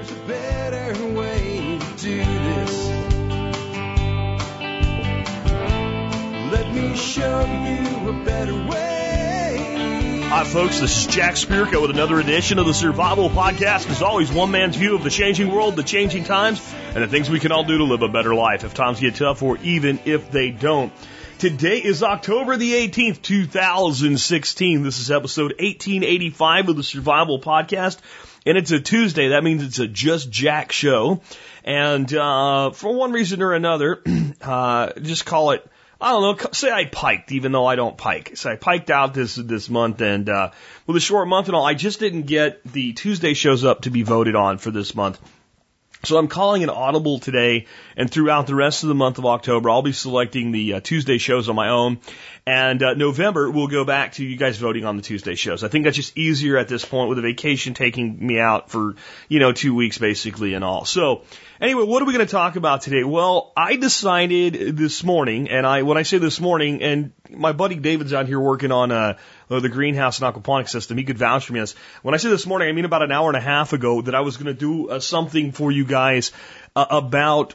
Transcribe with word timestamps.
There's 0.00 0.12
a 0.12 0.26
better 0.26 1.06
way 1.12 1.78
to 1.78 2.02
do 2.02 2.16
this. 2.16 2.88
Let 6.50 6.72
me 6.72 6.96
show 6.96 7.44
you 7.44 8.08
a 8.08 8.24
better 8.24 8.54
way. 8.54 10.22
Hi, 10.26 10.44
folks. 10.44 10.80
This 10.80 10.96
is 10.96 11.14
Jack 11.14 11.34
Spirko 11.34 11.82
with 11.82 11.90
another 11.90 12.18
edition 12.18 12.58
of 12.58 12.64
the 12.64 12.72
Survival 12.72 13.28
Podcast. 13.28 13.90
As 13.90 14.00
always, 14.00 14.32
one 14.32 14.50
man's 14.50 14.76
view 14.76 14.94
of 14.94 15.04
the 15.04 15.10
changing 15.10 15.52
world, 15.52 15.76
the 15.76 15.82
changing 15.82 16.24
times, 16.24 16.66
and 16.94 17.04
the 17.04 17.08
things 17.08 17.28
we 17.28 17.38
can 17.38 17.52
all 17.52 17.64
do 17.64 17.76
to 17.76 17.84
live 17.84 18.00
a 18.00 18.08
better 18.08 18.34
life 18.34 18.64
if 18.64 18.72
times 18.72 19.00
get 19.00 19.16
tough 19.16 19.42
or 19.42 19.58
even 19.58 20.00
if 20.06 20.30
they 20.30 20.50
don't. 20.50 20.94
Today 21.40 21.76
is 21.78 22.02
October 22.02 22.56
the 22.56 22.72
18th, 22.72 23.20
2016. 23.20 24.82
This 24.82 24.98
is 24.98 25.10
episode 25.10 25.52
1885 25.58 26.70
of 26.70 26.76
the 26.76 26.82
Survival 26.82 27.38
Podcast. 27.38 27.98
And 28.46 28.56
it's 28.56 28.70
a 28.70 28.80
Tuesday. 28.80 29.28
That 29.28 29.44
means 29.44 29.62
it's 29.62 29.78
a 29.78 29.86
Just 29.86 30.30
Jack 30.30 30.72
show. 30.72 31.20
And, 31.64 32.12
uh, 32.14 32.70
for 32.70 32.94
one 32.94 33.12
reason 33.12 33.42
or 33.42 33.52
another, 33.52 34.02
uh, 34.40 34.92
just 35.00 35.26
call 35.26 35.50
it, 35.50 35.66
I 36.00 36.12
don't 36.12 36.22
know, 36.22 36.50
say 36.52 36.70
I 36.70 36.86
piked, 36.86 37.32
even 37.32 37.52
though 37.52 37.66
I 37.66 37.76
don't 37.76 37.98
pike. 37.98 38.36
So 38.36 38.50
I 38.50 38.56
piked 38.56 38.90
out 38.90 39.12
this, 39.12 39.34
this 39.34 39.68
month 39.68 40.00
and, 40.00 40.28
uh, 40.28 40.50
with 40.86 40.96
a 40.96 41.00
short 41.00 41.28
month 41.28 41.48
and 41.48 41.56
all, 41.56 41.66
I 41.66 41.74
just 41.74 42.00
didn't 42.00 42.22
get 42.22 42.64
the 42.64 42.94
Tuesday 42.94 43.34
shows 43.34 43.64
up 43.64 43.82
to 43.82 43.90
be 43.90 44.02
voted 44.02 44.34
on 44.34 44.56
for 44.56 44.70
this 44.70 44.94
month. 44.94 45.20
So 46.02 46.16
I'm 46.16 46.28
calling 46.28 46.62
an 46.62 46.70
audible 46.70 47.18
today, 47.18 47.66
and 47.94 48.10
throughout 48.10 48.46
the 48.46 48.54
rest 48.54 48.84
of 48.84 48.88
the 48.88 48.94
month 48.94 49.18
of 49.18 49.26
October, 49.26 49.68
I'll 49.68 49.82
be 49.82 49.92
selecting 49.92 50.50
the 50.50 50.74
uh, 50.74 50.80
Tuesday 50.80 51.18
shows 51.18 51.50
on 51.50 51.56
my 51.56 51.68
own. 51.68 52.00
And 52.46 52.82
uh, 52.82 52.94
November, 52.94 53.50
we'll 53.50 53.66
go 53.66 53.84
back 53.84 54.12
to 54.12 54.24
you 54.24 54.38
guys 54.38 54.56
voting 54.56 54.86
on 54.86 54.96
the 54.96 55.02
Tuesday 55.02 55.34
shows. 55.34 55.62
I 55.62 55.68
think 55.68 55.84
that's 55.84 55.96
just 55.96 56.16
easier 56.16 56.56
at 56.56 56.68
this 56.68 56.86
point 56.86 57.10
with 57.10 57.18
a 57.18 57.22
vacation 57.22 57.74
taking 57.74 58.26
me 58.26 58.40
out 58.40 58.70
for, 58.70 58.94
you 59.28 59.40
know, 59.40 59.52
two 59.52 59.74
weeks 59.74 59.98
basically 59.98 60.54
and 60.54 60.64
all. 60.64 60.86
So 60.86 61.22
anyway, 61.60 61.84
what 61.84 62.02
are 62.02 62.06
we 62.06 62.14
going 62.14 62.26
to 62.26 62.32
talk 62.32 62.56
about 62.56 62.80
today? 62.80 63.04
Well, 63.04 63.52
I 63.54 63.76
decided 63.76 64.78
this 64.78 65.04
morning, 65.04 65.50
and 65.50 65.66
I 65.66 65.82
when 65.82 65.98
I 65.98 66.02
say 66.02 66.16
this 66.16 66.40
morning, 66.40 66.82
and 66.82 67.12
my 67.28 67.52
buddy 67.52 67.74
David's 67.74 68.14
out 68.14 68.26
here 68.26 68.40
working 68.40 68.72
on 68.72 68.90
uh, 69.50 69.60
the 69.60 69.68
greenhouse 69.68 70.20
and 70.20 70.32
aquaponic 70.32 70.68
system. 70.68 70.96
He 70.96 71.04
could 71.04 71.18
vouch 71.18 71.46
for 71.46 71.52
me. 71.52 71.60
This. 71.60 71.74
When 72.02 72.14
I 72.14 72.18
say 72.18 72.28
this 72.28 72.46
morning, 72.46 72.68
I 72.68 72.72
mean 72.72 72.84
about 72.84 73.02
an 73.02 73.12
hour 73.12 73.28
and 73.28 73.36
a 73.36 73.40
half 73.40 73.72
ago 73.72 74.02
that 74.02 74.14
I 74.14 74.20
was 74.20 74.36
going 74.36 74.46
to 74.46 74.54
do 74.54 74.90
uh, 74.90 75.00
something 75.00 75.52
for 75.52 75.72
you 75.72 75.84
guys 75.84 76.32
uh, 76.76 76.86
about 76.90 77.54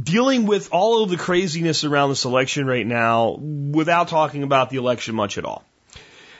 dealing 0.00 0.46
with 0.46 0.68
all 0.72 1.02
of 1.02 1.10
the 1.10 1.16
craziness 1.16 1.84
around 1.84 2.10
this 2.10 2.24
election 2.24 2.66
right 2.66 2.86
now 2.86 3.36
without 3.36 4.08
talking 4.08 4.44
about 4.44 4.70
the 4.70 4.76
election 4.76 5.14
much 5.14 5.36
at 5.36 5.44
all. 5.44 5.64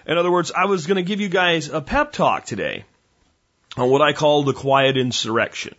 In 0.06 0.16
other 0.16 0.30
words, 0.30 0.52
I 0.56 0.66
was 0.66 0.86
going 0.86 0.96
to 0.96 1.02
give 1.02 1.20
you 1.20 1.28
guys 1.28 1.68
a 1.68 1.80
pep 1.80 2.12
talk 2.12 2.44
today 2.44 2.84
on 3.76 3.90
what 3.90 4.02
I 4.02 4.12
call 4.12 4.44
the 4.44 4.52
quiet 4.52 4.96
insurrection. 4.96 5.74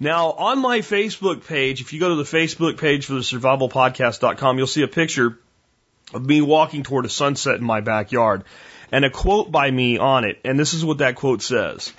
Now, 0.00 0.30
on 0.30 0.60
my 0.60 0.78
Facebook 0.78 1.46
page, 1.46 1.80
if 1.80 1.92
you 1.92 1.98
go 1.98 2.10
to 2.10 2.14
the 2.14 2.22
Facebook 2.22 2.78
page 2.78 3.06
for 3.06 3.14
the 3.14 3.20
survivalpodcast.com, 3.20 4.58
you'll 4.58 4.68
see 4.68 4.82
a 4.82 4.88
picture 4.88 5.38
of 6.12 6.24
me 6.24 6.40
walking 6.40 6.82
toward 6.82 7.04
a 7.04 7.10
sunset 7.10 7.56
in 7.56 7.64
my 7.64 7.80
backyard 7.80 8.44
and 8.90 9.04
a 9.04 9.10
quote 9.10 9.50
by 9.50 9.70
me 9.70 9.98
on 9.98 10.24
it. 10.24 10.40
And 10.44 10.58
this 10.58 10.74
is 10.74 10.84
what 10.84 10.98
that 10.98 11.16
quote 11.16 11.42
says. 11.42 11.92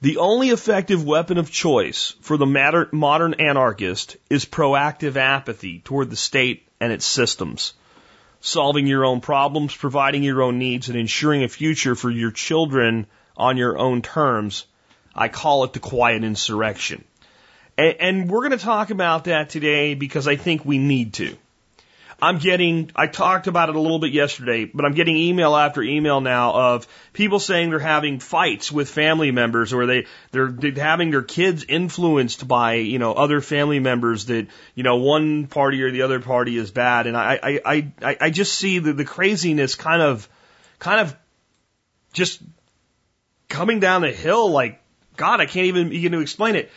The 0.00 0.18
only 0.18 0.50
effective 0.50 1.04
weapon 1.04 1.38
of 1.38 1.50
choice 1.50 2.14
for 2.20 2.36
the 2.36 2.46
modern 2.92 3.34
anarchist 3.34 4.16
is 4.28 4.44
proactive 4.44 5.16
apathy 5.16 5.80
toward 5.80 6.10
the 6.10 6.16
state 6.16 6.68
and 6.80 6.92
its 6.92 7.06
systems. 7.06 7.72
Solving 8.40 8.86
your 8.86 9.04
own 9.04 9.20
problems, 9.20 9.74
providing 9.74 10.22
your 10.22 10.42
own 10.42 10.58
needs, 10.58 10.88
and 10.88 10.98
ensuring 10.98 11.42
a 11.42 11.48
future 11.48 11.94
for 11.94 12.10
your 12.10 12.30
children 12.30 13.06
on 13.36 13.56
your 13.56 13.78
own 13.78 14.02
terms. 14.02 14.66
I 15.14 15.28
call 15.28 15.64
it 15.64 15.72
the 15.72 15.80
quiet 15.80 16.22
insurrection. 16.22 17.04
And, 17.78 17.96
and 17.98 18.30
we're 18.30 18.46
going 18.46 18.58
to 18.58 18.64
talk 18.64 18.90
about 18.90 19.24
that 19.24 19.48
today 19.48 19.94
because 19.94 20.28
I 20.28 20.36
think 20.36 20.64
we 20.64 20.78
need 20.78 21.14
to. 21.14 21.36
I'm 22.20 22.38
getting, 22.38 22.90
I 22.96 23.08
talked 23.08 23.46
about 23.46 23.68
it 23.68 23.76
a 23.76 23.80
little 23.80 23.98
bit 23.98 24.12
yesterday, 24.12 24.64
but 24.64 24.86
I'm 24.86 24.94
getting 24.94 25.16
email 25.16 25.54
after 25.54 25.82
email 25.82 26.22
now 26.22 26.52
of 26.54 26.88
people 27.12 27.38
saying 27.38 27.68
they're 27.68 27.78
having 27.78 28.20
fights 28.20 28.72
with 28.72 28.88
family 28.88 29.32
members 29.32 29.74
or 29.74 29.84
they, 29.84 30.06
they're, 30.30 30.48
they're 30.48 30.72
having 30.72 31.10
their 31.10 31.22
kids 31.22 31.64
influenced 31.68 32.48
by, 32.48 32.74
you 32.74 32.98
know, 32.98 33.12
other 33.12 33.42
family 33.42 33.80
members 33.80 34.26
that, 34.26 34.46
you 34.74 34.82
know, 34.82 34.96
one 34.96 35.46
party 35.46 35.82
or 35.82 35.90
the 35.90 36.02
other 36.02 36.20
party 36.20 36.56
is 36.56 36.70
bad. 36.70 37.06
And 37.06 37.18
I, 37.18 37.60
I, 37.64 37.92
I, 38.00 38.16
I 38.22 38.30
just 38.30 38.54
see 38.54 38.78
the, 38.78 38.94
the 38.94 39.04
craziness 39.04 39.74
kind 39.74 40.00
of, 40.00 40.26
kind 40.78 41.00
of 41.00 41.14
just 42.14 42.40
coming 43.50 43.78
down 43.78 44.00
the 44.00 44.12
hill 44.12 44.50
like, 44.50 44.80
God, 45.18 45.42
I 45.42 45.46
can't 45.46 45.66
even 45.66 45.90
begin 45.90 46.12
to 46.12 46.20
explain 46.20 46.56
it. 46.56 46.70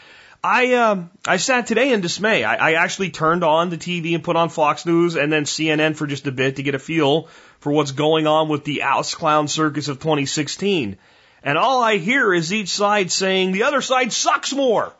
I 0.43 0.73
um 0.75 1.09
I 1.25 1.37
sat 1.37 1.67
today 1.67 1.91
in 1.91 1.99
dismay. 1.99 2.43
I, 2.43 2.71
I 2.71 2.73
actually 2.73 3.09
turned 3.09 3.43
on 3.43 3.69
the 3.69 3.77
TV 3.77 4.15
and 4.15 4.23
put 4.23 4.37
on 4.37 4.49
Fox 4.49 4.85
News 4.85 5.15
and 5.15 5.31
then 5.31 5.43
CNN 5.43 5.95
for 5.95 6.07
just 6.07 6.27
a 6.27 6.31
bit 6.31 6.55
to 6.55 6.63
get 6.63 6.75
a 6.75 6.79
feel 6.79 7.27
for 7.59 7.73
what's 7.73 7.91
going 7.91 8.25
on 8.25 8.47
with 8.47 8.63
the 8.63 8.83
Oust 8.83 9.17
Clown 9.17 9.49
Circus 9.49 9.89
of 9.89 9.97
2016. 9.99 10.97
And 11.43 11.57
all 11.57 11.83
I 11.83 11.97
hear 11.97 12.33
is 12.33 12.53
each 12.53 12.69
side 12.69 13.11
saying 13.11 13.51
the 13.51 13.63
other 13.63 13.81
side 13.81 14.13
sucks 14.13 14.53
more. 14.53 14.93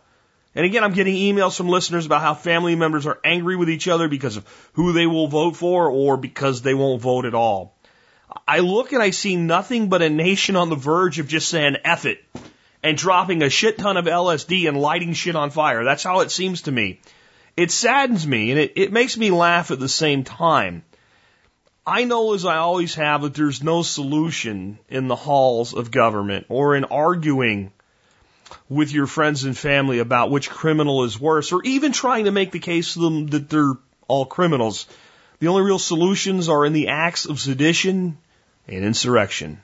And 0.55 0.65
again, 0.65 0.83
I'm 0.83 0.93
getting 0.93 1.15
emails 1.15 1.55
from 1.55 1.69
listeners 1.69 2.05
about 2.05 2.21
how 2.21 2.33
family 2.33 2.75
members 2.75 3.05
are 3.05 3.19
angry 3.23 3.55
with 3.55 3.69
each 3.69 3.87
other 3.87 4.09
because 4.09 4.35
of 4.35 4.45
who 4.73 4.91
they 4.91 5.05
will 5.05 5.27
vote 5.27 5.55
for 5.55 5.89
or 5.89 6.17
because 6.17 6.61
they 6.61 6.73
won't 6.73 7.01
vote 7.01 7.25
at 7.25 7.35
all. 7.35 7.75
I 8.47 8.59
look 8.59 8.91
and 8.91 9.01
I 9.01 9.11
see 9.11 9.35
nothing 9.35 9.87
but 9.87 10.01
a 10.01 10.09
nation 10.09 10.55
on 10.55 10.69
the 10.69 10.75
verge 10.75 11.19
of 11.19 11.27
just 11.27 11.47
saying 11.47 11.77
F 11.85 12.05
it 12.05 12.23
and 12.83 12.97
dropping 12.97 13.41
a 13.41 13.49
shit 13.49 13.77
ton 13.77 13.97
of 13.97 14.05
LSD 14.05 14.67
and 14.67 14.79
lighting 14.79 15.13
shit 15.13 15.35
on 15.35 15.49
fire. 15.49 15.83
That's 15.83 16.03
how 16.03 16.21
it 16.21 16.31
seems 16.31 16.63
to 16.63 16.71
me. 16.71 16.99
It 17.57 17.71
saddens 17.71 18.25
me 18.25 18.51
and 18.51 18.59
it, 18.59 18.73
it 18.75 18.91
makes 18.91 19.17
me 19.17 19.31
laugh 19.31 19.71
at 19.71 19.79
the 19.79 19.89
same 19.89 20.23
time. 20.23 20.83
I 21.85 22.03
know 22.03 22.33
as 22.33 22.45
I 22.45 22.57
always 22.57 22.95
have 22.95 23.23
that 23.23 23.33
there's 23.33 23.63
no 23.63 23.81
solution 23.81 24.79
in 24.89 25.07
the 25.07 25.15
halls 25.15 25.73
of 25.73 25.91
government 25.91 26.45
or 26.49 26.75
in 26.75 26.85
arguing 26.85 27.71
with 28.69 28.91
your 28.91 29.07
friends 29.07 29.43
and 29.43 29.57
family 29.57 29.99
about 29.99 30.31
which 30.31 30.49
criminal 30.49 31.03
is 31.03 31.19
worse 31.19 31.51
or 31.51 31.61
even 31.63 31.91
trying 31.91 32.25
to 32.25 32.31
make 32.31 32.51
the 32.51 32.59
case 32.59 32.93
to 32.93 32.99
them 32.99 33.27
that 33.27 33.49
they're 33.49 33.73
all 34.07 34.25
criminals. 34.25 34.87
The 35.39 35.47
only 35.47 35.63
real 35.63 35.79
solutions 35.79 36.49
are 36.49 36.65
in 36.65 36.73
the 36.73 36.89
acts 36.89 37.25
of 37.25 37.39
sedition 37.39 38.17
and 38.67 38.85
insurrection. 38.85 39.61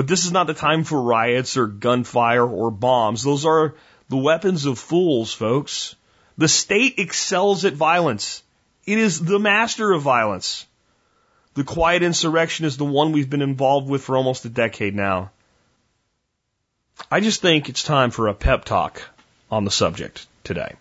But 0.00 0.06
this 0.06 0.24
is 0.24 0.32
not 0.32 0.46
the 0.46 0.54
time 0.54 0.84
for 0.84 1.02
riots 1.02 1.58
or 1.58 1.66
gunfire 1.66 2.46
or 2.46 2.70
bombs. 2.70 3.22
Those 3.22 3.44
are 3.44 3.74
the 4.08 4.16
weapons 4.16 4.64
of 4.64 4.78
fools, 4.78 5.34
folks. 5.34 5.94
The 6.38 6.48
state 6.48 6.94
excels 6.98 7.66
at 7.66 7.74
violence. 7.74 8.42
It 8.86 8.96
is 8.96 9.20
the 9.20 9.38
master 9.38 9.92
of 9.92 10.00
violence. 10.00 10.66
The 11.52 11.64
quiet 11.64 12.02
insurrection 12.02 12.64
is 12.64 12.78
the 12.78 12.86
one 12.86 13.12
we've 13.12 13.28
been 13.28 13.42
involved 13.42 13.90
with 13.90 14.02
for 14.02 14.16
almost 14.16 14.46
a 14.46 14.48
decade 14.48 14.94
now. 14.94 15.32
I 17.10 17.20
just 17.20 17.42
think 17.42 17.68
it's 17.68 17.82
time 17.82 18.10
for 18.10 18.28
a 18.28 18.32
pep 18.32 18.64
talk 18.64 19.02
on 19.50 19.66
the 19.66 19.70
subject 19.70 20.26
today. 20.44 20.76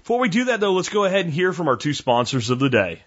Before 0.00 0.18
we 0.18 0.28
do 0.28 0.46
that 0.46 0.58
though, 0.58 0.72
let's 0.72 0.88
go 0.88 1.04
ahead 1.04 1.24
and 1.24 1.32
hear 1.32 1.52
from 1.52 1.68
our 1.68 1.76
two 1.76 1.94
sponsors 1.94 2.50
of 2.50 2.58
the 2.58 2.68
day. 2.68 3.04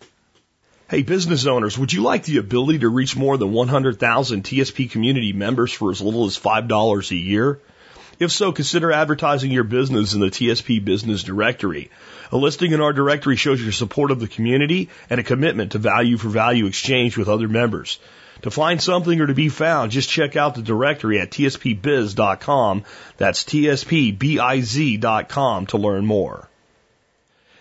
Hey, 0.88 1.02
business 1.02 1.48
owners, 1.48 1.80
would 1.80 1.92
you 1.92 2.04
like 2.04 2.26
the 2.26 2.38
ability 2.38 2.78
to 2.80 2.90
reach 2.90 3.16
more 3.16 3.40
than 3.40 3.52
100,000 3.54 4.44
TSP 4.44 4.92
community 4.92 5.34
members 5.34 5.74
for 5.74 5.90
as 5.90 6.00
little 6.00 6.28
as 6.28 6.38
$5 6.38 7.12
a 7.12 7.16
year? 7.16 7.60
If 8.20 8.32
so, 8.32 8.52
consider 8.52 8.92
advertising 8.92 9.50
your 9.50 9.64
business 9.64 10.14
in 10.14 10.20
the 10.20 10.30
TSP 10.30 10.86
Business 10.86 11.24
Directory. 11.24 11.90
A 12.32 12.38
listing 12.38 12.72
in 12.72 12.82
our 12.82 12.94
directory 12.94 13.36
shows 13.36 13.60
your 13.60 13.72
support 13.72 14.12
of 14.12 14.20
the 14.20 14.28
community 14.28 14.90
and 15.10 15.20
a 15.20 15.24
commitment 15.24 15.72
to 15.72 15.80
value 15.80 16.18
for 16.18 16.30
value 16.30 16.68
exchange 16.68 17.18
with 17.18 17.30
other 17.30 17.48
members. 17.48 17.98
To 18.44 18.52
find 18.52 18.80
something 18.80 19.20
or 19.20 19.26
to 19.26 19.34
be 19.34 19.50
found, 19.50 19.92
just 19.92 20.08
check 20.08 20.36
out 20.36 20.54
the 20.54 20.62
directory 20.62 21.20
at 21.20 21.32
tspbiz.com. 21.32 22.84
That's 23.18 23.44
tspbiz.com 23.44 24.06
to 25.66 25.78
learn 25.80 26.06
more. 26.06 26.48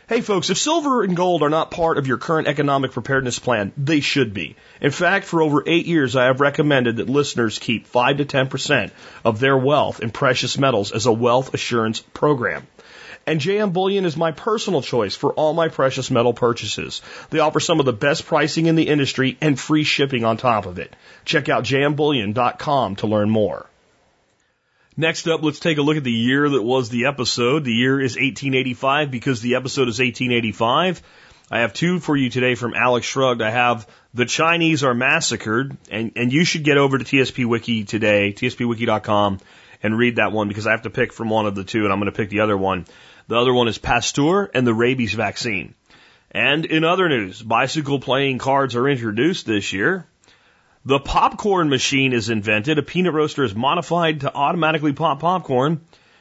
Hey 0.06 0.20
folks, 0.20 0.50
if 0.50 0.58
silver 0.58 1.02
and 1.02 1.16
gold 1.16 1.42
are 1.42 1.48
not 1.48 1.70
part 1.70 1.96
of 1.96 2.06
your 2.06 2.18
current 2.18 2.46
economic 2.46 2.92
preparedness 2.92 3.38
plan, 3.38 3.72
they 3.78 4.00
should 4.00 4.34
be. 4.34 4.54
In 4.82 4.90
fact, 4.90 5.24
for 5.24 5.40
over 5.40 5.62
eight 5.66 5.86
years, 5.86 6.14
I 6.14 6.26
have 6.26 6.42
recommended 6.42 6.96
that 6.96 7.08
listeners 7.08 7.58
keep 7.58 7.86
5 7.86 8.18
to 8.18 8.26
10% 8.26 8.90
of 9.24 9.40
their 9.40 9.56
wealth 9.56 10.00
in 10.00 10.10
precious 10.10 10.58
metals 10.58 10.92
as 10.92 11.06
a 11.06 11.12
wealth 11.12 11.54
assurance 11.54 12.00
program. 12.00 12.66
And 13.26 13.40
JM 13.40 13.72
Bullion 13.72 14.04
is 14.04 14.14
my 14.14 14.32
personal 14.32 14.82
choice 14.82 15.16
for 15.16 15.32
all 15.32 15.54
my 15.54 15.68
precious 15.68 16.10
metal 16.10 16.34
purchases. 16.34 17.00
They 17.30 17.38
offer 17.38 17.58
some 17.58 17.80
of 17.80 17.86
the 17.86 17.94
best 17.94 18.26
pricing 18.26 18.66
in 18.66 18.76
the 18.76 18.88
industry 18.88 19.38
and 19.40 19.58
free 19.58 19.84
shipping 19.84 20.22
on 20.22 20.36
top 20.36 20.66
of 20.66 20.78
it. 20.78 20.94
Check 21.24 21.48
out 21.48 21.64
jmbullion.com 21.64 22.96
to 22.96 23.06
learn 23.06 23.30
more. 23.30 23.64
Next 24.96 25.26
up, 25.26 25.42
let's 25.42 25.58
take 25.58 25.78
a 25.78 25.82
look 25.82 25.96
at 25.96 26.04
the 26.04 26.12
year 26.12 26.48
that 26.48 26.62
was 26.62 26.88
the 26.88 27.06
episode. 27.06 27.64
The 27.64 27.72
year 27.72 28.00
is 28.00 28.12
1885 28.12 29.10
because 29.10 29.40
the 29.40 29.56
episode 29.56 29.88
is 29.88 29.98
1885. 29.98 31.02
I 31.50 31.60
have 31.60 31.74
two 31.74 31.98
for 31.98 32.16
you 32.16 32.30
today 32.30 32.54
from 32.54 32.74
Alex 32.74 33.04
Shrugged. 33.04 33.42
I 33.42 33.50
have 33.50 33.88
The 34.14 34.24
Chinese 34.24 34.84
Are 34.84 34.94
Massacred, 34.94 35.76
and, 35.90 36.12
and 36.14 36.32
you 36.32 36.44
should 36.44 36.62
get 36.62 36.78
over 36.78 36.96
to 36.96 37.04
TSP 37.04 37.44
Wiki 37.44 37.82
today, 37.82 38.32
tspwiki.com, 38.32 39.40
and 39.82 39.98
read 39.98 40.16
that 40.16 40.30
one 40.30 40.46
because 40.46 40.66
I 40.68 40.70
have 40.70 40.82
to 40.82 40.90
pick 40.90 41.12
from 41.12 41.28
one 41.28 41.46
of 41.46 41.56
the 41.56 41.64
two 41.64 41.82
and 41.82 41.92
I'm 41.92 41.98
going 41.98 42.10
to 42.10 42.16
pick 42.16 42.30
the 42.30 42.40
other 42.40 42.56
one. 42.56 42.86
The 43.26 43.36
other 43.36 43.52
one 43.52 43.66
is 43.66 43.78
Pasteur 43.78 44.48
and 44.54 44.64
the 44.64 44.74
rabies 44.74 45.14
vaccine. 45.14 45.74
And 46.30 46.64
in 46.64 46.84
other 46.84 47.08
news, 47.08 47.42
bicycle 47.42 47.98
playing 47.98 48.38
cards 48.38 48.76
are 48.76 48.88
introduced 48.88 49.44
this 49.44 49.72
year. 49.72 50.06
The 50.86 51.00
popcorn 51.00 51.70
machine 51.70 52.12
is 52.12 52.28
invented. 52.28 52.78
A 52.78 52.82
peanut 52.82 53.14
roaster 53.14 53.42
is 53.42 53.54
modified 53.54 54.20
to 54.20 54.34
automatically 54.34 54.92
pop 54.92 55.20
popcorn. 55.20 55.80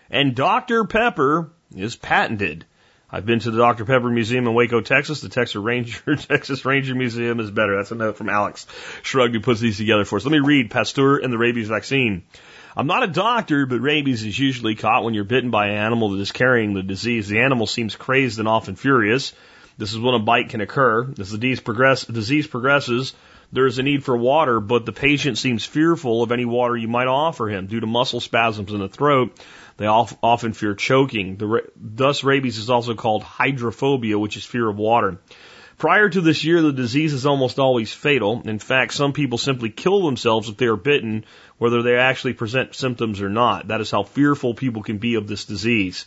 And 0.10 0.36
Dr. 0.36 0.86
Pepper 0.86 1.52
is 1.76 1.98
patented. 1.98 2.66
I've 3.12 3.26
been 3.26 3.40
to 3.40 3.52
the 3.52 3.58
Dr. 3.58 3.84
Pepper 3.84 4.10
Museum 4.10 4.48
in 4.48 4.54
Waco, 4.54 4.80
Texas. 4.80 5.20
The 5.20 5.28
Texas 5.28 5.58
Ranger, 5.58 6.16
Texas 6.16 6.64
Ranger 6.64 6.96
Museum 6.96 7.42
is 7.42 7.52
better. 7.52 7.76
That's 7.76 7.92
a 7.92 7.96
note 7.96 8.16
from 8.16 8.30
Alex 8.30 8.66
Shrugged 9.02 9.36
who 9.36 9.42
puts 9.42 9.60
these 9.60 9.78
together 9.78 10.06
for 10.06 10.16
us. 10.16 10.24
Let 10.24 10.32
me 10.32 10.40
read 10.40 10.72
Pasteur 10.72 11.18
and 11.18 11.34
the 11.34 11.38
rabies 11.38 11.68
vaccine. 11.68 12.24
I'm 12.76 12.88
not 12.88 13.04
a 13.04 13.08
doctor, 13.08 13.66
but 13.66 13.82
rabies 13.82 14.24
is 14.24 14.40
usually 14.40 14.76
caught 14.76 15.04
when 15.04 15.14
you're 15.14 15.26
bitten 15.26 15.52
by 15.52 15.68
an 15.68 15.76
animal 15.76 16.12
that 16.12 16.22
is 16.22 16.32
carrying 16.32 16.74
the 16.74 16.84
disease. 16.84 17.28
The 17.28 17.42
animal 17.42 17.68
seems 17.68 17.98
crazed 17.98 18.40
and 18.40 18.48
often 18.48 18.78
furious. 18.78 19.34
This 19.78 19.92
is 19.92 20.00
when 20.00 20.16
a 20.16 20.20
bite 20.20 20.50
can 20.50 20.62
occur. 20.62 21.12
As 21.20 21.32
the 21.32 21.38
disease, 21.38 21.60
progress, 21.60 22.06
disease 22.06 22.48
progresses, 22.48 23.14
there 23.54 23.68
is 23.68 23.78
a 23.78 23.84
need 23.84 24.04
for 24.04 24.18
water, 24.18 24.60
but 24.60 24.86
the 24.86 24.92
patient 24.92 25.38
seems 25.38 25.64
fearful 25.64 26.24
of 26.24 26.32
any 26.32 26.44
water 26.44 26.76
you 26.76 26.88
might 26.88 27.08
offer 27.08 27.48
him 27.48 27.68
due 27.68 27.80
to 27.80 27.86
muscle 27.88 28.20
spasms 28.20 28.74
in 28.74 28.80
the 28.80 28.90
throat. 28.90 29.40
They 29.78 29.86
often 29.86 30.54
fear 30.54 30.74
choking. 30.74 31.40
Thus, 31.76 32.24
rabies 32.24 32.58
is 32.58 32.72
also 32.72 32.96
called 32.96 33.22
hydrophobia, 33.22 34.18
which 34.18 34.38
is 34.38 34.44
fear 34.44 34.68
of 34.68 34.78
water. 34.78 35.20
Prior 35.78 36.10
to 36.10 36.22
this 36.22 36.44
year, 36.44 36.62
the 36.62 36.72
disease 36.72 37.14
is 37.14 37.26
almost 37.28 37.60
always 37.60 37.94
fatal. 37.94 38.42
In 38.46 38.58
fact, 38.58 38.94
some 38.94 39.14
people 39.14 39.38
simply 39.38 39.70
kill 39.70 40.04
themselves 40.04 40.50
if 40.50 40.58
they 40.58 40.68
are 40.68 40.76
bitten, 40.76 41.26
whether 41.58 41.84
they 41.84 41.96
actually 41.98 42.34
present 42.34 42.74
symptoms 42.74 43.22
or 43.22 43.30
not. 43.30 43.68
That 43.68 43.82
is 43.82 43.92
how 43.92 44.04
fearful 44.04 44.56
people 44.56 44.82
can 44.82 44.98
be 44.98 45.16
of 45.16 45.28
this 45.28 45.46
disease. 45.46 46.06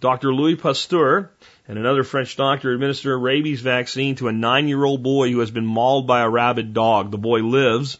Dr. 0.00 0.34
Louis 0.34 0.56
Pasteur 0.56 1.30
and 1.68 1.78
another 1.78 2.04
French 2.04 2.36
doctor 2.36 2.72
administered 2.72 3.12
a 3.12 3.16
rabies 3.16 3.60
vaccine 3.60 4.16
to 4.16 4.28
a 4.28 4.32
nine 4.32 4.68
year 4.68 4.84
old 4.84 5.02
boy 5.02 5.30
who 5.30 5.40
has 5.40 5.50
been 5.50 5.66
mauled 5.66 6.06
by 6.06 6.20
a 6.20 6.28
rabid 6.28 6.74
dog. 6.74 7.10
The 7.10 7.18
boy 7.18 7.40
lives. 7.40 7.98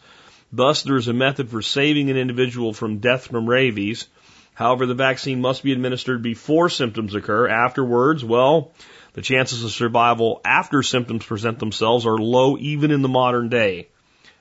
Thus, 0.51 0.83
there 0.83 0.97
is 0.97 1.07
a 1.07 1.13
method 1.13 1.49
for 1.49 1.61
saving 1.61 2.09
an 2.09 2.17
individual 2.17 2.73
from 2.73 2.99
death 2.99 3.27
from 3.27 3.49
rabies. 3.49 4.07
However, 4.53 4.85
the 4.85 4.93
vaccine 4.93 5.41
must 5.41 5.63
be 5.63 5.71
administered 5.71 6.21
before 6.21 6.69
symptoms 6.69 7.15
occur. 7.15 7.47
Afterwards, 7.47 8.23
well, 8.23 8.71
the 9.13 9.21
chances 9.21 9.63
of 9.63 9.71
survival 9.71 10.41
after 10.45 10.83
symptoms 10.83 11.25
present 11.25 11.57
themselves 11.57 12.05
are 12.05 12.17
low 12.17 12.57
even 12.57 12.91
in 12.91 13.01
the 13.01 13.07
modern 13.07 13.49
day. 13.49 13.87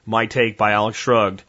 My 0.04 0.26
take 0.26 0.58
by 0.58 0.72
Alex 0.72 0.98
Shrugged. 0.98 1.44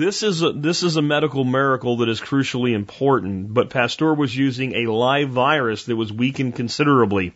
This 0.00 0.22
is 0.22 0.40
a, 0.40 0.52
this 0.52 0.82
is 0.82 0.96
a 0.96 1.02
medical 1.02 1.44
miracle 1.44 1.98
that 1.98 2.08
is 2.08 2.22
crucially 2.22 2.72
important, 2.72 3.52
but 3.52 3.68
Pasteur 3.68 4.14
was 4.14 4.34
using 4.34 4.72
a 4.72 4.90
live 4.90 5.28
virus 5.28 5.84
that 5.84 5.94
was 5.94 6.10
weakened 6.10 6.56
considerably. 6.56 7.34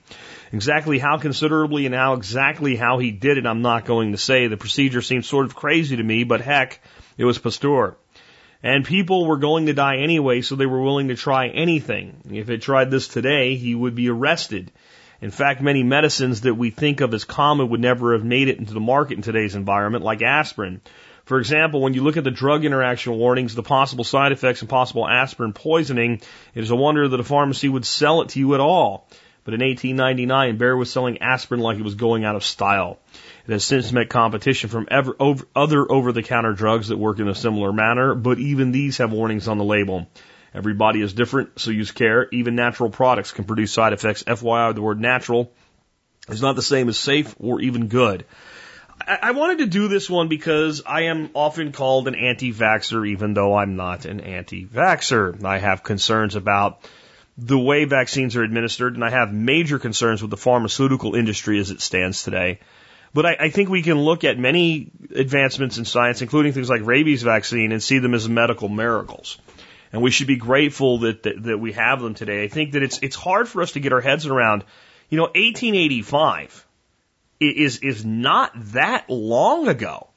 Exactly 0.50 0.98
how 0.98 1.18
considerably 1.18 1.84
and 1.84 1.94
how 1.94 2.14
exactly 2.14 2.74
how 2.74 2.96
he 2.96 3.10
did 3.10 3.36
it, 3.36 3.44
I'm 3.44 3.60
not 3.60 3.84
going 3.84 4.12
to 4.12 4.16
say. 4.16 4.46
The 4.46 4.56
procedure 4.56 5.02
seems 5.02 5.26
sort 5.26 5.44
of 5.44 5.54
crazy 5.54 5.96
to 5.96 6.02
me, 6.02 6.24
but 6.24 6.40
heck, 6.40 6.80
it 7.18 7.26
was 7.26 7.38
Pasteur. 7.38 7.98
And 8.62 8.86
people 8.86 9.26
were 9.26 9.36
going 9.36 9.66
to 9.66 9.74
die 9.74 9.98
anyway, 9.98 10.40
so 10.40 10.56
they 10.56 10.64
were 10.64 10.80
willing 10.80 11.08
to 11.08 11.16
try 11.16 11.48
anything. 11.48 12.16
If 12.32 12.48
it 12.48 12.62
tried 12.62 12.90
this 12.90 13.08
today, 13.08 13.56
he 13.56 13.74
would 13.74 13.94
be 13.94 14.08
arrested. 14.08 14.72
In 15.20 15.30
fact, 15.30 15.60
many 15.60 15.82
medicines 15.82 16.40
that 16.40 16.54
we 16.54 16.70
think 16.70 17.02
of 17.02 17.12
as 17.12 17.24
common 17.24 17.68
would 17.68 17.80
never 17.80 18.14
have 18.14 18.24
made 18.24 18.48
it 18.48 18.58
into 18.58 18.72
the 18.72 18.80
market 18.80 19.18
in 19.18 19.22
today's 19.22 19.54
environment, 19.54 20.02
like 20.02 20.22
aspirin. 20.22 20.80
For 21.24 21.38
example, 21.38 21.80
when 21.80 21.94
you 21.94 22.02
look 22.02 22.18
at 22.18 22.24
the 22.24 22.30
drug 22.30 22.64
interaction 22.64 23.14
warnings, 23.14 23.54
the 23.54 23.62
possible 23.62 24.04
side 24.04 24.32
effects 24.32 24.60
and 24.60 24.68
possible 24.68 25.08
aspirin 25.08 25.54
poisoning, 25.54 26.20
it 26.54 26.62
is 26.62 26.70
a 26.70 26.76
wonder 26.76 27.08
that 27.08 27.20
a 27.20 27.24
pharmacy 27.24 27.68
would 27.68 27.86
sell 27.86 28.20
it 28.20 28.30
to 28.30 28.38
you 28.38 28.54
at 28.54 28.60
all. 28.60 29.08
But 29.44 29.54
in 29.54 29.60
1899, 29.60 30.56
Bayer 30.56 30.76
was 30.76 30.90
selling 30.90 31.18
aspirin 31.22 31.60
like 31.60 31.78
it 31.78 31.84
was 31.84 31.94
going 31.94 32.24
out 32.24 32.36
of 32.36 32.44
style. 32.44 32.98
It 33.46 33.52
has 33.52 33.64
since 33.64 33.92
met 33.92 34.08
competition 34.08 34.70
from 34.70 34.88
ever, 34.90 35.14
over, 35.20 35.46
other 35.54 35.90
over-the-counter 35.90 36.54
drugs 36.54 36.88
that 36.88 36.96
work 36.96 37.18
in 37.20 37.28
a 37.28 37.34
similar 37.34 37.72
manner, 37.72 38.14
but 38.14 38.38
even 38.38 38.72
these 38.72 38.98
have 38.98 39.12
warnings 39.12 39.48
on 39.48 39.58
the 39.58 39.64
label. 39.64 40.08
Everybody 40.54 41.00
is 41.00 41.12
different, 41.12 41.58
so 41.58 41.70
use 41.70 41.90
care. 41.90 42.28
Even 42.32 42.54
natural 42.54 42.88
products 42.88 43.32
can 43.32 43.44
produce 43.44 43.72
side 43.72 43.92
effects. 43.92 44.22
FYI, 44.22 44.74
the 44.74 44.82
word 44.82 45.00
natural 45.00 45.52
is 46.28 46.40
not 46.40 46.56
the 46.56 46.62
same 46.62 46.88
as 46.88 46.96
safe 46.96 47.34
or 47.38 47.60
even 47.60 47.88
good. 47.88 48.24
I 49.06 49.32
wanted 49.32 49.58
to 49.58 49.66
do 49.66 49.88
this 49.88 50.08
one 50.08 50.28
because 50.28 50.82
I 50.86 51.02
am 51.02 51.30
often 51.34 51.72
called 51.72 52.08
an 52.08 52.14
anti-vaxxer, 52.14 53.06
even 53.08 53.34
though 53.34 53.54
I'm 53.54 53.76
not 53.76 54.06
an 54.06 54.20
anti-vaxxer. 54.20 55.44
I 55.44 55.58
have 55.58 55.82
concerns 55.82 56.36
about 56.36 56.88
the 57.36 57.58
way 57.58 57.84
vaccines 57.84 58.36
are 58.36 58.42
administered, 58.42 58.94
and 58.94 59.04
I 59.04 59.10
have 59.10 59.32
major 59.32 59.78
concerns 59.78 60.22
with 60.22 60.30
the 60.30 60.36
pharmaceutical 60.36 61.14
industry 61.14 61.58
as 61.58 61.70
it 61.70 61.82
stands 61.82 62.22
today. 62.22 62.60
But 63.12 63.26
I, 63.26 63.36
I 63.40 63.50
think 63.50 63.68
we 63.68 63.82
can 63.82 63.98
look 63.98 64.24
at 64.24 64.38
many 64.38 64.90
advancements 65.14 65.76
in 65.76 65.84
science, 65.84 66.22
including 66.22 66.52
things 66.52 66.70
like 66.70 66.84
rabies 66.84 67.22
vaccine, 67.22 67.72
and 67.72 67.82
see 67.82 67.98
them 67.98 68.14
as 68.14 68.28
medical 68.28 68.68
miracles. 68.68 69.38
And 69.92 70.02
we 70.02 70.10
should 70.10 70.26
be 70.26 70.36
grateful 70.36 71.00
that, 71.00 71.24
that, 71.24 71.42
that 71.42 71.58
we 71.58 71.72
have 71.72 72.00
them 72.00 72.14
today. 72.14 72.42
I 72.42 72.48
think 72.48 72.72
that 72.72 72.82
it's, 72.82 72.98
it's 73.02 73.16
hard 73.16 73.48
for 73.48 73.60
us 73.60 73.72
to 73.72 73.80
get 73.80 73.92
our 73.92 74.00
heads 74.00 74.26
around, 74.26 74.64
you 75.10 75.18
know, 75.18 75.24
1885 75.24 76.63
is 77.48 77.78
is 77.78 78.04
not 78.04 78.52
that 78.72 79.08
long 79.08 79.68
ago. 79.68 80.08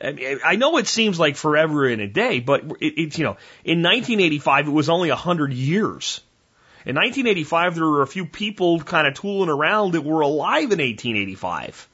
I, 0.00 0.12
mean, 0.12 0.38
I 0.44 0.56
know 0.56 0.76
it 0.78 0.86
seems 0.86 1.18
like 1.18 1.36
forever 1.36 1.88
in 1.88 2.00
a 2.00 2.06
day, 2.06 2.40
but 2.40 2.64
it, 2.80 2.94
it's 2.98 3.18
you 3.18 3.24
know 3.24 3.36
in 3.64 3.82
1985 3.82 4.68
it 4.68 4.70
was 4.70 4.88
only 4.88 5.10
hundred 5.10 5.52
years. 5.52 6.20
In 6.86 6.96
1985 6.96 7.74
there 7.76 7.86
were 7.86 8.02
a 8.02 8.06
few 8.06 8.26
people 8.26 8.80
kind 8.80 9.06
of 9.06 9.14
tooling 9.14 9.48
around 9.48 9.92
that 9.92 10.02
were 10.02 10.20
alive 10.20 10.64
in 10.64 10.80
1885. 10.80 11.88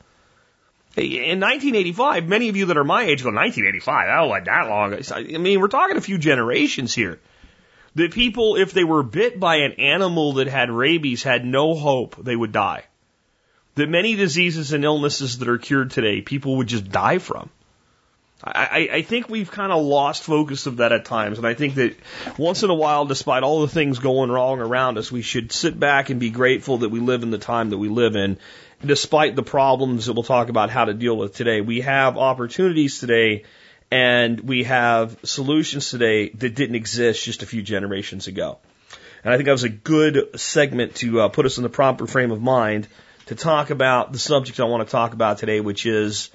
In 0.96 1.38
1985, 1.38 2.28
many 2.28 2.48
of 2.48 2.56
you 2.56 2.66
that 2.66 2.76
are 2.76 2.82
my 2.82 3.04
age 3.04 3.22
go 3.22 3.30
1985. 3.30 4.18
Oh, 4.18 4.26
like 4.26 4.46
that 4.46 4.68
long. 4.68 4.94
I 5.12 5.38
mean, 5.38 5.60
we're 5.60 5.68
talking 5.68 5.96
a 5.96 6.00
few 6.00 6.18
generations 6.18 6.92
here. 6.92 7.20
The 7.94 8.08
people, 8.08 8.56
if 8.56 8.72
they 8.72 8.82
were 8.82 9.04
bit 9.04 9.38
by 9.38 9.56
an 9.56 9.74
animal 9.74 10.34
that 10.34 10.48
had 10.48 10.68
rabies, 10.68 11.22
had 11.22 11.44
no 11.44 11.74
hope 11.74 12.16
they 12.16 12.34
would 12.34 12.50
die 12.50 12.84
that 13.74 13.88
many 13.88 14.14
diseases 14.16 14.72
and 14.72 14.84
illnesses 14.84 15.38
that 15.38 15.48
are 15.48 15.58
cured 15.58 15.90
today, 15.90 16.20
people 16.20 16.56
would 16.56 16.66
just 16.66 16.90
die 16.90 17.18
from. 17.18 17.50
I, 18.42 18.88
I 18.90 19.02
think 19.02 19.28
we've 19.28 19.50
kind 19.50 19.70
of 19.70 19.84
lost 19.84 20.22
focus 20.22 20.64
of 20.64 20.78
that 20.78 20.92
at 20.92 21.04
times, 21.04 21.36
and 21.36 21.46
I 21.46 21.52
think 21.52 21.74
that 21.74 21.94
once 22.38 22.62
in 22.62 22.70
a 22.70 22.74
while, 22.74 23.04
despite 23.04 23.42
all 23.42 23.60
the 23.60 23.68
things 23.68 23.98
going 23.98 24.30
wrong 24.30 24.60
around 24.60 24.96
us, 24.96 25.12
we 25.12 25.20
should 25.20 25.52
sit 25.52 25.78
back 25.78 26.08
and 26.08 26.18
be 26.18 26.30
grateful 26.30 26.78
that 26.78 26.88
we 26.88 27.00
live 27.00 27.22
in 27.22 27.30
the 27.30 27.38
time 27.38 27.68
that 27.70 27.76
we 27.76 27.90
live 27.90 28.16
in, 28.16 28.38
despite 28.84 29.36
the 29.36 29.42
problems 29.42 30.06
that 30.06 30.14
we'll 30.14 30.22
talk 30.22 30.48
about 30.48 30.70
how 30.70 30.86
to 30.86 30.94
deal 30.94 31.18
with 31.18 31.34
today. 31.34 31.60
We 31.60 31.82
have 31.82 32.16
opportunities 32.16 32.98
today, 32.98 33.44
and 33.90 34.40
we 34.40 34.64
have 34.64 35.18
solutions 35.22 35.90
today 35.90 36.30
that 36.30 36.54
didn't 36.54 36.76
exist 36.76 37.22
just 37.22 37.42
a 37.42 37.46
few 37.46 37.60
generations 37.60 38.26
ago. 38.26 38.56
And 39.22 39.34
I 39.34 39.36
think 39.36 39.46
that 39.46 39.52
was 39.52 39.64
a 39.64 39.68
good 39.68 40.40
segment 40.40 40.94
to 40.96 41.20
uh, 41.20 41.28
put 41.28 41.44
us 41.44 41.58
in 41.58 41.62
the 41.62 41.68
proper 41.68 42.06
frame 42.06 42.30
of 42.30 42.40
mind 42.40 42.88
to 43.30 43.36
talk 43.36 43.70
about 43.70 44.12
the 44.12 44.18
subject 44.18 44.58
I 44.58 44.64
want 44.64 44.84
to 44.84 44.90
talk 44.90 45.12
about 45.12 45.38
today, 45.38 45.60
which 45.60 45.86
is 45.86 46.30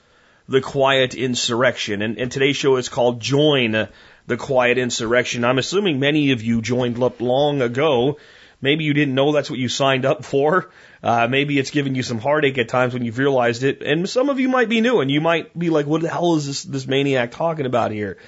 the 0.48 0.62
quiet 0.62 1.14
insurrection. 1.14 2.02
And, 2.02 2.18
and 2.18 2.32
today's 2.32 2.56
show 2.56 2.78
is 2.78 2.88
called 2.88 3.20
Join 3.20 3.90
the 4.28 4.38
Quiet 4.38 4.78
Insurrection. 4.78 5.44
I'm 5.44 5.58
assuming 5.58 6.00
many 6.00 6.32
of 6.32 6.42
you 6.42 6.62
joined 6.62 7.04
up 7.04 7.20
long 7.20 7.62
ago. 7.62 8.18
Maybe 8.62 8.86
you 8.86 8.94
didn't 8.94 9.14
know 9.14 9.34
that's 9.34 9.50
what 9.50 9.60
you 9.60 9.68
signed 9.68 10.06
up 10.06 10.24
for. 10.24 10.72
Uh, 11.04 11.28
maybe 11.28 11.60
it's 11.60 11.70
giving 11.70 11.96
you 11.96 12.02
some 12.02 12.20
heartache 12.20 12.58
at 12.60 12.70
times 12.70 12.94
when 12.94 13.04
you've 13.04 13.18
realized 13.18 13.64
it. 13.64 13.82
And 13.82 14.08
some 14.10 14.30
of 14.30 14.40
you 14.40 14.48
might 14.48 14.70
be 14.70 14.80
new 14.80 15.02
and 15.02 15.12
you 15.12 15.20
might 15.20 15.58
be 15.60 15.70
like, 15.70 15.88
what 15.88 16.02
the 16.02 16.08
hell 16.08 16.38
is 16.38 16.48
this, 16.48 16.64
this 16.64 16.88
maniac 16.88 17.32
talking 17.32 17.66
about 17.66 17.92
here? 17.92 18.20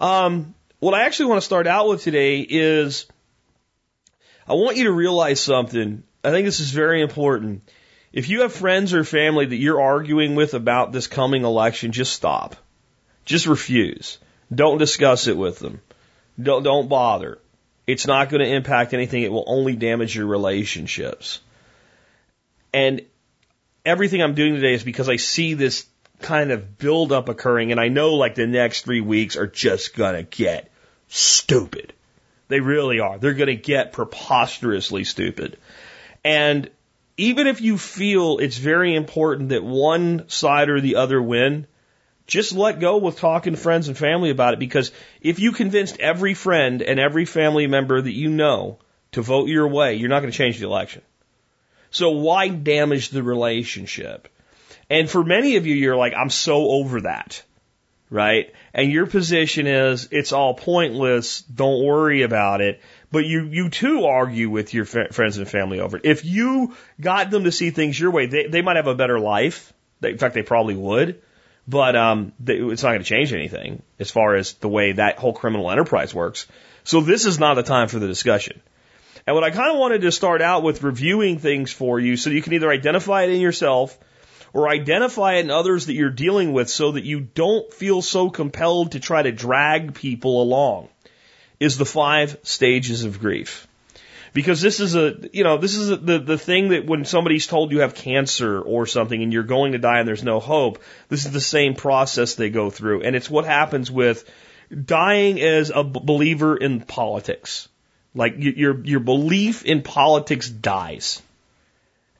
Um, 0.00 0.56
what 0.80 0.94
I 0.94 1.04
actually 1.04 1.26
want 1.26 1.42
to 1.42 1.46
start 1.46 1.68
out 1.68 1.88
with 1.88 2.02
today 2.02 2.40
is 2.40 3.06
I 4.48 4.54
want 4.54 4.78
you 4.78 4.84
to 4.84 4.92
realize 4.92 5.40
something. 5.40 6.02
I 6.24 6.32
think 6.32 6.44
this 6.44 6.58
is 6.58 6.72
very 6.72 7.02
important. 7.02 7.62
If 8.16 8.30
you 8.30 8.40
have 8.40 8.52
friends 8.54 8.94
or 8.94 9.04
family 9.04 9.44
that 9.44 9.56
you're 9.56 9.78
arguing 9.78 10.36
with 10.36 10.54
about 10.54 10.90
this 10.90 11.06
coming 11.06 11.44
election, 11.44 11.92
just 11.92 12.14
stop. 12.14 12.56
Just 13.26 13.46
refuse. 13.46 14.16
Don't 14.52 14.78
discuss 14.78 15.26
it 15.26 15.36
with 15.36 15.58
them. 15.58 15.82
Don't, 16.42 16.62
don't 16.62 16.88
bother. 16.88 17.38
It's 17.86 18.06
not 18.06 18.30
going 18.30 18.42
to 18.42 18.50
impact 18.50 18.94
anything. 18.94 19.22
It 19.22 19.30
will 19.30 19.44
only 19.46 19.76
damage 19.76 20.16
your 20.16 20.24
relationships. 20.24 21.40
And 22.72 23.02
everything 23.84 24.22
I'm 24.22 24.34
doing 24.34 24.54
today 24.54 24.72
is 24.72 24.82
because 24.82 25.10
I 25.10 25.16
see 25.16 25.52
this 25.52 25.84
kind 26.20 26.52
of 26.52 26.78
buildup 26.78 27.28
occurring 27.28 27.70
and 27.70 27.78
I 27.78 27.88
know 27.88 28.14
like 28.14 28.34
the 28.34 28.46
next 28.46 28.86
three 28.86 29.02
weeks 29.02 29.36
are 29.36 29.46
just 29.46 29.94
gonna 29.94 30.22
get 30.22 30.72
stupid. 31.08 31.92
They 32.48 32.60
really 32.60 32.98
are. 32.98 33.18
They're 33.18 33.34
gonna 33.34 33.56
get 33.56 33.92
preposterously 33.92 35.04
stupid. 35.04 35.58
And 36.24 36.70
even 37.16 37.46
if 37.46 37.60
you 37.60 37.78
feel 37.78 38.38
it's 38.38 38.58
very 38.58 38.94
important 38.94 39.50
that 39.50 39.64
one 39.64 40.28
side 40.28 40.68
or 40.68 40.80
the 40.80 40.96
other 40.96 41.22
win, 41.22 41.66
Just 42.26 42.52
let 42.52 42.80
go 42.80 42.96
with 42.96 43.18
talking 43.18 43.52
to 43.54 43.58
friends 43.58 43.88
and 43.88 43.96
family 43.96 44.30
about 44.30 44.54
it 44.54 44.58
because 44.58 44.90
if 45.20 45.38
you 45.38 45.52
convinced 45.52 46.00
every 46.00 46.34
friend 46.34 46.82
and 46.82 46.98
every 46.98 47.24
family 47.24 47.66
member 47.68 48.00
that 48.00 48.12
you 48.12 48.30
know 48.30 48.78
to 49.12 49.22
vote 49.22 49.48
your 49.48 49.68
way, 49.68 49.94
you're 49.94 50.08
not 50.08 50.20
going 50.20 50.32
to 50.32 50.36
change 50.36 50.58
the 50.58 50.66
election. 50.66 51.02
So 51.90 52.10
why 52.10 52.48
damage 52.48 53.10
the 53.10 53.22
relationship? 53.22 54.28
And 54.90 55.08
for 55.08 55.22
many 55.24 55.56
of 55.56 55.66
you, 55.66 55.74
you're 55.74 55.96
like, 55.96 56.14
I'm 56.14 56.30
so 56.30 56.68
over 56.68 57.02
that. 57.02 57.42
Right? 58.08 58.52
And 58.72 58.90
your 58.90 59.06
position 59.06 59.66
is, 59.66 60.08
it's 60.12 60.32
all 60.32 60.54
pointless. 60.54 61.40
Don't 61.42 61.84
worry 61.84 62.22
about 62.22 62.60
it. 62.60 62.80
But 63.10 63.24
you, 63.24 63.44
you 63.44 63.68
too 63.70 64.04
argue 64.04 64.50
with 64.50 64.74
your 64.74 64.84
friends 64.84 65.38
and 65.38 65.48
family 65.48 65.80
over 65.80 65.96
it. 65.96 66.04
If 66.04 66.24
you 66.24 66.74
got 67.00 67.30
them 67.30 67.44
to 67.44 67.52
see 67.52 67.70
things 67.70 67.98
your 67.98 68.10
way, 68.10 68.26
they, 68.26 68.46
they 68.46 68.62
might 68.62 68.76
have 68.76 68.86
a 68.86 68.94
better 68.94 69.18
life. 69.18 69.72
They, 70.00 70.10
in 70.10 70.18
fact, 70.18 70.34
they 70.34 70.42
probably 70.42 70.76
would. 70.76 71.20
But 71.68 71.96
um, 71.96 72.32
they, 72.38 72.54
it's 72.58 72.82
not 72.82 72.90
going 72.90 73.02
to 73.02 73.08
change 73.08 73.32
anything 73.32 73.82
as 73.98 74.10
far 74.10 74.36
as 74.36 74.52
the 74.54 74.68
way 74.68 74.92
that 74.92 75.18
whole 75.18 75.32
criminal 75.32 75.70
enterprise 75.70 76.14
works. 76.14 76.46
So 76.84 77.00
this 77.00 77.26
is 77.26 77.40
not 77.40 77.54
the 77.54 77.64
time 77.64 77.88
for 77.88 77.98
the 77.98 78.06
discussion. 78.06 78.60
And 79.26 79.34
what 79.34 79.42
I 79.42 79.50
kind 79.50 79.72
of 79.72 79.78
wanted 79.78 80.02
to 80.02 80.12
start 80.12 80.40
out 80.40 80.62
with 80.62 80.84
reviewing 80.84 81.38
things 81.38 81.72
for 81.72 81.98
you 81.98 82.16
so 82.16 82.30
you 82.30 82.42
can 82.42 82.52
either 82.52 82.70
identify 82.70 83.24
it 83.24 83.30
in 83.30 83.40
yourself 83.40 83.98
or 84.56 84.70
identify 84.70 85.34
it 85.34 85.44
in 85.44 85.50
others 85.50 85.84
that 85.84 85.92
you're 85.92 86.08
dealing 86.08 86.50
with 86.50 86.70
so 86.70 86.92
that 86.92 87.04
you 87.04 87.20
don't 87.20 87.74
feel 87.74 88.00
so 88.00 88.30
compelled 88.30 88.92
to 88.92 89.00
try 89.00 89.20
to 89.20 89.30
drag 89.30 89.92
people 89.92 90.42
along 90.42 90.88
is 91.60 91.76
the 91.76 91.84
five 91.84 92.38
stages 92.42 93.04
of 93.04 93.20
grief. 93.20 93.68
Because 94.32 94.62
this 94.62 94.80
is 94.80 94.94
a, 94.94 95.14
you 95.30 95.44
know, 95.44 95.58
this 95.58 95.74
is 95.74 95.90
a, 95.90 95.96
the, 95.96 96.18
the 96.18 96.38
thing 96.38 96.70
that 96.70 96.86
when 96.86 97.04
somebody's 97.04 97.46
told 97.46 97.70
you 97.70 97.80
have 97.80 97.94
cancer 97.94 98.58
or 98.58 98.86
something 98.86 99.22
and 99.22 99.30
you're 99.30 99.42
going 99.42 99.72
to 99.72 99.78
die 99.78 99.98
and 99.98 100.08
there's 100.08 100.24
no 100.24 100.40
hope, 100.40 100.82
this 101.10 101.26
is 101.26 101.32
the 101.32 101.40
same 101.40 101.74
process 101.74 102.34
they 102.34 102.48
go 102.48 102.70
through. 102.70 103.02
And 103.02 103.14
it's 103.14 103.28
what 103.28 103.44
happens 103.44 103.90
with 103.90 104.24
dying 104.70 105.38
as 105.38 105.70
a 105.74 105.84
believer 105.84 106.56
in 106.56 106.80
politics. 106.80 107.68
Like 108.14 108.36
your, 108.38 108.80
your 108.86 109.00
belief 109.00 109.66
in 109.66 109.82
politics 109.82 110.48
dies. 110.48 111.20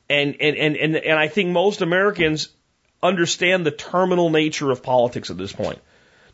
And, 0.09 0.37
and, 0.39 0.55
and, 0.55 0.75
and, 0.77 0.95
and 0.95 1.19
I 1.19 1.27
think 1.27 1.49
most 1.49 1.81
Americans 1.81 2.49
understand 3.03 3.65
the 3.65 3.71
terminal 3.71 4.29
nature 4.29 4.71
of 4.71 4.83
politics 4.83 5.29
at 5.29 5.37
this 5.37 5.51
point. 5.51 5.79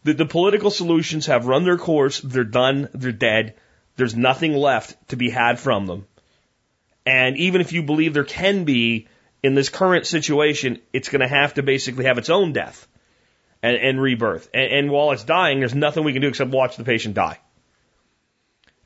The, 0.03 0.13
the 0.13 0.25
political 0.25 0.70
solutions 0.70 1.25
have 1.27 1.48
run 1.48 1.63
their 1.63 1.77
course. 1.77 2.20
They're 2.20 2.44
done. 2.44 2.89
They're 2.94 3.12
dead. 3.12 3.56
There's 3.96 4.15
nothing 4.15 4.53
left 4.53 5.10
to 5.10 5.15
be 5.15 5.30
had 5.30 5.60
from 5.60 5.86
them. 5.86 6.08
And 7.06 7.38
even 7.38 7.62
if 7.62 7.74
you 7.74 7.84
believe 7.84 8.13
there 8.13 8.24
can 8.24 8.63
be 8.63 9.08
in 9.42 9.56
this 9.56 9.70
current 9.70 10.06
situation, 10.06 10.80
it's 10.94 11.10
going 11.10 11.22
to 11.22 11.27
have 11.27 11.56
to 11.56 11.63
basically 11.63 12.06
have 12.06 12.18
its 12.18 12.30
own 12.30 12.53
death 12.53 12.88
and, 13.62 13.75
and 13.75 14.01
rebirth. 14.01 14.50
And, 14.53 14.72
and, 14.72 14.92
while 14.92 15.12
it's 15.12 15.24
dying, 15.24 15.60
there's 15.60 15.75
nothing 15.75 16.03
we 16.03 16.13
can 16.13 16.22
do 16.22 16.30
except 16.30 16.51
watch 16.51 16.77
the 16.77 16.86
patient 16.86 17.15
die. 17.15 17.39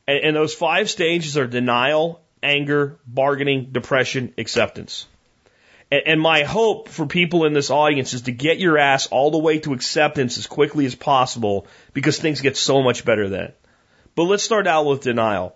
And, 0.08 0.20
and 0.20 0.36
those 0.36 0.56
five 0.56 0.90
stages 0.90 1.38
are 1.38 1.48
denial, 1.48 2.22
anger, 2.42 3.00
bargaining, 3.06 3.70
depression, 3.72 4.34
acceptance. 4.38 5.08
And, 5.90 6.20
my 6.20 6.44
hope 6.44 6.90
for 6.90 7.06
people 7.06 7.46
in 7.46 7.54
this 7.54 7.72
audience 7.72 8.14
is 8.14 8.24
to 8.24 8.34
get 8.34 8.60
your 8.60 8.78
ass 8.78 9.08
all 9.08 9.32
the 9.32 9.38
way 9.38 9.60
to 9.60 9.74
acceptance 9.74 10.38
as 10.38 10.46
quickly 10.46 10.86
as 10.86 10.96
possible 10.96 11.66
because 11.94 12.20
things 12.20 12.42
get 12.42 12.58
so 12.58 12.84
much 12.84 13.06
better 13.06 13.30
then. 13.30 13.54
But 14.14 14.24
let's 14.24 14.44
start 14.44 14.68
out 14.68 14.86
with 14.86 15.02
denial. 15.02 15.56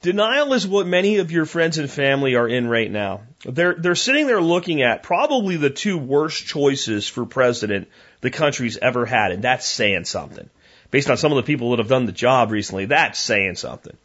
Denial 0.00 0.52
is 0.54 0.66
what 0.66 0.86
many 0.86 1.18
of 1.18 1.30
your 1.32 1.44
friends 1.44 1.76
and 1.76 1.90
family 1.90 2.36
are 2.36 2.48
in 2.48 2.68
right 2.68 2.90
now. 2.90 3.22
They're, 3.44 3.74
they're 3.74 3.94
sitting 3.94 4.26
there 4.26 4.40
looking 4.40 4.80
at 4.80 5.02
probably 5.02 5.56
the 5.56 5.70
two 5.70 5.98
worst 5.98 6.46
choices 6.46 7.08
for 7.08 7.26
president 7.26 7.88
the 8.20 8.30
country's 8.30 8.78
ever 8.78 9.04
had, 9.04 9.32
and 9.32 9.42
that's 9.42 9.66
saying 9.66 10.04
something. 10.04 10.48
Based 10.90 11.10
on 11.10 11.16
some 11.16 11.32
of 11.32 11.36
the 11.36 11.42
people 11.42 11.70
that 11.70 11.80
have 11.80 11.88
done 11.88 12.06
the 12.06 12.12
job 12.12 12.50
recently, 12.50 12.86
that's 12.86 13.18
saying 13.18 13.56
something. 13.56 13.96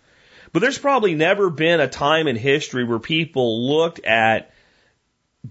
But 0.53 0.61
there's 0.61 0.77
probably 0.77 1.15
never 1.15 1.49
been 1.49 1.79
a 1.79 1.87
time 1.87 2.27
in 2.27 2.35
history 2.35 2.83
where 2.83 2.99
people 2.99 3.67
looked 3.67 4.03
at 4.05 4.51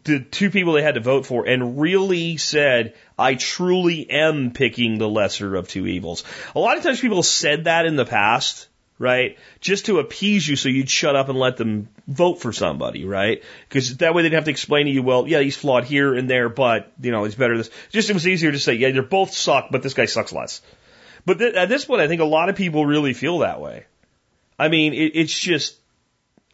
the 0.04 0.21
two 0.21 0.50
people 0.50 0.75
they 0.75 0.83
had 0.83 0.95
to 0.95 1.00
vote 1.00 1.26
for 1.26 1.47
and 1.47 1.80
really 1.80 2.37
said, 2.37 2.95
I 3.19 3.35
truly 3.35 4.09
am 4.09 4.52
picking 4.52 4.99
the 4.99 5.09
lesser 5.09 5.57
of 5.57 5.69
two 5.69 5.87
evils. 5.87 6.25
A 6.54 6.61
lot 6.61 6.76
of 6.76 6.83
times 6.83 7.00
people 7.00 7.23
said 7.23 7.64
that 7.64 7.87
in 7.87 7.97
the 7.97 8.04
past, 8.04 8.69
right? 8.99 9.37
Just 9.61 9.87
to 9.87 9.99
appease 9.99 10.47
you 10.47 10.54
so 10.54 10.69
you'd 10.69 10.90
shut 10.90 11.16
up 11.16 11.28
and 11.28 11.38
let 11.38 11.57
them 11.57 11.88
vote 12.07 12.40
for 12.40 12.52
somebody, 12.52 13.04
right? 13.04 13.42
Because 13.69 13.97
that 13.97 14.14
way 14.14 14.23
they'd 14.23 14.35
have 14.35 14.45
to 14.45 14.50
explain 14.50 14.87
to 14.87 14.92
you, 14.92 15.02
well, 15.02 15.26
yeah, 15.26 15.40
he's 15.40 15.57
flawed 15.57 15.85
here 15.85 16.14
and 16.14 16.30
there, 16.30 16.49
but, 16.49 16.92
you 17.00 17.11
know, 17.11 17.25
he's 17.25 17.35
better 17.35 17.57
this. 17.57 17.71
Just 17.90 18.11
it 18.11 18.14
was 18.14 18.28
easier 18.28 18.52
to 18.52 18.59
say, 18.59 18.75
yeah, 18.75 18.92
they're 18.92 19.02
both 19.02 19.33
suck, 19.33 19.69
but 19.73 19.83
this 19.83 19.95
guy 19.95 20.04
sucks 20.04 20.33
less. 20.33 20.61
But 21.26 21.38
th- 21.38 21.54
at 21.54 21.69
this 21.69 21.85
point, 21.85 22.00
I 22.00 22.09
think 22.09 22.21
a 22.21 22.26
lot 22.26 22.49
of 22.49 22.57
people 22.57 22.87
really 22.87 23.12
feel 23.12 23.38
that 23.38 23.61
way. 23.61 23.87
I 24.61 24.69
mean, 24.69 24.93
it, 24.93 25.12
it's 25.14 25.37
just 25.37 25.79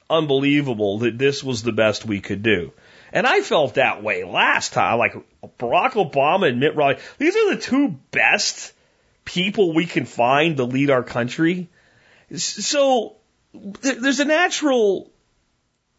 unbelievable 0.09 1.01
that 1.01 1.19
this 1.19 1.43
was 1.43 1.63
the 1.63 1.73
best 1.73 2.07
we 2.07 2.21
could 2.21 2.45
do. 2.45 2.73
And 3.13 3.27
I 3.27 3.41
felt 3.41 3.75
that 3.75 4.01
way 4.01 4.23
last 4.23 4.73
time. 4.73 4.99
Like 4.99 5.15
Barack 5.59 5.93
Obama 5.93 6.49
and 6.49 6.61
Mitt 6.61 6.77
Romney, 6.77 7.01
these 7.19 7.35
are 7.35 7.55
the 7.55 7.61
two 7.61 7.99
best 8.13 8.73
people 9.25 9.75
we 9.75 9.87
can 9.87 10.05
find 10.05 10.57
to 10.57 10.65
lead 10.65 10.91
our 10.91 11.03
country. 11.03 11.69
So 12.33 13.17
there's 13.53 14.21
a 14.21 14.25
natural 14.25 15.11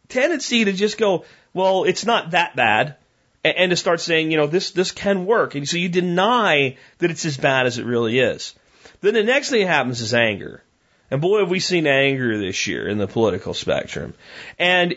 tendency 0.07 0.63
to 0.63 0.71
just 0.71 0.97
go, 0.97 1.25
well, 1.53 1.83
it's 1.83 2.05
not 2.05 2.31
that 2.31 2.55
bad. 2.55 2.95
And 3.43 3.69
to 3.71 3.75
start 3.75 3.99
saying, 3.99 4.31
you 4.31 4.37
know, 4.37 4.47
this, 4.47 4.71
this 4.71 4.91
can 4.91 5.25
work. 5.25 5.55
And 5.55 5.67
so 5.67 5.75
you 5.75 5.89
deny 5.89 6.77
that 6.99 7.11
it's 7.11 7.25
as 7.25 7.35
bad 7.35 7.65
as 7.65 7.77
it 7.77 7.85
really 7.85 8.19
is. 8.19 8.55
Then 9.01 9.13
the 9.13 9.23
next 9.23 9.49
thing 9.49 9.61
that 9.61 9.67
happens 9.67 9.99
is 9.99 10.13
anger. 10.13 10.63
And 11.09 11.21
boy, 11.21 11.39
have 11.39 11.49
we 11.49 11.59
seen 11.59 11.87
anger 11.87 12.37
this 12.37 12.67
year 12.67 12.87
in 12.87 12.97
the 12.97 13.07
political 13.07 13.53
spectrum. 13.53 14.13
And 14.59 14.95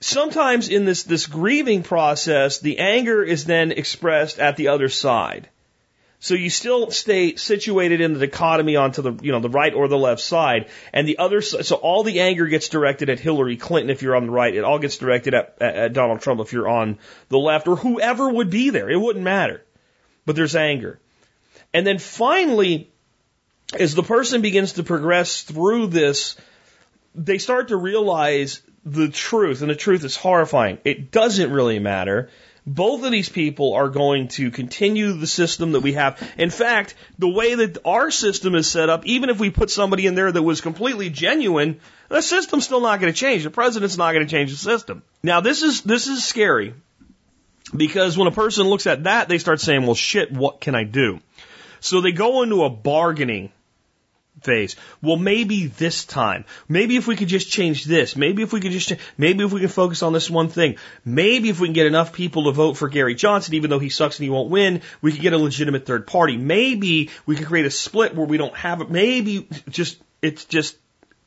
sometimes 0.00 0.68
in 0.68 0.84
this, 0.84 1.04
this 1.04 1.26
grieving 1.26 1.82
process, 1.82 2.58
the 2.58 2.78
anger 2.78 3.22
is 3.22 3.44
then 3.44 3.72
expressed 3.72 4.38
at 4.38 4.56
the 4.56 4.68
other 4.68 4.88
side. 4.88 5.48
So 6.18 6.34
you 6.34 6.50
still 6.50 6.90
stay 6.90 7.36
situated 7.36 8.00
in 8.00 8.14
the 8.14 8.26
dichotomy 8.26 8.76
onto 8.76 9.02
the, 9.02 9.12
you 9.22 9.32
know, 9.32 9.40
the 9.40 9.50
right 9.50 9.72
or 9.72 9.86
the 9.86 9.98
left 9.98 10.22
side. 10.22 10.68
And 10.92 11.06
the 11.06 11.18
other, 11.18 11.42
so 11.42 11.76
all 11.76 12.02
the 12.02 12.20
anger 12.20 12.46
gets 12.46 12.68
directed 12.68 13.10
at 13.10 13.20
Hillary 13.20 13.56
Clinton 13.56 13.90
if 13.90 14.02
you're 14.02 14.16
on 14.16 14.26
the 14.26 14.32
right. 14.32 14.54
It 14.54 14.64
all 14.64 14.78
gets 14.78 14.96
directed 14.96 15.34
at, 15.34 15.60
at 15.60 15.92
Donald 15.92 16.22
Trump 16.22 16.40
if 16.40 16.52
you're 16.52 16.68
on 16.68 16.98
the 17.28 17.38
left 17.38 17.68
or 17.68 17.76
whoever 17.76 18.28
would 18.30 18.50
be 18.50 18.70
there. 18.70 18.90
It 18.90 18.96
wouldn't 18.96 19.24
matter. 19.24 19.62
But 20.24 20.36
there's 20.36 20.56
anger. 20.56 20.98
And 21.72 21.86
then 21.86 21.98
finally, 21.98 22.90
as 23.74 23.94
the 23.94 24.02
person 24.02 24.42
begins 24.42 24.74
to 24.74 24.82
progress 24.82 25.42
through 25.42 25.88
this, 25.88 26.36
they 27.14 27.38
start 27.38 27.68
to 27.68 27.76
realize 27.76 28.62
the 28.84 29.08
truth, 29.08 29.62
and 29.62 29.70
the 29.70 29.74
truth 29.74 30.04
is 30.04 30.16
horrifying. 30.16 30.78
It 30.84 31.10
doesn't 31.10 31.50
really 31.50 31.80
matter. 31.80 32.30
Both 32.64 33.04
of 33.04 33.12
these 33.12 33.28
people 33.28 33.74
are 33.74 33.88
going 33.88 34.28
to 34.28 34.50
continue 34.50 35.12
the 35.12 35.26
system 35.26 35.72
that 35.72 35.80
we 35.80 35.92
have. 35.92 36.20
In 36.36 36.50
fact, 36.50 36.94
the 37.18 37.28
way 37.28 37.54
that 37.54 37.78
our 37.84 38.10
system 38.10 38.54
is 38.56 38.68
set 38.68 38.88
up, 38.88 39.06
even 39.06 39.30
if 39.30 39.38
we 39.38 39.50
put 39.50 39.70
somebody 39.70 40.06
in 40.06 40.16
there 40.16 40.30
that 40.30 40.42
was 40.42 40.60
completely 40.60 41.10
genuine, 41.10 41.80
the 42.08 42.22
system's 42.22 42.64
still 42.64 42.80
not 42.80 43.00
going 43.00 43.12
to 43.12 43.18
change. 43.18 43.44
The 43.44 43.50
president's 43.50 43.96
not 43.96 44.12
going 44.12 44.26
to 44.26 44.30
change 44.30 44.50
the 44.50 44.56
system. 44.56 45.02
Now, 45.22 45.40
this 45.40 45.62
is, 45.62 45.82
this 45.82 46.08
is 46.08 46.24
scary 46.24 46.74
because 47.74 48.18
when 48.18 48.28
a 48.28 48.32
person 48.32 48.68
looks 48.68 48.86
at 48.86 49.04
that, 49.04 49.28
they 49.28 49.38
start 49.38 49.60
saying, 49.60 49.84
well, 49.84 49.94
shit, 49.94 50.32
what 50.32 50.60
can 50.60 50.74
I 50.74 50.84
do? 50.84 51.20
So 51.80 52.00
they 52.00 52.12
go 52.12 52.42
into 52.42 52.64
a 52.64 52.70
bargaining 52.70 53.52
phase. 54.42 54.76
Well, 55.02 55.16
maybe 55.16 55.66
this 55.66 56.04
time. 56.04 56.44
Maybe 56.68 56.96
if 56.96 57.06
we 57.06 57.16
could 57.16 57.28
just 57.28 57.50
change 57.50 57.84
this. 57.84 58.16
Maybe 58.16 58.42
if 58.42 58.52
we 58.52 58.60
could 58.60 58.72
just, 58.72 58.92
maybe 59.16 59.44
if 59.44 59.52
we 59.52 59.60
can 59.60 59.68
focus 59.68 60.02
on 60.02 60.12
this 60.12 60.30
one 60.30 60.48
thing. 60.48 60.76
Maybe 61.04 61.48
if 61.48 61.60
we 61.60 61.68
can 61.68 61.74
get 61.74 61.86
enough 61.86 62.12
people 62.12 62.44
to 62.44 62.52
vote 62.52 62.76
for 62.76 62.88
Gary 62.88 63.14
Johnson, 63.14 63.54
even 63.54 63.70
though 63.70 63.78
he 63.78 63.88
sucks 63.88 64.18
and 64.18 64.24
he 64.24 64.30
won't 64.30 64.50
win, 64.50 64.82
we 65.00 65.12
could 65.12 65.22
get 65.22 65.32
a 65.32 65.38
legitimate 65.38 65.86
third 65.86 66.06
party. 66.06 66.36
Maybe 66.36 67.10
we 67.24 67.36
can 67.36 67.46
create 67.46 67.66
a 67.66 67.70
split 67.70 68.14
where 68.14 68.26
we 68.26 68.36
don't 68.36 68.56
have 68.56 68.80
it. 68.80 68.90
Maybe 68.90 69.48
just, 69.68 70.00
it's 70.22 70.44
just, 70.44 70.76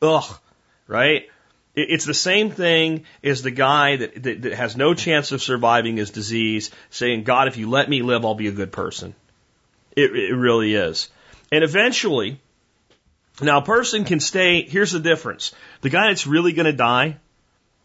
ugh, 0.02 0.38
right? 0.86 1.28
It's 1.74 2.04
the 2.04 2.14
same 2.14 2.50
thing 2.50 3.04
as 3.22 3.42
the 3.42 3.52
guy 3.52 3.96
that, 3.96 4.22
that, 4.22 4.42
that 4.42 4.54
has 4.54 4.76
no 4.76 4.94
chance 4.94 5.30
of 5.32 5.40
surviving 5.40 5.96
his 5.96 6.10
disease 6.10 6.70
saying, 6.90 7.22
God, 7.22 7.48
if 7.48 7.56
you 7.56 7.70
let 7.70 7.88
me 7.88 8.02
live, 8.02 8.24
I'll 8.24 8.34
be 8.34 8.48
a 8.48 8.52
good 8.52 8.72
person. 8.72 9.14
It, 9.96 10.10
it 10.14 10.34
really 10.34 10.74
is. 10.74 11.08
And 11.52 11.62
eventually, 11.64 12.40
now, 13.42 13.58
a 13.58 13.64
person 13.64 14.04
can 14.04 14.20
stay. 14.20 14.62
Here's 14.62 14.92
the 14.92 15.00
difference: 15.00 15.54
the 15.80 15.90
guy 15.90 16.08
that's 16.08 16.26
really 16.26 16.52
going 16.52 16.66
to 16.66 16.72
die, 16.72 17.16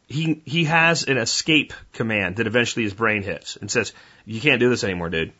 he 0.07 0.41
he 0.45 0.65
has 0.65 1.03
an 1.03 1.17
escape 1.17 1.73
command 1.93 2.37
that 2.37 2.47
eventually 2.47 2.83
his 2.83 2.93
brain 2.93 3.23
hits 3.23 3.55
and 3.55 3.69
says, 3.69 3.93
"You 4.25 4.41
can't 4.41 4.59
do 4.59 4.69
this 4.69 4.83
anymore, 4.83 5.09
dude. 5.09 5.33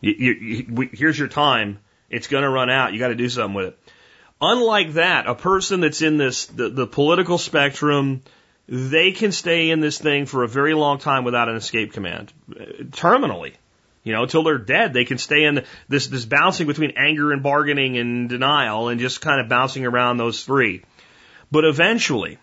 You, 0.00 0.14
you, 0.18 0.32
you, 0.32 0.66
we, 0.68 0.90
here's 0.92 1.18
your 1.18 1.28
time. 1.28 1.78
It's 2.10 2.26
going 2.26 2.42
to 2.42 2.50
run 2.50 2.70
out. 2.70 2.92
You 2.92 2.98
got 2.98 3.08
to 3.08 3.14
do 3.14 3.28
something 3.28 3.54
with 3.54 3.66
it." 3.66 3.78
Unlike 4.40 4.94
that, 4.94 5.28
a 5.28 5.36
person 5.36 5.80
that's 5.80 6.02
in 6.02 6.16
this 6.16 6.46
the, 6.46 6.68
the 6.68 6.86
political 6.86 7.38
spectrum, 7.38 8.22
they 8.68 9.12
can 9.12 9.32
stay 9.32 9.70
in 9.70 9.80
this 9.80 9.98
thing 9.98 10.26
for 10.26 10.42
a 10.42 10.48
very 10.48 10.74
long 10.74 10.98
time 10.98 11.24
without 11.24 11.48
an 11.48 11.56
escape 11.56 11.92
command, 11.92 12.32
terminally. 12.90 13.54
You 14.04 14.12
know, 14.12 14.24
until 14.24 14.42
they're 14.42 14.58
dead, 14.58 14.92
they 14.92 15.04
can 15.04 15.18
stay 15.18 15.44
in 15.44 15.64
this, 15.88 16.08
this 16.08 16.24
bouncing 16.24 16.66
between 16.66 16.92
anger 16.96 17.32
and 17.32 17.42
bargaining 17.42 17.98
and 17.98 18.28
denial 18.28 18.88
and 18.88 18.98
just 18.98 19.20
kind 19.20 19.40
of 19.40 19.48
bouncing 19.48 19.86
around 19.86 20.16
those 20.16 20.42
three. 20.42 20.82
But 21.52 21.64
eventually, 21.64 22.38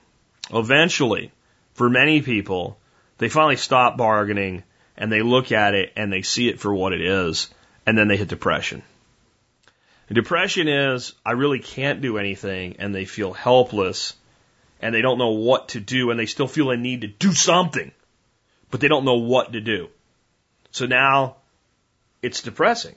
eventually, 0.53 1.31
for 1.73 1.89
many 1.89 2.21
people, 2.21 2.79
they 3.17 3.27
finally 3.27 3.57
stop 3.57 3.97
bargaining 3.97 4.63
and 4.97 5.11
they 5.11 5.21
look 5.21 5.51
at 5.51 5.73
it 5.73 5.93
and 5.95 6.11
they 6.11 6.21
see 6.21 6.47
it 6.47 6.59
for 6.59 6.73
what 6.73 6.93
it 6.93 7.01
is 7.01 7.49
and 7.85 7.97
then 7.97 8.07
they 8.07 8.17
hit 8.17 8.29
depression. 8.29 8.81
And 10.07 10.15
depression 10.15 10.67
is, 10.67 11.13
I 11.25 11.31
really 11.31 11.59
can't 11.59 12.01
do 12.01 12.17
anything 12.17 12.77
and 12.79 12.95
they 12.95 13.05
feel 13.05 13.33
helpless 13.33 14.13
and 14.81 14.95
they 14.95 15.01
don't 15.01 15.17
know 15.17 15.31
what 15.31 15.69
to 15.69 15.79
do 15.79 16.09
and 16.09 16.19
they 16.19 16.25
still 16.25 16.47
feel 16.47 16.71
a 16.71 16.77
need 16.77 17.01
to 17.01 17.07
do 17.07 17.33
something, 17.33 17.91
but 18.71 18.79
they 18.79 18.87
don't 18.87 19.05
know 19.05 19.17
what 19.17 19.53
to 19.53 19.59
do. 19.59 19.89
So 20.71 20.85
now 20.85 21.37
it's 22.21 22.41
depressing. 22.41 22.95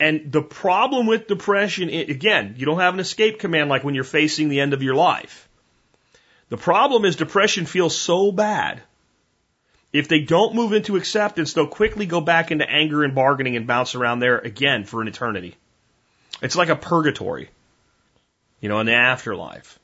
And 0.00 0.32
the 0.32 0.42
problem 0.42 1.06
with 1.06 1.28
depression, 1.28 1.88
again, 1.88 2.54
you 2.58 2.66
don't 2.66 2.80
have 2.80 2.94
an 2.94 3.00
escape 3.00 3.38
command 3.38 3.70
like 3.70 3.84
when 3.84 3.94
you're 3.94 4.04
facing 4.04 4.48
the 4.48 4.60
end 4.60 4.72
of 4.72 4.82
your 4.82 4.94
life. 4.94 5.48
The 6.48 6.56
problem 6.56 7.04
is 7.04 7.16
depression 7.16 7.64
feels 7.64 7.96
so 7.96 8.32
bad. 8.32 8.82
If 9.92 10.08
they 10.08 10.20
don't 10.20 10.56
move 10.56 10.72
into 10.72 10.96
acceptance, 10.96 11.52
they'll 11.52 11.68
quickly 11.68 12.06
go 12.06 12.20
back 12.20 12.50
into 12.50 12.68
anger 12.68 13.04
and 13.04 13.14
bargaining 13.14 13.56
and 13.56 13.66
bounce 13.66 13.94
around 13.94 14.18
there 14.18 14.38
again 14.38 14.84
for 14.84 15.00
an 15.00 15.08
eternity. 15.08 15.56
It's 16.42 16.56
like 16.56 16.68
a 16.68 16.76
purgatory, 16.76 17.48
you 18.60 18.68
know, 18.68 18.80
in 18.80 18.86
the 18.86 18.94
afterlife, 18.94 19.78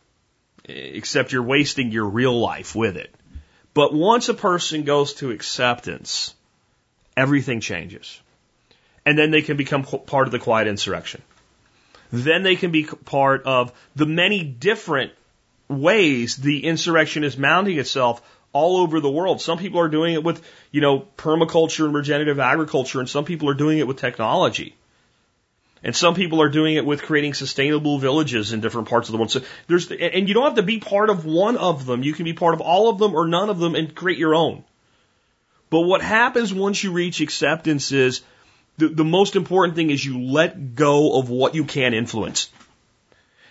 except 0.64 1.32
you're 1.32 1.44
wasting 1.44 1.92
your 1.92 2.06
real 2.06 2.38
life 2.38 2.74
with 2.74 2.96
it. 2.96 3.14
But 3.72 3.94
once 3.94 4.28
a 4.28 4.34
person 4.34 4.82
goes 4.82 5.14
to 5.14 5.30
acceptance, 5.30 6.34
everything 7.16 7.60
changes. 7.60 8.20
And 9.04 9.18
then 9.18 9.30
they 9.30 9.42
can 9.42 9.56
become 9.56 9.84
part 9.84 10.26
of 10.26 10.32
the 10.32 10.38
quiet 10.38 10.68
insurrection. 10.68 11.22
Then 12.12 12.42
they 12.42 12.56
can 12.56 12.70
be 12.70 12.84
part 12.84 13.44
of 13.44 13.72
the 13.96 14.06
many 14.06 14.42
different 14.42 15.12
ways 15.68 16.36
the 16.36 16.64
insurrection 16.64 17.24
is 17.24 17.38
mounting 17.38 17.78
itself 17.78 18.20
all 18.52 18.78
over 18.78 19.00
the 19.00 19.10
world. 19.10 19.40
Some 19.40 19.58
people 19.58 19.80
are 19.80 19.88
doing 19.88 20.14
it 20.14 20.24
with, 20.24 20.42
you 20.72 20.80
know, 20.80 21.06
permaculture 21.16 21.84
and 21.84 21.94
regenerative 21.94 22.40
agriculture, 22.40 22.98
and 22.98 23.08
some 23.08 23.24
people 23.24 23.48
are 23.48 23.54
doing 23.54 23.78
it 23.78 23.86
with 23.86 23.98
technology. 23.98 24.74
And 25.82 25.96
some 25.96 26.14
people 26.14 26.42
are 26.42 26.50
doing 26.50 26.74
it 26.74 26.84
with 26.84 27.02
creating 27.02 27.34
sustainable 27.34 27.98
villages 27.98 28.52
in 28.52 28.60
different 28.60 28.88
parts 28.88 29.08
of 29.08 29.12
the 29.12 29.18
world. 29.18 29.30
So 29.30 29.40
there's, 29.66 29.90
and 29.90 30.28
you 30.28 30.34
don't 30.34 30.44
have 30.44 30.56
to 30.56 30.62
be 30.62 30.78
part 30.78 31.08
of 31.08 31.24
one 31.24 31.56
of 31.56 31.86
them. 31.86 32.02
You 32.02 32.12
can 32.12 32.24
be 32.24 32.34
part 32.34 32.52
of 32.54 32.60
all 32.60 32.90
of 32.90 32.98
them 32.98 33.14
or 33.14 33.26
none 33.26 33.48
of 33.48 33.58
them 33.58 33.74
and 33.74 33.94
create 33.94 34.18
your 34.18 34.34
own. 34.34 34.64
But 35.70 35.80
what 35.82 36.02
happens 36.02 36.52
once 36.52 36.82
you 36.82 36.92
reach 36.92 37.20
acceptance 37.20 37.92
is 37.92 38.22
the, 38.76 38.88
the 38.88 39.04
most 39.04 39.36
important 39.36 39.76
thing 39.76 39.90
is 39.90 40.04
you 40.04 40.20
let 40.20 40.74
go 40.74 41.18
of 41.18 41.30
what 41.30 41.54
you 41.54 41.64
can 41.64 41.94
influence. 41.94 42.50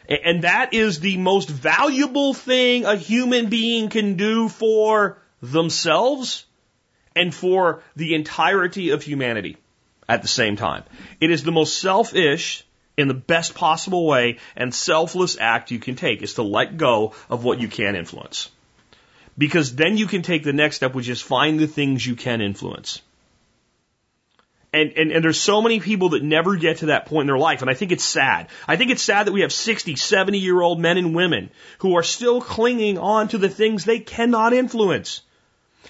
And, 0.07 0.19
and 0.25 0.43
that 0.43 0.73
is 0.73 0.99
the 0.99 1.17
most 1.17 1.49
valuable 1.49 2.33
thing 2.33 2.85
a 2.85 2.95
human 2.95 3.49
being 3.49 3.89
can 3.89 4.15
do 4.15 4.49
for 4.49 5.17
themselves 5.41 6.45
and 7.15 7.33
for 7.33 7.83
the 7.95 8.15
entirety 8.15 8.89
of 8.89 9.01
humanity 9.01 9.57
at 10.07 10.21
the 10.21 10.27
same 10.27 10.57
time. 10.57 10.83
It 11.21 11.31
is 11.31 11.43
the 11.43 11.51
most 11.51 11.79
selfish 11.79 12.65
in 12.97 13.07
the 13.07 13.13
best 13.13 13.55
possible 13.55 14.05
way 14.05 14.39
and 14.57 14.75
selfless 14.75 15.37
act 15.39 15.71
you 15.71 15.79
can 15.79 15.95
take 15.95 16.21
is 16.21 16.33
to 16.33 16.43
let 16.43 16.75
go 16.75 17.13
of 17.29 17.45
what 17.45 17.61
you 17.61 17.69
can 17.69 17.95
influence. 17.95 18.49
Because 19.39 19.73
then 19.73 19.95
you 19.95 20.05
can 20.05 20.21
take 20.21 20.43
the 20.43 20.51
next 20.51 20.75
step, 20.75 20.93
which 20.93 21.07
is 21.07 21.21
find 21.21 21.59
the 21.59 21.65
things 21.65 22.05
you 22.05 22.17
can 22.17 22.41
influence. 22.41 23.01
And, 24.73 24.91
and, 24.97 25.11
and 25.13 25.23
there's 25.23 25.39
so 25.39 25.61
many 25.61 25.79
people 25.79 26.09
that 26.09 26.23
never 26.23 26.57
get 26.57 26.79
to 26.79 26.87
that 26.87 27.05
point 27.05 27.21
in 27.21 27.27
their 27.27 27.37
life. 27.37 27.61
And 27.61 27.71
I 27.71 27.73
think 27.73 27.93
it's 27.93 28.03
sad. 28.03 28.49
I 28.67 28.75
think 28.75 28.91
it's 28.91 29.01
sad 29.01 29.27
that 29.27 29.31
we 29.31 29.41
have 29.41 29.53
60, 29.53 29.95
70 29.95 30.37
year 30.37 30.61
old 30.61 30.79
men 30.79 30.97
and 30.97 31.15
women 31.15 31.51
who 31.79 31.95
are 31.95 32.03
still 32.03 32.41
clinging 32.41 32.97
on 32.97 33.29
to 33.29 33.37
the 33.37 33.47
things 33.47 33.85
they 33.85 33.99
cannot 33.99 34.51
influence. 34.51 35.21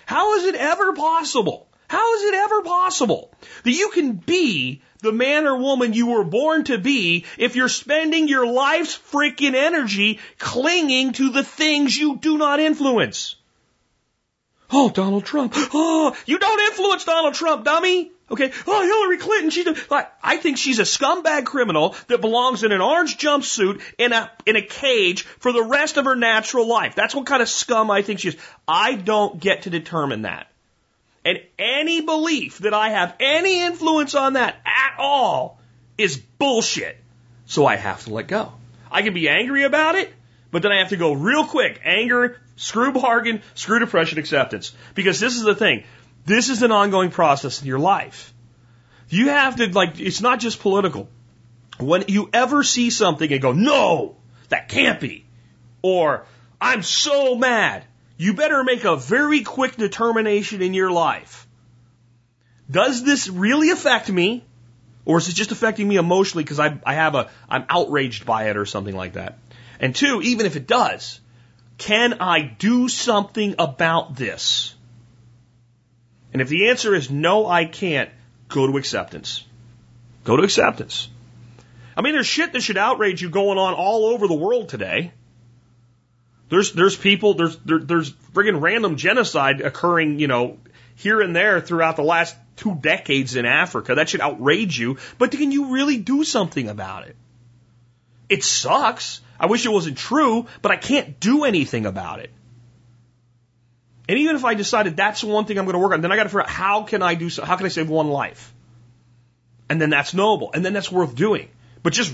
How 0.05 0.35
is 0.35 0.45
it 0.45 0.55
ever 0.55 0.93
possible? 0.93 1.67
How 1.89 2.15
is 2.17 2.23
it 2.25 2.35
ever 2.35 2.61
possible 2.61 3.33
that 3.63 3.71
you 3.71 3.89
can 3.89 4.13
be 4.13 4.83
the 5.01 5.11
man 5.11 5.47
or 5.47 5.57
woman 5.57 5.93
you 5.93 6.05
were 6.05 6.23
born 6.23 6.65
to 6.65 6.77
be 6.77 7.25
if 7.39 7.55
you're 7.55 7.67
spending 7.67 8.27
your 8.27 8.45
life's 8.45 8.95
freaking 9.11 9.55
energy 9.55 10.19
clinging 10.37 11.13
to 11.13 11.31
the 11.31 11.43
things 11.43 11.97
you 11.97 12.17
do 12.17 12.37
not 12.37 12.59
influence? 12.59 13.35
Oh, 14.71 14.89
Donald 14.89 15.25
Trump. 15.25 15.53
Oh, 15.55 16.15
you 16.25 16.37
don't 16.37 16.59
influence 16.61 17.05
Donald 17.05 17.33
Trump, 17.33 17.65
dummy. 17.65 18.11
Okay. 18.31 18.51
Oh, 18.67 18.81
Hillary 18.83 19.17
Clinton. 19.17 19.49
She's 19.49 19.65
a, 19.65 20.07
I 20.23 20.37
think 20.37 20.57
she's 20.57 20.77
a 20.77 20.83
scumbag 20.83 21.45
criminal 21.45 21.95
that 22.07 22.21
belongs 22.21 22.63
in 22.63 22.71
an 22.71 22.81
orange 22.81 23.17
jumpsuit 23.17 23.81
in 23.97 24.13
a 24.13 24.31
in 24.45 24.55
a 24.55 24.61
cage 24.61 25.23
for 25.23 25.51
the 25.51 25.63
rest 25.63 25.97
of 25.97 26.05
her 26.05 26.15
natural 26.15 26.67
life. 26.67 26.93
That's 26.93 27.15
what 27.15 27.25
kind 27.25 27.41
of 27.41 27.49
scum 27.49 27.89
I 27.89 28.03
think 28.03 28.19
she 28.19 28.29
is. 28.29 28.37
I 28.67 28.93
don't 28.93 29.39
get 29.39 29.63
to 29.63 29.71
determine 29.71 30.23
that. 30.23 30.47
And 31.25 31.39
any 31.57 32.01
belief 32.01 32.59
that 32.59 32.73
I 32.73 32.89
have 32.89 33.15
any 33.19 33.61
influence 33.61 34.13
on 34.15 34.33
that 34.33 34.55
at 34.65 34.99
all 34.99 35.59
is 35.97 36.17
bullshit. 36.17 36.97
So 37.45 37.65
I 37.65 37.75
have 37.75 38.03
to 38.05 38.13
let 38.13 38.27
go. 38.27 38.53
I 38.91 39.01
can 39.01 39.13
be 39.13 39.27
angry 39.27 39.63
about 39.63 39.95
it, 39.95 40.13
but 40.51 40.61
then 40.61 40.71
I 40.71 40.79
have 40.79 40.89
to 40.89 40.97
go 40.97 41.13
real 41.13 41.45
quick. 41.45 41.79
Anger, 41.83 42.39
screw 42.55 42.91
bargain, 42.91 43.41
screw 43.55 43.79
depression 43.79 44.19
acceptance. 44.19 44.73
Because 44.95 45.19
this 45.19 45.35
is 45.35 45.43
the 45.43 45.55
thing. 45.55 45.83
This 46.25 46.49
is 46.49 46.63
an 46.63 46.71
ongoing 46.71 47.11
process 47.11 47.61
in 47.61 47.67
your 47.67 47.79
life. 47.79 48.33
You 49.09 49.29
have 49.29 49.55
to, 49.57 49.67
like, 49.67 49.99
it's 49.99 50.21
not 50.21 50.39
just 50.39 50.59
political. 50.59 51.09
When 51.79 52.05
you 52.07 52.29
ever 52.33 52.63
see 52.63 52.89
something 52.89 53.31
and 53.31 53.41
go, 53.41 53.53
no, 53.53 54.17
that 54.49 54.69
can't 54.69 54.99
be, 54.99 55.25
or 55.81 56.25
I'm 56.59 56.83
so 56.83 57.35
mad, 57.35 57.85
you 58.17 58.33
better 58.33 58.63
make 58.63 58.83
a 58.83 58.97
very 58.97 59.41
quick 59.41 59.77
determination 59.77 60.61
in 60.61 60.73
your 60.73 60.91
life. 60.91 61.47
Does 62.69 63.03
this 63.03 63.29
really 63.29 63.69
affect 63.69 64.11
me? 64.11 64.43
Or 65.05 65.17
is 65.17 65.29
it 65.29 65.33
just 65.33 65.51
affecting 65.51 65.87
me 65.87 65.95
emotionally 65.95 66.43
because 66.43 66.59
I, 66.59 66.79
I 66.85 66.93
have 66.93 67.15
a, 67.15 67.31
I'm 67.49 67.65
outraged 67.69 68.25
by 68.25 68.49
it 68.49 68.57
or 68.57 68.65
something 68.65 68.95
like 68.95 69.13
that? 69.13 69.39
And 69.79 69.95
two, 69.95 70.21
even 70.21 70.45
if 70.45 70.55
it 70.55 70.67
does, 70.67 71.19
can 71.77 72.15
I 72.19 72.41
do 72.41 72.89
something 72.89 73.55
about 73.57 74.15
this? 74.15 74.75
And 76.33 76.41
if 76.41 76.49
the 76.49 76.69
answer 76.69 76.93
is 76.93 77.09
no, 77.09 77.47
I 77.47 77.65
can't, 77.65 78.09
go 78.49 78.67
to 78.67 78.77
acceptance. 78.77 79.45
Go 80.23 80.35
to 80.37 80.43
acceptance. 80.43 81.09
I 81.95 82.01
mean, 82.01 82.13
there's 82.13 82.27
shit 82.27 82.53
that 82.53 82.61
should 82.61 82.77
outrage 82.77 83.21
you 83.21 83.29
going 83.29 83.57
on 83.57 83.73
all 83.73 84.05
over 84.07 84.27
the 84.27 84.33
world 84.33 84.69
today. 84.69 85.11
There's 86.49 86.73
there's 86.73 86.95
people 86.95 87.35
there's 87.35 87.57
there, 87.57 87.79
there's 87.79 88.11
friggin' 88.11 88.61
random 88.61 88.95
genocide 88.95 89.61
occurring, 89.61 90.19
you 90.19 90.27
know, 90.27 90.57
here 90.95 91.21
and 91.21 91.35
there 91.35 91.61
throughout 91.61 91.95
the 91.95 92.03
last 92.03 92.35
two 92.55 92.75
decades 92.75 93.35
in 93.35 93.45
Africa. 93.45 93.95
That 93.95 94.09
should 94.09 94.21
outrage 94.21 94.77
you. 94.77 94.97
But 95.17 95.31
can 95.31 95.51
you 95.51 95.73
really 95.73 95.97
do 95.97 96.23
something 96.23 96.67
about 96.67 97.07
it? 97.07 97.15
It 98.27 98.43
sucks. 98.43 99.21
I 99.39 99.45
wish 99.45 99.65
it 99.65 99.71
wasn't 99.71 99.97
true, 99.97 100.47
but 100.61 100.71
I 100.71 100.75
can't 100.75 101.19
do 101.19 101.45
anything 101.45 101.85
about 101.85 102.19
it. 102.19 102.31
And 104.09 104.17
even 104.17 104.35
if 104.35 104.43
I 104.43 104.55
decided 104.55 104.97
that's 104.97 105.21
the 105.21 105.27
one 105.27 105.45
thing 105.45 105.59
I'm 105.59 105.65
going 105.65 105.73
to 105.73 105.79
work 105.79 105.93
on, 105.93 106.01
then 106.01 106.11
I 106.11 106.15
got 106.15 106.23
to 106.23 106.29
figure 106.29 106.41
out 106.41 106.49
how 106.49 106.83
can 106.83 107.03
I 107.03 107.13
do 107.13 107.29
so, 107.29 107.45
how 107.45 107.55
can 107.55 107.65
I 107.67 107.69
save 107.69 107.89
one 107.89 108.09
life? 108.09 108.53
And 109.69 109.79
then 109.79 109.91
that's 109.91 110.13
noble. 110.13 110.51
And 110.51 110.65
then 110.65 110.73
that's 110.73 110.91
worth 110.91 111.15
doing. 111.15 111.49
But 111.83 111.93
just 111.93 112.13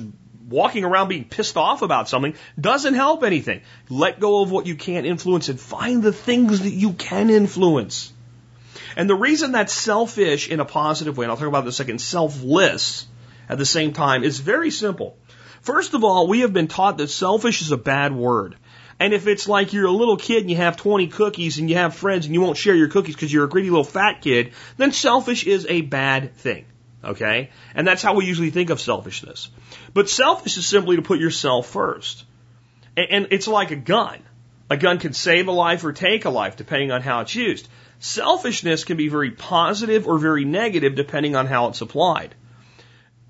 walking 0.49 0.83
around 0.83 1.07
being 1.07 1.23
pissed 1.23 1.57
off 1.57 1.81
about 1.81 2.09
something 2.09 2.35
doesn't 2.59 2.93
help 2.93 3.23
anything. 3.23 3.61
Let 3.89 4.19
go 4.19 4.41
of 4.43 4.51
what 4.51 4.67
you 4.67 4.75
can't 4.75 5.05
influence 5.05 5.49
and 5.49 5.59
find 5.59 6.03
the 6.03 6.11
things 6.11 6.61
that 6.61 6.73
you 6.73 6.93
can 6.93 7.29
influence. 7.29 8.11
And 8.95 9.09
the 9.09 9.15
reason 9.15 9.53
that's 9.53 9.73
selfish 9.73 10.49
in 10.49 10.59
a 10.59 10.65
positive 10.65 11.17
way, 11.17 11.25
and 11.25 11.31
I'll 11.31 11.37
talk 11.37 11.47
about 11.47 11.59
it 11.59 11.67
in 11.67 11.69
a 11.69 11.73
second, 11.73 11.99
selfless 11.99 13.07
at 13.49 13.57
the 13.57 13.65
same 13.65 13.93
time, 13.93 14.23
is 14.23 14.39
very 14.39 14.71
simple. 14.71 15.17
First 15.65 15.95
of 15.95 16.03
all, 16.03 16.27
we 16.27 16.41
have 16.41 16.53
been 16.53 16.67
taught 16.67 16.99
that 16.99 17.07
selfish 17.07 17.63
is 17.63 17.71
a 17.71 17.77
bad 17.77 18.15
word. 18.15 18.55
And 18.99 19.15
if 19.15 19.25
it's 19.25 19.47
like 19.47 19.73
you're 19.73 19.87
a 19.87 19.91
little 19.91 20.15
kid 20.15 20.41
and 20.41 20.51
you 20.51 20.57
have 20.57 20.77
20 20.77 21.07
cookies 21.07 21.57
and 21.57 21.67
you 21.67 21.75
have 21.75 21.95
friends 21.95 22.27
and 22.27 22.35
you 22.35 22.41
won't 22.41 22.55
share 22.55 22.75
your 22.75 22.87
cookies 22.87 23.15
because 23.15 23.33
you're 23.33 23.45
a 23.45 23.49
greedy 23.49 23.71
little 23.71 23.83
fat 23.83 24.21
kid, 24.21 24.53
then 24.77 24.91
selfish 24.91 25.43
is 25.43 25.65
a 25.67 25.81
bad 25.81 26.35
thing. 26.35 26.65
Okay? 27.03 27.49
And 27.73 27.87
that's 27.87 28.03
how 28.03 28.13
we 28.13 28.25
usually 28.25 28.51
think 28.51 28.69
of 28.69 28.79
selfishness. 28.79 29.49
But 29.91 30.07
selfish 30.07 30.55
is 30.55 30.67
simply 30.67 30.97
to 30.97 31.01
put 31.01 31.19
yourself 31.19 31.65
first. 31.67 32.25
And 32.95 33.29
it's 33.31 33.47
like 33.47 33.71
a 33.71 33.75
gun. 33.75 34.19
A 34.69 34.77
gun 34.77 34.99
can 34.99 35.13
save 35.13 35.47
a 35.47 35.51
life 35.51 35.83
or 35.83 35.93
take 35.93 36.25
a 36.25 36.29
life 36.29 36.57
depending 36.57 36.91
on 36.91 37.01
how 37.01 37.21
it's 37.21 37.33
used. 37.33 37.67
Selfishness 37.97 38.83
can 38.83 38.97
be 38.97 39.07
very 39.07 39.31
positive 39.31 40.05
or 40.05 40.19
very 40.19 40.45
negative 40.45 40.93
depending 40.93 41.35
on 41.35 41.47
how 41.47 41.69
it's 41.69 41.81
applied. 41.81 42.35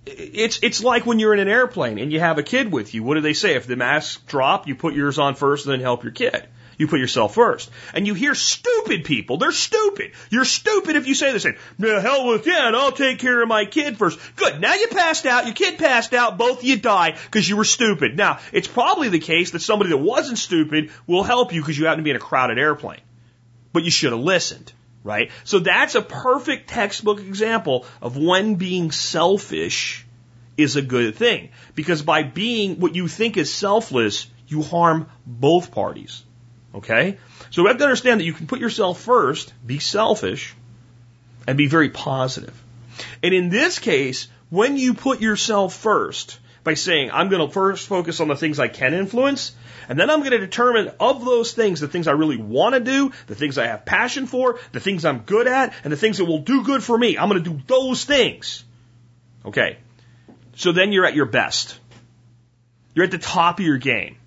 It's, 0.05 0.59
it's 0.61 0.83
like 0.83 1.05
when 1.05 1.19
you're 1.19 1.33
in 1.33 1.39
an 1.39 1.47
airplane 1.47 1.97
and 1.97 2.11
you 2.11 2.19
have 2.19 2.37
a 2.37 2.43
kid 2.43 2.71
with 2.71 2.93
you. 2.93 3.03
What 3.03 3.15
do 3.15 3.21
they 3.21 3.33
say? 3.33 3.55
If 3.55 3.65
the 3.65 3.75
masks 3.75 4.21
drop, 4.27 4.67
you 4.67 4.75
put 4.75 4.93
yours 4.93 5.17
on 5.17 5.35
first 5.35 5.65
and 5.65 5.73
then 5.73 5.79
help 5.81 6.03
your 6.03 6.13
kid. 6.13 6.47
You 6.77 6.87
put 6.87 6.99
yourself 6.99 7.33
first. 7.33 7.71
And 7.93 8.05
you 8.05 8.13
hear 8.13 8.35
stupid 8.35 9.05
people. 9.05 9.37
They're 9.37 9.51
stupid. 9.51 10.11
You're 10.29 10.45
stupid 10.45 10.95
if 10.95 11.07
you 11.07 11.15
say 11.15 11.31
this. 11.31 11.47
The 11.79 12.01
hell 12.01 12.27
with 12.27 12.45
that. 12.45 12.75
I'll 12.75 12.91
take 12.91 13.19
care 13.19 13.41
of 13.41 13.47
my 13.47 13.65
kid 13.65 13.97
first. 13.97 14.19
Good. 14.35 14.59
Now 14.59 14.73
you 14.75 14.87
passed 14.87 15.25
out. 15.25 15.45
Your 15.45 15.55
kid 15.55 15.77
passed 15.77 16.13
out. 16.13 16.37
Both 16.37 16.59
of 16.59 16.63
you 16.65 16.77
die 16.77 17.11
because 17.11 17.47
you 17.47 17.55
were 17.57 17.65
stupid. 17.65 18.17
Now, 18.17 18.39
it's 18.51 18.67
probably 18.67 19.09
the 19.09 19.19
case 19.19 19.51
that 19.51 19.61
somebody 19.61 19.91
that 19.91 19.97
wasn't 19.97 20.37
stupid 20.37 20.91
will 21.07 21.23
help 21.23 21.53
you 21.53 21.61
because 21.61 21.77
you 21.77 21.85
happen 21.85 21.99
to 21.99 22.03
be 22.03 22.09
in 22.09 22.17
a 22.17 22.19
crowded 22.19 22.59
airplane. 22.59 23.01
But 23.71 23.83
you 23.83 23.91
should 23.91 24.11
have 24.11 24.21
listened. 24.21 24.71
Right? 25.05 25.29
So 25.43 25.59
that's 25.59 25.93
a 25.93 26.01
perfect 26.01 26.67
textbook 26.67 27.19
example 27.19 27.85
of 28.01 28.17
when 28.17 28.55
being 28.55 28.91
selfish 28.91 30.03
is 30.57 30.75
a 30.75 30.81
good 30.81 31.15
thing. 31.15 31.49
Because 31.75 32.01
by 32.01 32.23
being 32.23 32.79
what 32.79 32.95
you 32.95 33.07
think 33.07 33.37
is 33.37 33.53
selfless, 33.53 34.25
you 34.47 34.63
harm 34.63 35.07
both 35.25 35.69
parties. 35.69 36.23
Okay? 36.73 37.19
So 37.51 37.61
we 37.61 37.67
have 37.69 37.77
to 37.77 37.83
understand 37.83 38.19
that 38.19 38.25
you 38.25 38.33
can 38.33 38.47
put 38.47 38.59
yourself 38.59 38.99
first, 38.99 39.53
be 39.65 39.77
selfish, 39.77 40.55
and 41.47 41.55
be 41.55 41.67
very 41.67 41.89
positive. 41.89 42.59
And 43.21 43.31
in 43.33 43.49
this 43.49 43.77
case, 43.77 44.27
when 44.49 44.75
you 44.75 44.95
put 44.95 45.21
yourself 45.21 45.75
first 45.75 46.39
by 46.65 46.73
saying, 46.73 47.12
I'm 47.12 47.30
going 47.30 47.47
to 47.47 47.54
first 47.54 47.88
focus 47.88 48.19
on 48.19 48.28
the 48.28 48.36
things 48.36 48.60
I 48.60 48.67
can 48.67 48.93
influence, 48.93 49.54
and 49.88 49.97
then 49.97 50.10
I'm 50.10 50.19
going 50.19 50.32
to 50.32 50.39
determine 50.39 50.91
of 50.99 51.23
those 51.23 51.54
things, 51.54 51.80
the 51.80 51.88
things 51.88 52.08
I 52.08 52.12
really 52.12 52.38
want 52.38 52.73
to 52.73 52.82
do, 52.82 53.12
the 53.28 53.36
things 53.36 53.58
I 53.58 53.67
have 53.67 53.86
passion 53.86 54.25
for, 54.25 54.60
the 54.73 54.80
things 54.80 55.06
I'm 55.06 55.19
good 55.19 55.47
at, 55.47 55.73
and 55.84 55.93
the 55.93 55.97
things 55.97 56.17
that 56.17 56.25
will 56.25 56.39
do 56.39 56.63
good 56.63 56.84
for 56.84 56.97
me. 56.97 57.17
I'm 57.17 57.30
going 57.30 57.41
to 57.41 57.49
do 57.49 57.62
those 57.67 58.04
things. 58.04 58.65
Okay. 59.45 59.78
So 60.56 60.71
then 60.71 60.91
you're 60.91 61.06
at 61.06 61.13
your 61.13 61.28
best. 61.28 61.80
You're 62.95 63.06
at 63.06 63.12
the 63.12 63.19
top 63.19 63.60
of 63.60 63.65
your 63.65 63.78
game. 63.78 64.17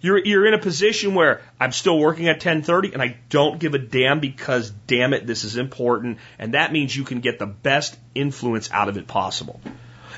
You're, 0.00 0.24
you're 0.24 0.46
in 0.46 0.54
a 0.54 0.58
position 0.58 1.14
where 1.14 1.42
I'm 1.58 1.72
still 1.72 1.98
working 1.98 2.28
at 2.28 2.36
1030 2.36 2.92
and 2.92 3.02
I 3.02 3.16
don't 3.28 3.58
give 3.58 3.74
a 3.74 3.78
damn 3.78 4.20
because 4.20 4.70
damn 4.70 5.14
it, 5.14 5.26
this 5.26 5.42
is 5.42 5.56
important. 5.56 6.18
And 6.38 6.54
that 6.54 6.72
means 6.72 6.94
you 6.94 7.02
can 7.02 7.18
get 7.18 7.40
the 7.40 7.46
best 7.46 7.96
influence 8.14 8.70
out 8.70 8.88
of 8.88 8.98
it 8.98 9.08
possible. 9.08 9.60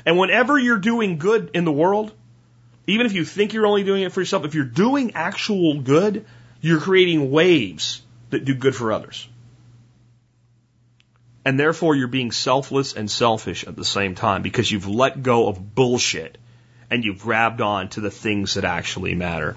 And 0.05 0.17
whenever 0.17 0.57
you're 0.57 0.77
doing 0.77 1.17
good 1.17 1.51
in 1.53 1.65
the 1.65 1.71
world, 1.71 2.13
even 2.87 3.05
if 3.05 3.13
you 3.13 3.23
think 3.25 3.53
you're 3.53 3.67
only 3.67 3.83
doing 3.83 4.03
it 4.03 4.11
for 4.11 4.21
yourself, 4.21 4.45
if 4.45 4.55
you're 4.55 4.65
doing 4.65 5.11
actual 5.15 5.79
good, 5.81 6.25
you're 6.61 6.79
creating 6.79 7.31
waves 7.31 8.01
that 8.29 8.45
do 8.45 8.53
good 8.53 8.75
for 8.75 8.91
others. 8.91 9.27
And 11.45 11.59
therefore 11.59 11.95
you're 11.95 12.07
being 12.07 12.31
selfless 12.31 12.93
and 12.93 13.09
selfish 13.09 13.65
at 13.65 13.75
the 13.75 13.85
same 13.85 14.15
time 14.15 14.41
because 14.41 14.71
you've 14.71 14.87
let 14.87 15.23
go 15.23 15.47
of 15.47 15.75
bullshit 15.75 16.37
and 16.89 17.03
you've 17.03 17.19
grabbed 17.19 17.61
on 17.61 17.89
to 17.89 18.01
the 18.01 18.11
things 18.11 18.55
that 18.55 18.65
actually 18.65 19.15
matter. 19.15 19.55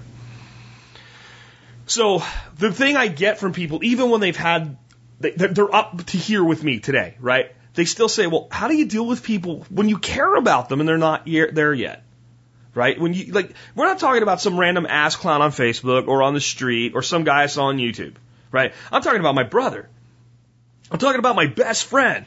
So 1.85 2.23
the 2.57 2.71
thing 2.71 2.95
I 2.95 3.07
get 3.07 3.39
from 3.39 3.53
people, 3.53 3.83
even 3.83 4.09
when 4.09 4.21
they've 4.21 4.35
had, 4.35 4.77
they're 5.19 5.75
up 5.75 6.05
to 6.05 6.17
here 6.17 6.43
with 6.43 6.63
me 6.63 6.79
today, 6.79 7.15
right? 7.19 7.51
They 7.75 7.85
still 7.85 8.09
say, 8.09 8.27
well, 8.27 8.47
how 8.51 8.67
do 8.67 8.75
you 8.75 8.85
deal 8.85 9.05
with 9.05 9.23
people 9.23 9.65
when 9.69 9.89
you 9.89 9.97
care 9.97 10.35
about 10.35 10.69
them 10.69 10.79
and 10.79 10.87
they're 10.87 10.97
not 10.97 11.25
there 11.25 11.73
yet? 11.73 12.03
Right? 12.75 12.99
When 12.99 13.13
you, 13.13 13.31
like, 13.33 13.53
we're 13.75 13.85
not 13.85 13.99
talking 13.99 14.23
about 14.23 14.41
some 14.41 14.59
random 14.59 14.85
ass 14.87 15.15
clown 15.15 15.41
on 15.41 15.51
Facebook 15.51 16.07
or 16.07 16.23
on 16.23 16.33
the 16.33 16.41
street 16.41 16.93
or 16.95 17.01
some 17.01 17.23
guy 17.23 17.43
I 17.43 17.45
saw 17.47 17.65
on 17.65 17.77
YouTube, 17.77 18.15
right? 18.51 18.73
I'm 18.91 19.01
talking 19.01 19.19
about 19.19 19.35
my 19.35 19.43
brother. 19.43 19.89
I'm 20.91 20.99
talking 20.99 21.19
about 21.19 21.35
my 21.35 21.47
best 21.47 21.85
friend. 21.85 22.25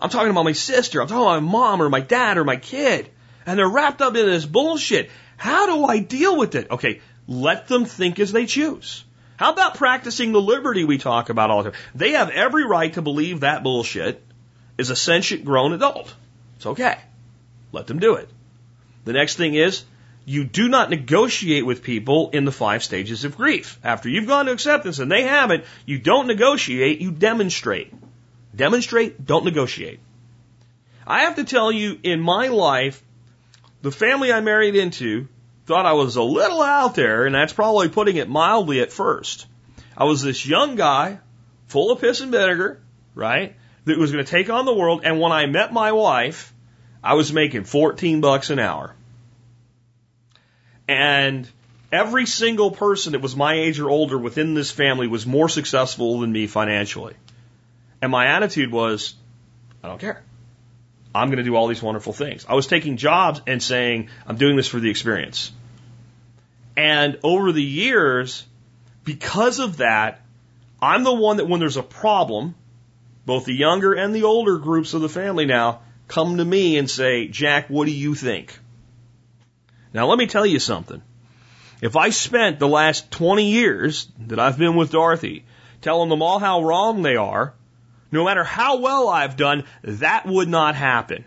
I'm 0.00 0.10
talking 0.10 0.30
about 0.30 0.44
my 0.44 0.52
sister. 0.52 1.00
I'm 1.00 1.08
talking 1.08 1.22
about 1.22 1.42
my 1.42 1.50
mom 1.50 1.82
or 1.82 1.88
my 1.88 2.00
dad 2.00 2.38
or 2.38 2.44
my 2.44 2.56
kid. 2.56 3.08
And 3.46 3.58
they're 3.58 3.68
wrapped 3.68 4.02
up 4.02 4.16
in 4.16 4.26
this 4.26 4.46
bullshit. 4.46 5.10
How 5.36 5.66
do 5.66 5.84
I 5.84 5.98
deal 5.98 6.36
with 6.36 6.54
it? 6.54 6.70
Okay, 6.70 7.00
let 7.26 7.68
them 7.68 7.84
think 7.84 8.18
as 8.20 8.32
they 8.32 8.46
choose. 8.46 9.04
How 9.36 9.52
about 9.52 9.74
practicing 9.74 10.30
the 10.30 10.40
liberty 10.40 10.84
we 10.84 10.98
talk 10.98 11.28
about 11.28 11.50
all 11.50 11.62
the 11.62 11.70
time? 11.70 11.80
They 11.94 12.12
have 12.12 12.30
every 12.30 12.64
right 12.64 12.92
to 12.94 13.02
believe 13.02 13.40
that 13.40 13.64
bullshit 13.64 14.22
is 14.78 14.90
a 14.90 14.96
sentient 14.96 15.44
grown 15.44 15.72
adult. 15.72 16.12
It's 16.56 16.66
okay. 16.66 16.98
Let 17.72 17.86
them 17.86 17.98
do 17.98 18.14
it. 18.14 18.28
The 19.04 19.12
next 19.12 19.36
thing 19.36 19.54
is, 19.54 19.84
you 20.24 20.44
do 20.44 20.68
not 20.68 20.90
negotiate 20.90 21.66
with 21.66 21.82
people 21.82 22.30
in 22.30 22.44
the 22.44 22.52
five 22.52 22.84
stages 22.84 23.24
of 23.24 23.36
grief. 23.36 23.78
After 23.82 24.08
you've 24.08 24.28
gone 24.28 24.46
to 24.46 24.52
acceptance 24.52 24.98
and 24.98 25.10
they 25.10 25.22
haven't, 25.22 25.64
you 25.84 25.98
don't 25.98 26.28
negotiate, 26.28 27.00
you 27.00 27.10
demonstrate. 27.10 27.92
Demonstrate, 28.54 29.24
don't 29.26 29.44
negotiate. 29.44 30.00
I 31.06 31.22
have 31.22 31.36
to 31.36 31.44
tell 31.44 31.72
you, 31.72 31.98
in 32.02 32.20
my 32.20 32.48
life, 32.48 33.02
the 33.80 33.90
family 33.90 34.32
I 34.32 34.40
married 34.40 34.76
into 34.76 35.26
thought 35.66 35.86
I 35.86 35.94
was 35.94 36.16
a 36.16 36.22
little 36.22 36.62
out 36.62 36.94
there, 36.94 37.26
and 37.26 37.34
that's 37.34 37.52
probably 37.52 37.88
putting 37.88 38.16
it 38.16 38.28
mildly 38.28 38.80
at 38.80 38.92
first. 38.92 39.46
I 39.96 40.04
was 40.04 40.22
this 40.22 40.46
young 40.46 40.76
guy, 40.76 41.18
full 41.66 41.90
of 41.90 42.00
piss 42.00 42.20
and 42.20 42.30
vinegar, 42.30 42.80
right? 43.14 43.56
That 43.84 43.98
was 43.98 44.12
going 44.12 44.24
to 44.24 44.30
take 44.30 44.48
on 44.48 44.64
the 44.64 44.74
world. 44.74 45.02
And 45.04 45.20
when 45.20 45.32
I 45.32 45.46
met 45.46 45.72
my 45.72 45.92
wife, 45.92 46.52
I 47.02 47.14
was 47.14 47.32
making 47.32 47.64
14 47.64 48.20
bucks 48.20 48.50
an 48.50 48.58
hour. 48.58 48.94
And 50.86 51.48
every 51.90 52.26
single 52.26 52.70
person 52.70 53.12
that 53.12 53.20
was 53.20 53.34
my 53.34 53.54
age 53.54 53.80
or 53.80 53.90
older 53.90 54.16
within 54.16 54.54
this 54.54 54.70
family 54.70 55.06
was 55.06 55.26
more 55.26 55.48
successful 55.48 56.20
than 56.20 56.32
me 56.32 56.46
financially. 56.46 57.14
And 58.00 58.10
my 58.10 58.26
attitude 58.26 58.70
was, 58.70 59.14
I 59.82 59.88
don't 59.88 60.00
care. 60.00 60.22
I'm 61.14 61.28
going 61.28 61.38
to 61.38 61.44
do 61.44 61.56
all 61.56 61.68
these 61.68 61.82
wonderful 61.82 62.12
things. 62.12 62.46
I 62.48 62.54
was 62.54 62.66
taking 62.66 62.96
jobs 62.96 63.42
and 63.46 63.62
saying, 63.62 64.08
I'm 64.26 64.36
doing 64.36 64.56
this 64.56 64.68
for 64.68 64.80
the 64.80 64.90
experience. 64.90 65.52
And 66.76 67.18
over 67.22 67.52
the 67.52 67.62
years, 67.62 68.44
because 69.04 69.58
of 69.58 69.78
that, 69.78 70.22
I'm 70.80 71.04
the 71.04 71.12
one 71.12 71.36
that 71.36 71.48
when 71.48 71.60
there's 71.60 71.76
a 71.76 71.82
problem, 71.82 72.54
both 73.24 73.44
the 73.44 73.54
younger 73.54 73.92
and 73.92 74.14
the 74.14 74.24
older 74.24 74.58
groups 74.58 74.94
of 74.94 75.00
the 75.00 75.08
family 75.08 75.44
now 75.44 75.80
come 76.08 76.38
to 76.38 76.44
me 76.44 76.76
and 76.76 76.90
say, 76.90 77.28
Jack, 77.28 77.68
what 77.68 77.86
do 77.86 77.92
you 77.92 78.14
think? 78.14 78.58
Now 79.94 80.06
let 80.06 80.18
me 80.18 80.26
tell 80.26 80.46
you 80.46 80.58
something. 80.58 81.02
If 81.80 81.96
I 81.96 82.10
spent 82.10 82.58
the 82.58 82.68
last 82.68 83.10
20 83.10 83.50
years 83.50 84.06
that 84.26 84.38
I've 84.38 84.58
been 84.58 84.76
with 84.76 84.92
Dorothy 84.92 85.44
telling 85.80 86.08
them 86.08 86.22
all 86.22 86.38
how 86.38 86.62
wrong 86.62 87.02
they 87.02 87.16
are, 87.16 87.54
no 88.10 88.24
matter 88.24 88.44
how 88.44 88.78
well 88.78 89.08
I've 89.08 89.36
done, 89.36 89.64
that 89.82 90.26
would 90.26 90.48
not 90.48 90.76
happen. 90.76 91.24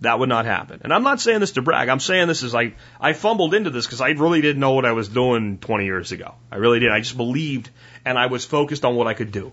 That 0.00 0.18
would 0.18 0.28
not 0.28 0.44
happen. 0.44 0.80
And 0.84 0.92
I'm 0.92 1.04
not 1.04 1.20
saying 1.20 1.40
this 1.40 1.52
to 1.52 1.62
brag. 1.62 1.88
I'm 1.88 2.00
saying 2.00 2.28
this 2.28 2.42
is 2.42 2.54
I, 2.54 2.74
I 3.00 3.14
fumbled 3.14 3.54
into 3.54 3.70
this 3.70 3.86
because 3.86 4.02
I 4.02 4.10
really 4.10 4.42
didn't 4.42 4.60
know 4.60 4.72
what 4.72 4.84
I 4.84 4.92
was 4.92 5.08
doing 5.08 5.58
20 5.58 5.84
years 5.84 6.12
ago. 6.12 6.34
I 6.52 6.56
really 6.56 6.80
did. 6.80 6.90
I 6.90 7.00
just 7.00 7.16
believed 7.16 7.70
and 8.04 8.18
I 8.18 8.26
was 8.26 8.44
focused 8.44 8.84
on 8.84 8.96
what 8.96 9.06
I 9.06 9.14
could 9.14 9.32
do. 9.32 9.52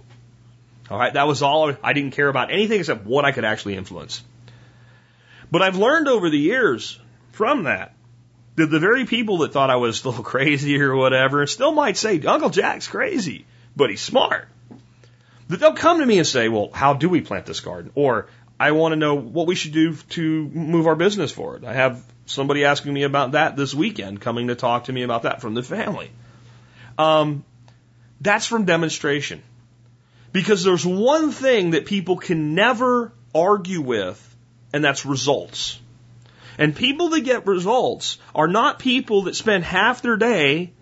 All 0.92 1.00
right. 1.00 1.14
That 1.14 1.28
was 1.28 1.42
all. 1.42 1.74
I 1.82 1.94
didn't 1.94 2.12
care 2.12 2.28
about 2.28 2.52
anything 2.52 2.80
except 2.80 3.06
what 3.06 3.26
I 3.26 3.32
could 3.32 3.46
actually 3.46 3.76
influence. 3.76 4.22
But 5.50 5.62
I've 5.62 5.78
learned 5.78 6.08
over 6.08 6.30
the 6.30 6.38
years 6.38 7.00
from 7.32 7.64
that 7.64 7.96
that 8.58 8.68
the 8.68 8.80
very 8.80 9.06
people 9.06 9.40
that 9.40 9.54
thought 9.54 9.70
I 9.70 9.78
was 9.78 10.04
a 10.04 10.10
little 10.10 10.24
crazy 10.36 10.80
or 10.80 10.96
whatever 10.96 11.48
still 11.48 11.72
might 11.72 11.98
say, 11.98 12.20
Uncle 12.20 12.50
Jack's 12.50 12.88
crazy, 12.88 13.46
but 13.76 13.90
he's 13.90 14.02
smart 14.02 14.48
that 15.52 15.60
they'll 15.60 15.74
come 15.74 16.00
to 16.00 16.06
me 16.06 16.18
and 16.18 16.26
say, 16.26 16.48
well, 16.48 16.70
how 16.74 16.94
do 16.94 17.10
we 17.10 17.20
plant 17.20 17.46
this 17.46 17.60
garden? 17.60 17.92
Or 17.94 18.28
I 18.60 18.72
want 18.72 18.94
to 18.94 18.96
know 18.96 19.16
what 19.16 19.48
we 19.48 19.56
should 19.56 19.74
do 19.74 19.96
to 19.96 20.48
move 20.48 20.88
our 20.88 20.96
business 20.96 21.32
forward. 21.32 21.66
I 21.66 21.74
have 21.74 22.02
somebody 22.26 22.64
asking 22.64 22.94
me 22.94 23.04
about 23.04 23.34
that 23.34 23.58
this 23.58 23.74
weekend, 23.74 24.22
coming 24.22 24.48
to 24.48 24.56
talk 24.56 24.86
to 24.86 24.94
me 24.94 25.04
about 25.04 25.24
that 25.24 25.42
from 25.42 25.54
the 25.54 25.62
family. 25.62 26.10
Um, 26.98 27.44
that's 28.22 28.46
from 28.46 28.64
demonstration. 28.64 29.44
Because 30.32 30.64
there's 30.64 30.86
one 30.86 31.32
thing 31.32 31.72
that 31.72 31.86
people 31.86 32.18
can 32.18 32.56
never 32.56 33.14
argue 33.36 33.82
with, 33.82 34.36
and 34.74 34.84
that's 34.84 35.06
results. 35.06 35.80
And 36.58 36.76
people 36.76 37.10
that 37.10 37.22
get 37.22 37.48
results 37.48 38.18
are 38.36 38.48
not 38.48 38.80
people 38.80 39.24
that 39.24 39.36
spend 39.36 39.64
half 39.64 40.02
their 40.02 40.18
day 40.18 40.74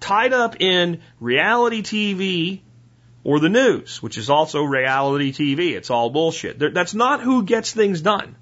tied 0.00 0.32
up 0.32 0.60
in 0.60 1.00
reality 1.20 1.82
TV 1.82 2.60
or 3.24 3.38
the 3.38 3.48
news, 3.48 4.02
which 4.02 4.18
is 4.18 4.30
also 4.30 4.62
reality 4.62 5.32
TV. 5.32 5.76
It's 5.76 5.90
all 5.90 6.10
bullshit. 6.10 6.58
That's 6.58 6.94
not 6.94 7.20
who 7.20 7.44
gets 7.44 7.70
things 7.72 8.00
done. 8.00 8.34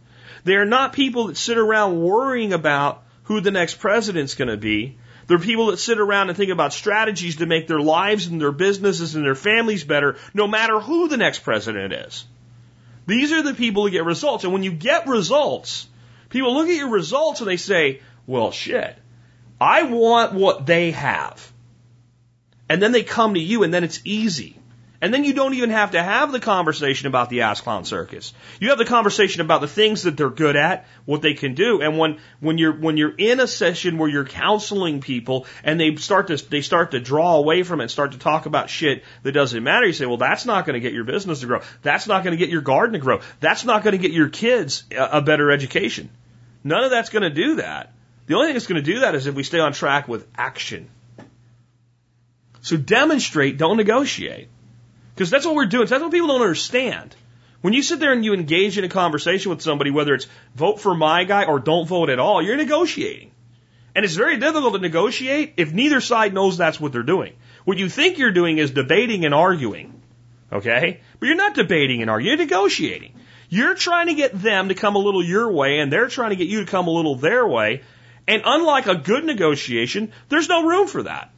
They're 0.45 0.65
not 0.65 0.95
people 0.95 1.27
that 1.27 1.37
sit 1.37 1.59
around 1.59 2.01
worrying 2.01 2.53
about 2.53 3.05
who 3.25 3.41
the 3.41 3.51
next 3.51 3.75
president's 3.75 4.35
going 4.35 4.49
to 4.49 4.57
be. 4.57 4.97
They're 5.31 5.39
people 5.39 5.67
that 5.67 5.77
sit 5.77 6.01
around 6.01 6.29
and 6.29 6.37
think 6.37 6.51
about 6.51 6.73
strategies 6.73 7.37
to 7.37 7.47
make 7.47 7.69
their 7.69 7.79
lives 7.79 8.27
and 8.27 8.41
their 8.41 8.51
businesses 8.51 9.15
and 9.15 9.25
their 9.25 9.37
families 9.37 9.85
better, 9.85 10.17
no 10.35 10.49
matter 10.49 10.81
who 10.81 11.07
the 11.07 11.17
next 11.17 11.45
president 11.45 11.93
is. 11.93 12.25
These 13.07 13.31
are 13.31 13.41
the 13.41 13.55
people 13.55 13.85
who 13.85 13.91
get 13.91 14.05
results. 14.05 14.43
And 14.43 14.53
when 14.53 14.65
you 14.65 14.73
get 14.73 15.07
results, 15.07 15.87
people 16.31 16.55
look 16.55 16.69
at 16.69 16.75
your 16.75 16.89
results 16.89 17.41
and 17.41 17.49
they 17.49 17.59
say, 17.59 18.01
well, 18.27 18.51
shit, 18.51 18.99
I 19.61 19.85
want 19.85 20.33
what 20.33 20.67
they 20.67 20.91
have. 20.91 21.53
And 22.69 22.83
then 22.83 22.91
they 22.91 23.05
come 23.05 23.35
to 23.35 23.41
you 23.41 23.63
and 23.63 23.73
then 23.73 23.85
it's 23.85 24.01
easy 24.05 24.60
And 25.03 25.15
then 25.15 25.25
you 25.25 25.33
don't 25.33 25.55
even 25.55 25.71
have 25.71 25.93
to 25.93 26.03
have 26.03 26.31
the 26.31 26.41
conversation 26.41 27.07
about 27.07 27.31
the 27.31 27.43
ass 27.43 27.63
clown 27.63 27.87
circus. 27.87 28.35
You 28.61 28.69
have 28.69 28.77
the 28.77 28.85
conversation 28.85 29.41
about 29.41 29.63
the 29.63 29.69
things 29.69 30.03
that 30.03 30.15
they're 30.15 30.29
good 30.29 30.57
at, 30.57 30.87
what 31.07 31.23
they 31.23 31.33
can 31.33 31.55
do. 31.55 31.81
And 31.81 31.97
when, 31.97 32.19
when 32.41 32.59
you're, 32.59 32.75
when 32.75 32.99
you're 32.99 33.15
in 33.17 33.41
a 33.41 33.47
session 33.47 33.97
where 33.97 34.11
you're 34.11 34.27
counseling 34.27 35.01
people 35.01 35.47
and 35.65 35.81
they 35.81 35.97
start 35.97 36.27
to, 36.27 36.37
they 36.37 36.61
start 36.61 36.91
to 36.91 37.01
draw 37.01 37.37
away 37.37 37.63
from 37.63 37.81
it 37.81 37.85
and 37.85 37.91
start 37.91 38.13
to 38.13 38.19
talk 38.19 38.45
about 38.45 38.69
shit 38.69 39.03
that 39.23 39.33
doesn't 39.33 39.65
matter, 39.65 39.87
you 39.87 39.95
say, 39.95 40.05
well, 40.05 40.19
that's 40.19 40.45
not 40.45 40.67
going 40.67 40.75
to 40.75 40.81
get 40.81 40.93
your 40.93 41.05
business 41.05 41.41
to 41.41 41.47
grow. 41.47 41.63
That's 41.81 42.07
not 42.07 42.23
going 42.23 42.33
to 42.33 42.39
get 42.39 42.51
your 42.51 42.61
garden 42.61 42.93
to 42.93 42.99
grow. 42.99 43.21
That's 43.41 43.65
not 43.65 43.83
going 43.83 43.93
to 43.93 43.99
get 43.99 44.13
your 44.13 44.29
kids 44.29 44.85
a, 44.91 45.19
a 45.19 45.23
better 45.23 45.51
education. 45.51 46.11
None 46.63 46.85
of 46.85 46.91
that's 46.91 47.09
going 47.09 47.23
to 47.23 47.31
do 47.31 47.57
that. 47.57 47.95
The 48.27 48.35
only 48.35 48.49
thing 48.49 48.55
that's 48.55 48.67
going 48.67 48.85
to 48.85 48.93
do 48.93 49.01
that 49.01 49.15
is 49.15 49.27
if 49.27 49.35
we 49.35 49.45
stay 49.45 49.61
on 49.61 49.73
track 49.73 50.09
with 50.09 50.27
action. 50.37 50.91
So 52.61 52.77
demonstrate, 52.77 53.57
don't 53.57 53.79
negotiate. 53.79 54.49
Because 55.21 55.29
that's 55.29 55.45
what 55.45 55.55
we're 55.55 55.67
doing. 55.67 55.87
That's 55.87 56.03
what 56.03 56.13
people 56.13 56.29
don't 56.29 56.41
understand. 56.41 57.15
When 57.61 57.75
you 57.75 57.83
sit 57.83 58.01
there 58.01 58.15
and 58.15 58.25
you 58.25 58.33
engage 58.33 58.79
in 58.79 58.85
a 58.85 58.89
conversation 58.89 59.51
with 59.51 59.61
somebody, 59.61 59.91
whether 59.91 60.15
it's 60.15 60.27
vote 60.55 60.81
for 60.81 60.95
my 60.95 61.25
guy 61.25 61.45
or 61.45 61.59
don't 61.59 61.87
vote 61.87 62.09
at 62.09 62.19
all, 62.19 62.41
you're 62.41 62.57
negotiating. 62.57 63.31
And 63.95 64.07
it's 64.07 64.15
very 64.15 64.39
difficult 64.39 64.73
to 64.73 64.79
negotiate 64.79 65.53
if 65.59 65.75
neither 65.75 66.01
side 66.01 66.33
knows 66.33 66.57
that's 66.57 66.81
what 66.81 66.93
they're 66.93 67.03
doing. 67.03 67.35
What 67.67 67.77
you 67.77 67.91
think 67.91 68.17
you're 68.17 68.31
doing 68.31 68.57
is 68.57 68.71
debating 68.71 69.27
and 69.27 69.35
arguing. 69.35 70.01
Okay? 70.51 71.03
But 71.19 71.27
you're 71.27 71.37
not 71.37 71.55
debating 71.55 72.01
and 72.01 72.11
arguing, 72.11 72.39
you're 72.39 72.47
negotiating. 72.47 73.13
You're 73.51 73.75
trying 73.75 74.07
to 74.07 74.15
get 74.15 74.33
them 74.33 74.71
to 74.71 74.75
come 74.75 74.97
a 74.97 75.01
little 75.01 75.23
your 75.23 75.53
way, 75.53 75.81
and 75.81 75.93
they're 75.93 76.09
trying 76.09 76.31
to 76.31 76.37
get 76.37 76.49
you 76.49 76.65
to 76.65 76.71
come 76.71 76.89
a 76.89 76.93
little 76.93 77.17
their 77.17 77.47
way. 77.47 77.83
And 78.27 78.41
unlike 78.47 78.87
a 78.87 78.95
good 78.95 79.27
negotiation, 79.27 80.13
there's 80.31 80.49
no 80.49 80.67
room 80.67 80.87
for 80.87 81.03
that. 81.03 81.31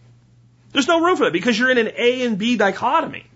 There's 0.70 0.86
no 0.86 1.02
room 1.04 1.16
for 1.16 1.24
that 1.24 1.32
because 1.32 1.58
you're 1.58 1.72
in 1.72 1.78
an 1.78 1.90
A 1.96 2.22
and 2.22 2.38
B 2.38 2.56
dichotomy. 2.56 3.26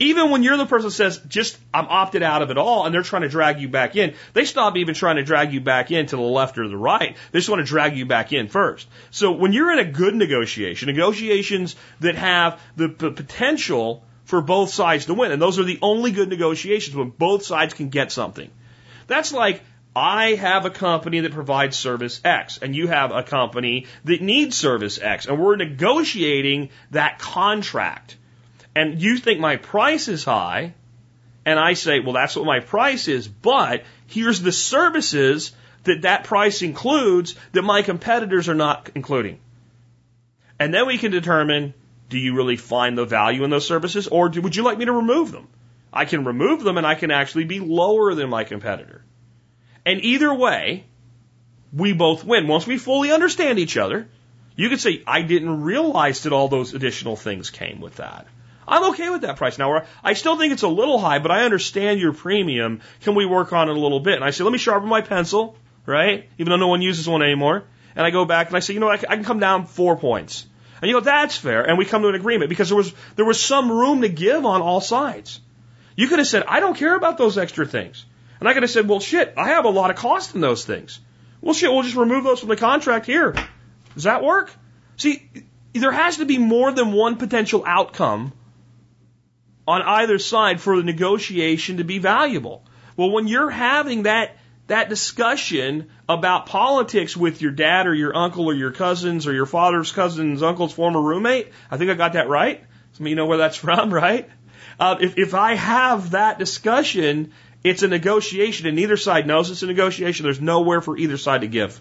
Even 0.00 0.30
when 0.30 0.42
you're 0.42 0.56
the 0.56 0.66
person 0.66 0.88
that 0.88 0.94
says, 0.94 1.20
just, 1.28 1.56
I'm 1.72 1.86
opted 1.86 2.24
out 2.24 2.42
of 2.42 2.50
it 2.50 2.58
all, 2.58 2.84
and 2.84 2.92
they're 2.92 3.02
trying 3.02 3.22
to 3.22 3.28
drag 3.28 3.60
you 3.60 3.68
back 3.68 3.94
in, 3.94 4.14
they 4.32 4.44
stop 4.44 4.76
even 4.76 4.94
trying 4.94 5.16
to 5.16 5.22
drag 5.22 5.52
you 5.52 5.60
back 5.60 5.92
in 5.92 6.06
to 6.06 6.16
the 6.16 6.22
left 6.22 6.58
or 6.58 6.66
the 6.66 6.76
right. 6.76 7.16
They 7.30 7.38
just 7.38 7.48
want 7.48 7.60
to 7.60 7.66
drag 7.66 7.96
you 7.96 8.04
back 8.04 8.32
in 8.32 8.48
first. 8.48 8.88
So 9.12 9.32
when 9.32 9.52
you're 9.52 9.72
in 9.72 9.78
a 9.78 9.84
good 9.84 10.16
negotiation, 10.16 10.88
negotiations 10.88 11.76
that 12.00 12.16
have 12.16 12.60
the 12.74 12.88
p- 12.88 13.10
potential 13.10 14.02
for 14.24 14.40
both 14.40 14.70
sides 14.70 15.06
to 15.06 15.14
win, 15.14 15.30
and 15.30 15.40
those 15.40 15.60
are 15.60 15.64
the 15.64 15.78
only 15.80 16.10
good 16.10 16.28
negotiations 16.28 16.96
when 16.96 17.10
both 17.10 17.44
sides 17.44 17.72
can 17.72 17.88
get 17.88 18.10
something. 18.10 18.50
That's 19.06 19.32
like, 19.32 19.62
I 19.94 20.34
have 20.34 20.64
a 20.64 20.70
company 20.70 21.20
that 21.20 21.32
provides 21.32 21.76
service 21.76 22.20
X, 22.24 22.58
and 22.58 22.74
you 22.74 22.88
have 22.88 23.12
a 23.12 23.22
company 23.22 23.86
that 24.04 24.20
needs 24.20 24.56
service 24.56 24.98
X, 25.00 25.26
and 25.26 25.38
we're 25.38 25.54
negotiating 25.54 26.70
that 26.90 27.20
contract 27.20 28.16
and 28.74 29.00
you 29.00 29.18
think 29.18 29.40
my 29.40 29.56
price 29.56 30.08
is 30.08 30.24
high, 30.24 30.74
and 31.46 31.58
I 31.58 31.74
say, 31.74 32.00
well, 32.00 32.14
that's 32.14 32.36
what 32.36 32.46
my 32.46 32.60
price 32.60 33.08
is, 33.08 33.28
but 33.28 33.84
here's 34.06 34.40
the 34.40 34.52
services 34.52 35.52
that 35.84 36.02
that 36.02 36.24
price 36.24 36.62
includes 36.62 37.34
that 37.52 37.62
my 37.62 37.82
competitors 37.82 38.48
are 38.48 38.54
not 38.54 38.90
including. 38.94 39.38
And 40.58 40.72
then 40.72 40.86
we 40.86 40.98
can 40.98 41.10
determine, 41.10 41.74
do 42.08 42.18
you 42.18 42.34
really 42.34 42.56
find 42.56 42.96
the 42.96 43.04
value 43.04 43.44
in 43.44 43.50
those 43.50 43.66
services, 43.66 44.08
or 44.08 44.28
do, 44.28 44.40
would 44.40 44.56
you 44.56 44.62
like 44.62 44.78
me 44.78 44.86
to 44.86 44.92
remove 44.92 45.32
them? 45.32 45.48
I 45.92 46.06
can 46.06 46.24
remove 46.24 46.64
them 46.64 46.78
and 46.78 46.86
I 46.86 46.94
can 46.94 47.10
actually 47.10 47.44
be 47.44 47.60
lower 47.60 48.14
than 48.14 48.30
my 48.30 48.44
competitor. 48.44 49.04
And 49.86 50.00
either 50.02 50.32
way, 50.32 50.86
we 51.72 51.92
both 51.92 52.24
win. 52.24 52.48
Once 52.48 52.66
we 52.66 52.78
fully 52.78 53.12
understand 53.12 53.58
each 53.58 53.76
other, 53.76 54.08
you 54.56 54.68
could 54.68 54.80
say, 54.80 55.02
I 55.06 55.22
didn't 55.22 55.62
realize 55.62 56.22
that 56.22 56.32
all 56.32 56.48
those 56.48 56.74
additional 56.74 57.16
things 57.16 57.50
came 57.50 57.80
with 57.80 57.96
that. 57.96 58.26
I'm 58.66 58.90
okay 58.92 59.10
with 59.10 59.22
that 59.22 59.36
price. 59.36 59.58
Now, 59.58 59.84
I 60.02 60.14
still 60.14 60.38
think 60.38 60.52
it's 60.52 60.62
a 60.62 60.68
little 60.68 60.98
high, 60.98 61.18
but 61.18 61.30
I 61.30 61.44
understand 61.44 62.00
your 62.00 62.12
premium. 62.12 62.80
Can 63.02 63.14
we 63.14 63.26
work 63.26 63.52
on 63.52 63.68
it 63.68 63.76
a 63.76 63.80
little 63.80 64.00
bit? 64.00 64.14
And 64.14 64.24
I 64.24 64.30
say, 64.30 64.44
let 64.44 64.52
me 64.52 64.58
sharpen 64.58 64.88
my 64.88 65.00
pencil, 65.00 65.56
right? 65.86 66.28
Even 66.38 66.50
though 66.50 66.56
no 66.56 66.68
one 66.68 66.82
uses 66.82 67.08
one 67.08 67.22
anymore. 67.22 67.64
And 67.96 68.04
I 68.04 68.10
go 68.10 68.24
back 68.24 68.48
and 68.48 68.56
I 68.56 68.60
say, 68.60 68.74
you 68.74 68.80
know, 68.80 68.88
I 68.88 68.96
can 68.96 69.24
come 69.24 69.38
down 69.38 69.66
four 69.66 69.96
points. 69.96 70.46
And 70.80 70.88
you 70.88 70.96
go, 70.96 71.00
that's 71.00 71.36
fair. 71.36 71.62
And 71.62 71.78
we 71.78 71.84
come 71.84 72.02
to 72.02 72.08
an 72.08 72.14
agreement 72.14 72.48
because 72.48 72.68
there 72.68 72.76
was, 72.76 72.92
there 73.16 73.24
was 73.24 73.40
some 73.40 73.70
room 73.70 74.02
to 74.02 74.08
give 74.08 74.44
on 74.44 74.60
all 74.60 74.80
sides. 74.80 75.40
You 75.96 76.08
could 76.08 76.18
have 76.18 76.28
said, 76.28 76.44
I 76.48 76.60
don't 76.60 76.76
care 76.76 76.96
about 76.96 77.18
those 77.18 77.38
extra 77.38 77.66
things. 77.66 78.04
And 78.40 78.48
I 78.48 78.52
could 78.52 78.64
have 78.64 78.70
said, 78.70 78.88
well, 78.88 79.00
shit, 79.00 79.32
I 79.36 79.48
have 79.48 79.64
a 79.64 79.70
lot 79.70 79.90
of 79.90 79.96
cost 79.96 80.34
in 80.34 80.40
those 80.40 80.64
things. 80.64 81.00
Well, 81.40 81.54
shit, 81.54 81.70
we'll 81.70 81.82
just 81.82 81.96
remove 81.96 82.24
those 82.24 82.40
from 82.40 82.48
the 82.48 82.56
contract 82.56 83.06
here. 83.06 83.34
Does 83.94 84.04
that 84.04 84.22
work? 84.22 84.52
See, 84.96 85.30
there 85.72 85.92
has 85.92 86.18
to 86.18 86.24
be 86.24 86.38
more 86.38 86.72
than 86.72 86.92
one 86.92 87.16
potential 87.16 87.64
outcome 87.66 88.32
on 89.66 89.82
either 89.82 90.18
side 90.18 90.60
for 90.60 90.76
the 90.76 90.82
negotiation 90.82 91.78
to 91.78 91.84
be 91.84 91.98
valuable. 91.98 92.64
Well, 92.96 93.10
when 93.10 93.28
you're 93.28 93.50
having 93.50 94.04
that 94.04 94.36
that 94.66 94.88
discussion 94.88 95.90
about 96.08 96.46
politics 96.46 97.14
with 97.14 97.42
your 97.42 97.52
dad 97.52 97.86
or 97.86 97.94
your 97.94 98.16
uncle 98.16 98.46
or 98.46 98.54
your 98.54 98.70
cousins 98.70 99.26
or 99.26 99.34
your 99.34 99.44
father's 99.44 99.92
cousin's 99.92 100.42
uncle's 100.42 100.72
former 100.72 101.00
roommate, 101.00 101.52
I 101.70 101.76
think 101.76 101.90
I 101.90 101.94
got 101.94 102.14
that 102.14 102.28
right. 102.28 102.64
Some 102.92 103.04
of 103.04 103.10
you 103.10 103.16
know 103.16 103.26
where 103.26 103.38
that's 103.38 103.56
from, 103.64 103.92
right? 103.92 104.28
Uh, 104.80 104.96
if, 105.00 105.18
if 105.18 105.34
I 105.34 105.54
have 105.54 106.12
that 106.12 106.38
discussion, 106.38 107.32
it's 107.62 107.82
a 107.82 107.88
negotiation, 107.88 108.66
and 108.66 108.76
neither 108.76 108.96
side 108.96 109.26
knows 109.26 109.50
it's 109.50 109.62
a 109.62 109.66
negotiation. 109.66 110.24
There's 110.24 110.40
nowhere 110.40 110.80
for 110.80 110.96
either 110.96 111.16
side 111.16 111.42
to 111.42 111.46
give. 111.46 111.80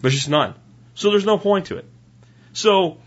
There's 0.00 0.14
just 0.14 0.28
none. 0.28 0.54
So 0.94 1.10
there's 1.10 1.26
no 1.26 1.38
point 1.38 1.66
to 1.66 1.76
it. 1.76 1.86
So 2.52 2.98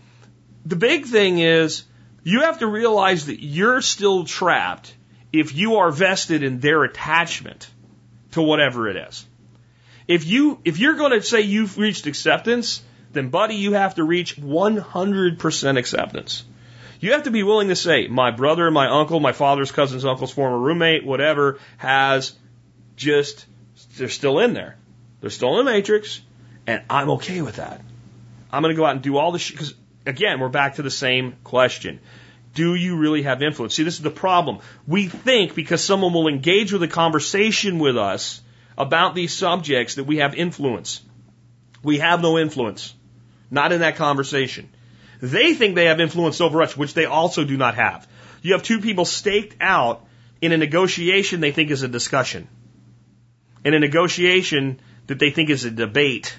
the 0.64 0.76
big 0.76 1.06
thing 1.06 1.38
is 1.38 1.84
you 2.24 2.42
have 2.42 2.58
to 2.58 2.66
realize 2.66 3.26
that 3.26 3.42
you're 3.42 3.80
still 3.80 4.24
trapped 4.24 4.94
if 5.32 5.54
you 5.54 5.76
are 5.76 5.90
vested 5.90 6.42
in 6.42 6.60
their 6.60 6.84
attachment 6.84 7.70
to 8.32 8.42
whatever 8.42 8.88
it 8.88 8.96
is. 8.96 9.26
If 10.08 10.26
you 10.26 10.60
if 10.64 10.78
you're 10.78 10.96
going 10.96 11.12
to 11.12 11.22
say 11.22 11.42
you've 11.42 11.78
reached 11.78 12.06
acceptance, 12.06 12.82
then 13.12 13.28
buddy, 13.28 13.56
you 13.56 13.72
have 13.72 13.96
to 13.96 14.04
reach 14.04 14.36
100% 14.36 15.78
acceptance. 15.78 16.44
You 17.00 17.12
have 17.12 17.24
to 17.24 17.30
be 17.30 17.42
willing 17.42 17.68
to 17.68 17.76
say, 17.76 18.06
my 18.06 18.30
brother, 18.30 18.70
my 18.70 18.88
uncle, 18.88 19.18
my 19.20 19.32
father's 19.32 19.72
cousin's 19.72 20.04
uncle's 20.04 20.32
former 20.32 20.58
roommate, 20.58 21.04
whatever, 21.04 21.58
has 21.78 22.32
just 22.96 23.46
they're 23.96 24.08
still 24.08 24.38
in 24.38 24.54
there. 24.54 24.76
They're 25.20 25.30
still 25.30 25.58
in 25.58 25.64
the 25.64 25.72
matrix, 25.72 26.20
and 26.66 26.82
I'm 26.88 27.10
okay 27.10 27.42
with 27.42 27.56
that. 27.56 27.80
I'm 28.52 28.62
going 28.62 28.74
to 28.74 28.78
go 28.78 28.84
out 28.84 28.92
and 28.92 29.02
do 29.02 29.16
all 29.16 29.32
the 29.32 29.38
shit 29.38 29.56
because 29.56 29.74
again, 30.06 30.40
we're 30.40 30.48
back 30.48 30.76
to 30.76 30.82
the 30.82 30.90
same 30.90 31.36
question. 31.44 32.00
Do 32.54 32.74
you 32.74 32.96
really 32.96 33.22
have 33.22 33.42
influence? 33.42 33.74
See, 33.74 33.82
this 33.82 33.94
is 33.94 34.02
the 34.02 34.10
problem. 34.10 34.58
We 34.86 35.08
think 35.08 35.54
because 35.54 35.82
someone 35.82 36.12
will 36.12 36.28
engage 36.28 36.72
with 36.72 36.82
a 36.82 36.88
conversation 36.88 37.78
with 37.78 37.96
us 37.96 38.42
about 38.76 39.14
these 39.14 39.32
subjects 39.32 39.94
that 39.94 40.04
we 40.04 40.18
have 40.18 40.34
influence. 40.34 41.02
We 41.82 41.98
have 41.98 42.20
no 42.20 42.38
influence. 42.38 42.94
Not 43.50 43.72
in 43.72 43.80
that 43.80 43.96
conversation. 43.96 44.68
They 45.20 45.54
think 45.54 45.74
they 45.74 45.86
have 45.86 46.00
influence 46.00 46.40
over 46.40 46.62
us, 46.62 46.76
which 46.76 46.94
they 46.94 47.04
also 47.04 47.44
do 47.44 47.56
not 47.56 47.76
have. 47.76 48.06
You 48.42 48.52
have 48.52 48.62
two 48.62 48.80
people 48.80 49.04
staked 49.04 49.56
out 49.60 50.04
in 50.40 50.52
a 50.52 50.56
negotiation 50.56 51.40
they 51.40 51.52
think 51.52 51.70
is 51.70 51.82
a 51.82 51.88
discussion. 51.88 52.48
In 53.64 53.74
a 53.74 53.78
negotiation 53.78 54.80
that 55.06 55.18
they 55.18 55.30
think 55.30 55.48
is 55.48 55.64
a 55.64 55.70
debate. 55.70 56.36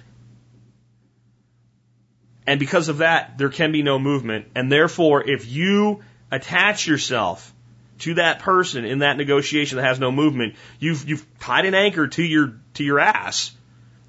And 2.45 2.59
because 2.59 2.89
of 2.89 2.97
that, 2.97 3.37
there 3.37 3.49
can 3.49 3.71
be 3.71 3.83
no 3.83 3.97
movement. 3.99 4.47
And 4.55 4.71
therefore, 4.71 5.27
if 5.27 5.49
you 5.49 6.03
attach 6.31 6.87
yourself 6.87 7.53
to 7.99 8.15
that 8.15 8.39
person 8.39 8.85
in 8.85 8.99
that 8.99 9.17
negotiation 9.17 9.77
that 9.77 9.85
has 9.85 9.99
no 9.99 10.11
movement, 10.11 10.55
you've, 10.79 11.07
you've 11.07 11.25
tied 11.39 11.65
an 11.65 11.73
anchor 11.73 12.07
to 12.07 12.23
your, 12.23 12.55
to 12.73 12.83
your 12.83 12.99
ass 12.99 13.51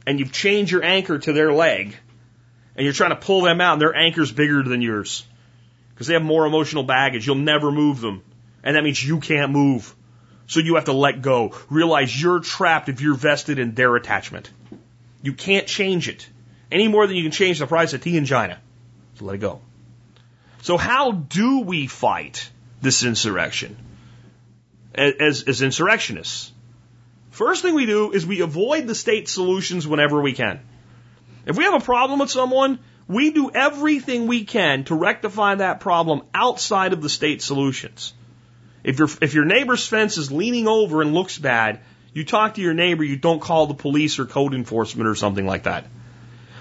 and 0.06 0.18
you've 0.18 0.32
chained 0.32 0.70
your 0.70 0.82
anchor 0.82 1.18
to 1.18 1.32
their 1.32 1.52
leg 1.52 1.94
and 2.76 2.84
you're 2.84 2.92
trying 2.92 3.10
to 3.10 3.16
pull 3.16 3.42
them 3.42 3.60
out 3.60 3.74
and 3.74 3.82
their 3.82 3.94
anchor's 3.94 4.32
bigger 4.32 4.62
than 4.62 4.82
yours 4.82 5.24
because 5.94 6.08
they 6.08 6.14
have 6.14 6.24
more 6.24 6.46
emotional 6.46 6.82
baggage. 6.82 7.26
You'll 7.26 7.36
never 7.36 7.70
move 7.70 8.00
them. 8.00 8.22
And 8.64 8.74
that 8.74 8.82
means 8.82 9.02
you 9.02 9.20
can't 9.20 9.52
move. 9.52 9.94
So 10.46 10.60
you 10.60 10.74
have 10.74 10.86
to 10.86 10.92
let 10.92 11.22
go. 11.22 11.54
Realize 11.70 12.20
you're 12.20 12.40
trapped 12.40 12.88
if 12.88 13.00
you're 13.00 13.14
vested 13.14 13.58
in 13.58 13.74
their 13.74 13.94
attachment. 13.94 14.50
You 15.22 15.34
can't 15.34 15.66
change 15.66 16.08
it 16.08 16.28
any 16.74 16.88
more 16.88 17.06
than 17.06 17.16
you 17.16 17.22
can 17.22 17.32
change 17.32 17.60
the 17.60 17.66
price 17.66 17.94
of 17.94 18.02
tea 18.02 18.16
in 18.16 18.26
China. 18.26 18.58
So 19.14 19.24
let 19.24 19.36
it 19.36 19.38
go. 19.38 19.60
So 20.62 20.76
how 20.76 21.12
do 21.12 21.60
we 21.60 21.86
fight 21.86 22.50
this 22.82 23.04
insurrection 23.04 23.76
as, 24.94 25.44
as 25.44 25.62
insurrectionists? 25.62 26.50
First 27.30 27.62
thing 27.62 27.74
we 27.74 27.86
do 27.86 28.12
is 28.12 28.26
we 28.26 28.40
avoid 28.40 28.86
the 28.86 28.94
state 28.94 29.28
solutions 29.28 29.86
whenever 29.86 30.20
we 30.20 30.32
can. 30.32 30.60
If 31.46 31.56
we 31.56 31.64
have 31.64 31.74
a 31.74 31.84
problem 31.84 32.18
with 32.18 32.30
someone, 32.30 32.78
we 33.06 33.30
do 33.30 33.50
everything 33.50 34.26
we 34.26 34.44
can 34.44 34.84
to 34.84 34.94
rectify 34.94 35.56
that 35.56 35.80
problem 35.80 36.22
outside 36.32 36.92
of 36.92 37.02
the 37.02 37.08
state 37.08 37.42
solutions. 37.42 38.14
If 38.82 38.98
your 38.98 39.08
if 39.20 39.34
your 39.34 39.44
neighbor's 39.44 39.86
fence 39.86 40.16
is 40.18 40.32
leaning 40.32 40.66
over 40.68 41.02
and 41.02 41.14
looks 41.14 41.38
bad, 41.38 41.80
you 42.12 42.24
talk 42.24 42.54
to 42.54 42.62
your 42.62 42.74
neighbor, 42.74 43.04
you 43.04 43.16
don't 43.16 43.40
call 43.40 43.66
the 43.66 43.74
police 43.74 44.18
or 44.18 44.24
code 44.24 44.54
enforcement 44.54 45.08
or 45.08 45.14
something 45.14 45.46
like 45.46 45.64
that. 45.64 45.86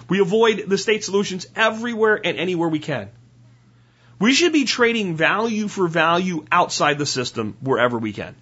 We 0.09 0.19
avoid 0.19 0.65
the 0.67 0.77
state 0.77 1.03
solutions 1.03 1.47
everywhere 1.55 2.19
and 2.23 2.37
anywhere 2.37 2.69
we 2.69 2.79
can. 2.79 3.09
We 4.19 4.33
should 4.33 4.53
be 4.53 4.65
trading 4.65 5.15
value 5.15 5.67
for 5.67 5.87
value 5.87 6.45
outside 6.51 6.97
the 6.97 7.05
system 7.05 7.57
wherever 7.61 7.97
we 7.97 8.13
can. 8.13 8.35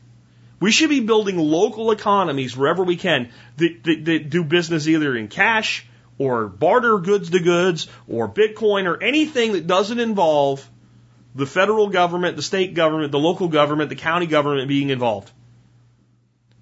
We 0.60 0.72
should 0.72 0.90
be 0.90 1.00
building 1.00 1.38
local 1.40 1.92
economies 1.92 2.56
wherever 2.56 2.84
we 2.84 2.96
can 2.96 3.30
that, 3.58 3.84
that, 3.84 4.06
that 4.06 4.30
do 4.30 4.44
business 4.44 4.88
either 4.88 5.16
in 5.16 5.28
cash 5.28 5.86
or 6.20 6.48
barter 6.48 7.00
goods 7.00 7.32
to 7.32 7.40
goods 7.40 7.88
or 8.08 8.30
Bitcoin 8.30 8.86
or 8.86 9.02
anything 9.02 9.54
that 9.54 9.66
doesn't 9.66 10.00
involve 10.00 10.70
the 11.34 11.48
federal 11.48 11.88
government, 11.88 12.36
the 12.36 12.44
state 12.44 12.76
government, 12.76 13.12
the 13.12 13.20
local 13.20 13.48
government, 13.48 13.90
the 13.90 13.96
county 13.96 14.28
government 14.28 14.68
being 14.68 14.90
involved. 14.90 15.32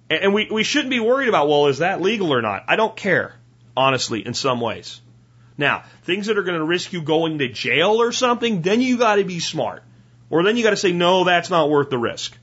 And 0.08 0.32
we, 0.32 0.48
we 0.50 0.62
shouldn't 0.62 0.90
be 0.90 1.00
worried 1.00 1.28
about, 1.28 1.48
well, 1.48 1.66
is 1.66 1.78
that 1.78 2.00
legal 2.00 2.32
or 2.32 2.40
not? 2.40 2.64
I 2.68 2.76
don't 2.76 2.96
care, 2.96 3.34
honestly, 3.76 4.24
in 4.24 4.34
some 4.34 4.60
ways. 4.60 5.00
Now, 5.56 5.84
things 6.04 6.26
that 6.26 6.38
are 6.38 6.42
going 6.42 6.58
to 6.58 6.64
risk 6.64 6.92
you 6.92 7.02
going 7.02 7.38
to 7.38 7.48
jail 7.48 8.00
or 8.00 8.12
something, 8.12 8.62
then 8.62 8.80
you 8.80 8.98
got 8.98 9.16
to 9.16 9.24
be 9.24 9.40
smart. 9.40 9.82
Or 10.30 10.42
then 10.42 10.56
you 10.56 10.62
got 10.62 10.70
to 10.70 10.76
say, 10.76 10.92
no, 10.92 11.24
that's 11.24 11.50
not 11.50 11.68
worth 11.68 11.90
the 11.90 11.98
risk. 11.98 12.36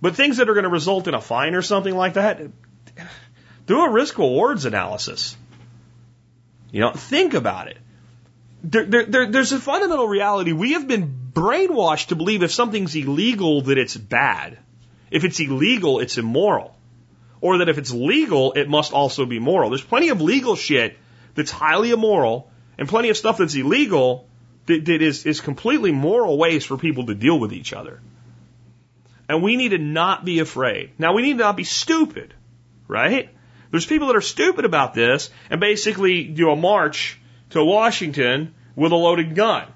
But 0.00 0.16
things 0.16 0.38
that 0.38 0.48
are 0.48 0.54
going 0.54 0.64
to 0.64 0.70
result 0.70 1.08
in 1.08 1.14
a 1.14 1.20
fine 1.20 1.54
or 1.54 1.62
something 1.62 1.94
like 1.94 2.14
that, 2.14 2.40
do 3.66 3.80
a 3.80 3.90
risk 3.90 4.18
rewards 4.18 4.64
analysis. 4.64 5.36
You 6.70 6.80
know, 6.80 6.92
think 6.92 7.34
about 7.34 7.68
it. 7.68 7.78
There, 8.64 8.84
there, 8.84 9.04
there, 9.04 9.26
there's 9.26 9.52
a 9.52 9.58
fundamental 9.58 10.08
reality. 10.08 10.52
We 10.52 10.72
have 10.72 10.88
been 10.88 11.30
brainwashed 11.32 12.06
to 12.06 12.16
believe 12.16 12.42
if 12.42 12.52
something's 12.52 12.94
illegal 12.96 13.62
that 13.62 13.78
it's 13.78 13.96
bad. 13.96 14.58
If 15.10 15.24
it's 15.24 15.38
illegal, 15.38 16.00
it's 16.00 16.16
immoral. 16.16 16.74
Or 17.42 17.58
that 17.58 17.68
if 17.68 17.76
it's 17.76 17.92
legal, 17.92 18.52
it 18.52 18.68
must 18.68 18.94
also 18.94 19.26
be 19.26 19.38
moral. 19.38 19.68
There's 19.68 19.82
plenty 19.82 20.08
of 20.08 20.22
legal 20.22 20.56
shit 20.56 20.96
that's 21.34 21.50
highly 21.50 21.90
immoral 21.90 22.50
and 22.78 22.88
plenty 22.88 23.10
of 23.10 23.16
stuff 23.18 23.36
that's 23.36 23.54
illegal 23.54 24.28
that, 24.66 24.84
that 24.86 25.02
is, 25.02 25.26
is 25.26 25.40
completely 25.40 25.92
moral 25.92 26.38
ways 26.38 26.64
for 26.64 26.78
people 26.78 27.06
to 27.06 27.14
deal 27.14 27.38
with 27.38 27.52
each 27.52 27.72
other. 27.72 28.00
And 29.28 29.42
we 29.42 29.56
need 29.56 29.70
to 29.70 29.78
not 29.78 30.24
be 30.24 30.38
afraid. 30.38 30.92
Now, 30.98 31.14
we 31.14 31.22
need 31.22 31.32
to 31.32 31.44
not 31.44 31.56
be 31.56 31.64
stupid, 31.64 32.32
right? 32.86 33.28
There's 33.70 33.86
people 33.86 34.06
that 34.08 34.16
are 34.16 34.20
stupid 34.20 34.64
about 34.64 34.94
this 34.94 35.30
and 35.50 35.60
basically 35.60 36.24
do 36.24 36.50
a 36.50 36.56
march 36.56 37.20
to 37.50 37.64
Washington 37.64 38.54
with 38.76 38.92
a 38.92 38.96
loaded 38.96 39.34
gun, 39.34 39.66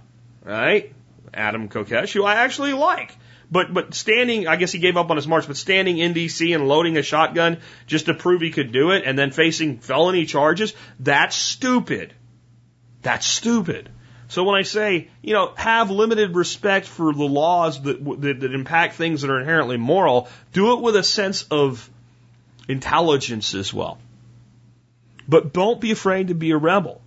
right? 0.44 0.92
Adam 1.34 1.68
Kokesh, 1.68 2.12
who 2.12 2.24
I 2.24 2.36
actually 2.36 2.74
like. 2.74 3.16
But 3.50 3.72
but 3.72 3.94
standing, 3.94 4.48
I 4.48 4.56
guess 4.56 4.72
he 4.72 4.78
gave 4.78 4.96
up 4.96 5.10
on 5.10 5.16
his 5.16 5.26
march, 5.26 5.46
but 5.46 5.56
standing 5.56 5.98
in 5.98 6.12
D.C. 6.12 6.52
and 6.52 6.66
loading 6.66 6.96
a 6.96 7.02
shotgun 7.02 7.58
just 7.86 8.06
to 8.06 8.14
prove 8.14 8.40
he 8.40 8.50
could 8.50 8.72
do 8.72 8.90
it, 8.90 9.04
and 9.06 9.18
then 9.18 9.30
facing 9.30 9.78
felony 9.78 10.26
charges, 10.26 10.74
that's 10.98 11.36
stupid. 11.36 12.12
That's 13.02 13.26
stupid. 13.26 13.90
So 14.28 14.42
when 14.42 14.56
I 14.56 14.62
say, 14.62 15.08
you 15.22 15.32
know, 15.32 15.52
have 15.56 15.90
limited 15.90 16.34
respect 16.34 16.86
for 16.86 17.12
the 17.12 17.24
laws 17.24 17.80
that, 17.82 18.04
that, 18.20 18.40
that 18.40 18.52
impact 18.52 18.94
things 18.94 19.22
that 19.22 19.30
are 19.30 19.38
inherently 19.38 19.76
moral, 19.76 20.28
do 20.52 20.72
it 20.72 20.82
with 20.82 20.96
a 20.96 21.04
sense 21.04 21.44
of 21.44 21.88
intelligence 22.68 23.54
as 23.54 23.72
well. 23.72 23.98
But 25.28 25.52
don't 25.52 25.80
be 25.80 25.92
afraid 25.92 26.28
to 26.28 26.34
be 26.34 26.50
a 26.50 26.56
rebel. 26.56 27.00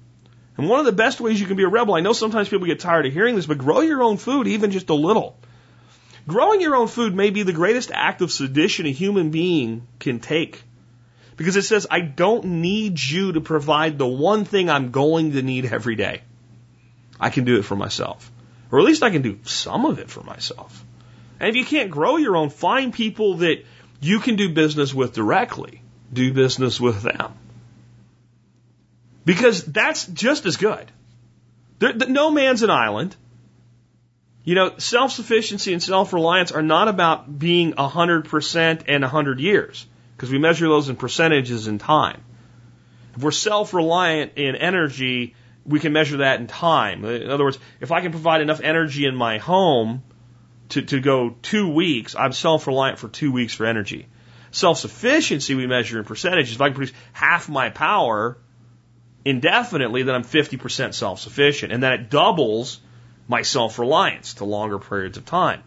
And 0.57 0.69
one 0.69 0.79
of 0.79 0.85
the 0.85 0.91
best 0.91 1.19
ways 1.19 1.39
you 1.39 1.47
can 1.47 1.57
be 1.57 1.63
a 1.63 1.69
rebel, 1.69 1.95
I 1.95 2.01
know 2.01 2.13
sometimes 2.13 2.49
people 2.49 2.67
get 2.67 2.79
tired 2.79 3.05
of 3.05 3.13
hearing 3.13 3.35
this, 3.35 3.45
but 3.45 3.57
grow 3.57 3.81
your 3.81 4.03
own 4.03 4.17
food 4.17 4.47
even 4.47 4.71
just 4.71 4.89
a 4.89 4.93
little. 4.93 5.37
Growing 6.29 6.61
your 6.61 6.75
own 6.75 6.87
food 6.87 7.15
may 7.15 7.31
be 7.31 7.41
the 7.41 7.53
greatest 7.53 7.89
act 7.91 8.21
of 8.21 8.31
sedition 8.31 8.85
a 8.85 8.91
human 8.91 9.31
being 9.31 9.87
can 9.97 10.19
take. 10.19 10.61
Because 11.37 11.55
it 11.55 11.63
says, 11.63 11.87
I 11.89 12.01
don't 12.01 12.45
need 12.45 13.01
you 13.01 13.31
to 13.31 13.41
provide 13.41 13.97
the 13.97 14.05
one 14.05 14.45
thing 14.45 14.69
I'm 14.69 14.91
going 14.91 15.31
to 15.31 15.41
need 15.41 15.65
every 15.65 15.95
day. 15.95 16.21
I 17.19 17.31
can 17.31 17.45
do 17.45 17.57
it 17.57 17.63
for 17.63 17.75
myself. 17.75 18.31
Or 18.71 18.77
at 18.77 18.85
least 18.85 19.01
I 19.01 19.09
can 19.09 19.23
do 19.23 19.39
some 19.41 19.87
of 19.87 19.97
it 19.97 20.11
for 20.11 20.21
myself. 20.21 20.85
And 21.39 21.49
if 21.49 21.55
you 21.55 21.65
can't 21.65 21.89
grow 21.89 22.17
your 22.17 22.37
own, 22.37 22.51
find 22.51 22.93
people 22.93 23.37
that 23.37 23.65
you 23.99 24.19
can 24.19 24.35
do 24.35 24.53
business 24.53 24.93
with 24.93 25.13
directly. 25.13 25.81
Do 26.13 26.31
business 26.31 26.79
with 26.79 27.01
them. 27.01 27.33
Because 29.25 29.63
that's 29.63 30.05
just 30.05 30.45
as 30.45 30.57
good. 30.57 30.91
There, 31.79 31.95
no 31.95 32.29
man's 32.29 32.61
an 32.61 32.69
island. 32.69 33.15
You 34.49 34.55
know, 34.55 34.71
self 34.79 35.11
sufficiency 35.11 35.73
and 35.73 35.83
self 35.83 36.11
reliance 36.11 36.51
are 36.51 36.63
not 36.63 36.87
about 36.87 37.37
being 37.37 37.73
100% 37.73 38.83
and 38.87 39.03
100 39.03 39.39
years, 39.39 39.85
because 40.15 40.31
we 40.31 40.39
measure 40.39 40.67
those 40.67 40.89
in 40.89 40.95
percentages 40.95 41.67
in 41.67 41.77
time. 41.77 42.23
If 43.15 43.21
we're 43.21 43.29
self 43.29 43.75
reliant 43.75 44.39
in 44.39 44.55
energy, 44.55 45.35
we 45.67 45.79
can 45.79 45.93
measure 45.93 46.17
that 46.17 46.39
in 46.39 46.47
time. 46.47 47.05
In 47.05 47.29
other 47.29 47.43
words, 47.43 47.59
if 47.79 47.91
I 47.91 48.01
can 48.01 48.09
provide 48.09 48.41
enough 48.41 48.59
energy 48.59 49.05
in 49.05 49.15
my 49.15 49.37
home 49.37 50.01
to, 50.69 50.81
to 50.81 50.99
go 50.99 51.35
two 51.43 51.69
weeks, 51.69 52.15
I'm 52.15 52.33
self 52.33 52.65
reliant 52.65 52.97
for 52.97 53.07
two 53.07 53.31
weeks 53.31 53.53
for 53.53 53.67
energy. 53.67 54.07
Self 54.49 54.79
sufficiency 54.79 55.53
we 55.53 55.67
measure 55.67 55.99
in 55.99 56.05
percentages. 56.05 56.55
If 56.55 56.61
I 56.61 56.69
can 56.69 56.75
produce 56.75 56.95
half 57.13 57.49
my 57.49 57.69
power 57.69 58.39
indefinitely, 59.23 60.01
then 60.01 60.15
I'm 60.15 60.23
50% 60.23 60.95
self 60.95 61.19
sufficient. 61.19 61.71
And 61.71 61.83
then 61.83 61.93
it 61.93 62.09
doubles 62.09 62.79
my 63.29 63.43
self 63.43 63.79
reliance 63.79 64.33
to 64.35 64.45
longer 64.45 64.79
periods 64.79 65.17
of 65.17 65.25
time. 65.25 65.63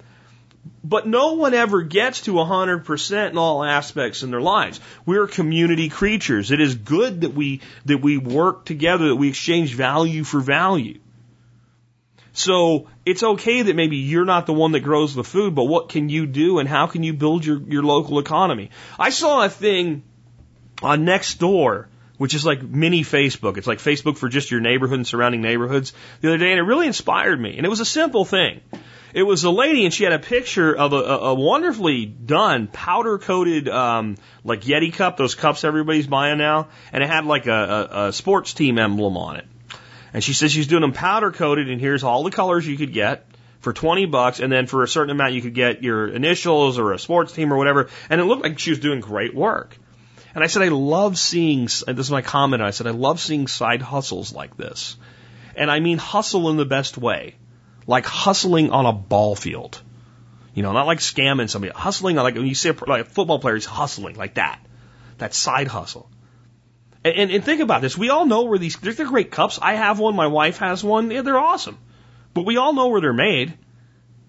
But 0.85 1.07
no 1.07 1.35
one 1.35 1.55
ever 1.55 1.83
gets 1.83 2.23
to 2.23 2.33
100% 2.33 3.31
in 3.31 3.39
all 3.39 3.65
aspects 3.65 4.23
in 4.23 4.31
their 4.31 4.41
lives. 4.41 4.81
We're 5.07 5.27
community 5.27 5.89
creatures. 5.89 6.51
It 6.51 6.61
is 6.61 6.75
good 6.75 7.23
that 7.23 7.35
we, 7.35 7.61
that 7.87 7.99
we 7.99 8.19
work 8.19 8.65
together, 8.65 9.09
that 9.09 9.17
we 9.17 9.29
exchange 9.29 9.75
value 9.75 10.23
for 10.23 10.41
value. 10.41 10.99
So 12.33 12.89
it's 13.05 13.23
okay 13.23 13.63
that 13.63 13.77
maybe 13.77 13.97
you're 13.97 14.25
not 14.25 14.47
the 14.47 14.53
one 14.53 14.73
that 14.73 14.81
grows 14.81 15.15
the 15.15 15.25
food, 15.25 15.55
but 15.55 15.65
what 15.65 15.89
can 15.89 16.09
you 16.09 16.27
do 16.27 16.59
and 16.59 16.69
how 16.69 16.87
can 16.87 17.03
you 17.03 17.13
build 17.13 17.45
your, 17.45 17.61
your 17.61 17.83
local 17.83 18.19
economy? 18.19 18.71
I 18.99 19.11
saw 19.11 19.45
a 19.45 19.49
thing 19.49 20.03
on 20.83 21.05
Nextdoor 21.05 21.87
which 22.23 22.35
is 22.35 22.45
like 22.47 22.63
mini 22.63 23.03
Facebook. 23.03 23.57
It's 23.57 23.67
like 23.67 23.79
Facebook 23.79 24.17
for 24.17 24.29
just 24.29 24.53
your 24.53 24.61
neighborhood 24.61 24.97
and 24.97 25.05
surrounding 25.05 25.43
neighborhoods 25.43 25.93
the 26.21 26.29
other 26.29 26.39
day, 26.39 26.53
and 26.53 26.61
it 26.61 26.63
really 26.63 26.87
inspired 26.87 27.41
me. 27.41 27.57
And 27.57 27.67
it 27.67 27.69
was 27.69 27.81
a 27.81 27.85
simple 27.85 28.25
thing. 28.25 28.61
It 29.13 29.25
was 29.25 29.43
a 29.43 29.51
lady, 29.51 29.85
and 29.85 29.93
she 29.93 30.05
had 30.05 30.13
a 30.13 30.21
picture 30.21 30.73
of 30.73 30.93
a, 30.93 30.99
a 30.99 31.35
wonderfully 31.35 32.07
done 32.07 32.69
powder 32.69 33.19
coated, 33.19 33.69
um, 33.69 34.19
like 34.45 34.61
Yeti 34.61 34.95
cup, 34.95 35.17
those 35.17 35.35
cups 35.35 35.65
everybody's 35.65 36.07
buying 36.07 36.39
now, 36.39 36.69
and 36.93 37.03
it 37.03 37.09
had 37.09 37.27
like 37.27 37.49
a, 37.49 37.89
a, 37.91 38.07
a 38.07 38.13
sports 38.13 38.55
team 38.55 38.79
emblem 38.79 39.17
on 39.17 39.35
it. 39.35 39.47
And 40.15 40.23
she 40.23 40.33
says 40.33 40.53
she's 40.53 40.69
doing 40.69 40.83
them 40.83 40.93
powder 40.93 41.33
coated, 41.33 41.69
and 41.71 41.81
here's 41.81 42.05
all 42.05 42.23
the 42.23 42.31
colors 42.31 42.65
you 42.65 42.77
could 42.77 42.93
get 42.93 43.27
for 43.59 43.73
20 43.73 44.07
bucks, 44.07 44.39
and 44.39 44.53
then 44.53 44.69
for 44.69 44.85
a 44.85 44.89
certain 44.89 45.11
amount 45.11 45.33
you 45.33 45.43
could 45.43 45.55
get 45.55 45.83
your 45.83 46.07
initials 46.07 46.79
or 46.79 46.93
a 46.93 47.01
sports 47.01 47.33
team 47.33 47.53
or 47.53 47.57
whatever. 47.57 47.91
And 48.09 48.21
it 48.21 48.25
looked 48.27 48.45
like 48.45 48.61
she 48.61 48.71
was 48.71 48.79
doing 48.79 49.01
great 49.01 49.35
work. 49.35 49.77
And 50.35 50.43
I 50.43 50.47
said, 50.47 50.63
I 50.63 50.69
love 50.69 51.19
seeing, 51.19 51.65
this 51.65 51.87
is 51.87 52.11
my 52.11 52.23
comment, 52.23 52.63
I 52.63 52.71
said, 52.71 52.87
I 52.87 52.91
love 52.91 53.21
seeing 53.21 53.47
side 53.47 53.83
hustles 53.83 54.33
like 54.33 54.57
this. 54.57 54.97
And 55.55 55.71
I 55.71 55.81
mean 55.81 55.99
hustle 55.99 56.49
in 56.51 56.57
the 56.57 56.65
best 56.65 56.97
way. 56.97 57.35
Like 57.87 58.07
hustling 58.07 58.71
on 58.71 58.87
a 58.87 58.93
ball 58.93 59.35
field. 59.35 59.83
You 60.55 60.63
know, 60.63 60.73
not 60.73 60.87
like 60.87 60.99
scamming 60.99 61.51
somebody. 61.51 61.73
Hustling, 61.75 62.17
like 62.17 62.35
when 62.35 62.47
you 62.47 62.55
say 62.55 62.73
like 62.87 63.03
a 63.03 63.09
football 63.09 63.39
player, 63.39 63.55
he's 63.55 63.67
hustling 63.67 64.17
like 64.17 64.35
that. 64.35 64.61
That 65.19 65.35
side 65.35 65.69
hustle. 65.69 66.11
And, 67.05 67.15
and, 67.15 67.31
and 67.31 67.45
think 67.45 67.61
about 67.61 67.83
this. 67.83 67.99
We 67.99 68.11
all 68.11 68.25
know 68.25 68.45
where 68.45 68.59
these, 68.59 68.77
they're, 68.77 68.93
they're 68.93 69.07
great 69.07 69.31
cups. 69.31 69.59
I 69.61 69.75
have 69.75 69.99
one. 69.99 70.15
My 70.15 70.29
wife 70.29 70.59
has 70.59 70.83
one. 70.83 71.11
Yeah, 71.11 71.23
they're 71.23 71.39
awesome. 71.39 71.79
But 72.33 72.47
we 72.47 72.57
all 72.57 72.73
know 72.73 72.89
where 72.89 73.01
they're 73.01 73.13
made. 73.13 73.53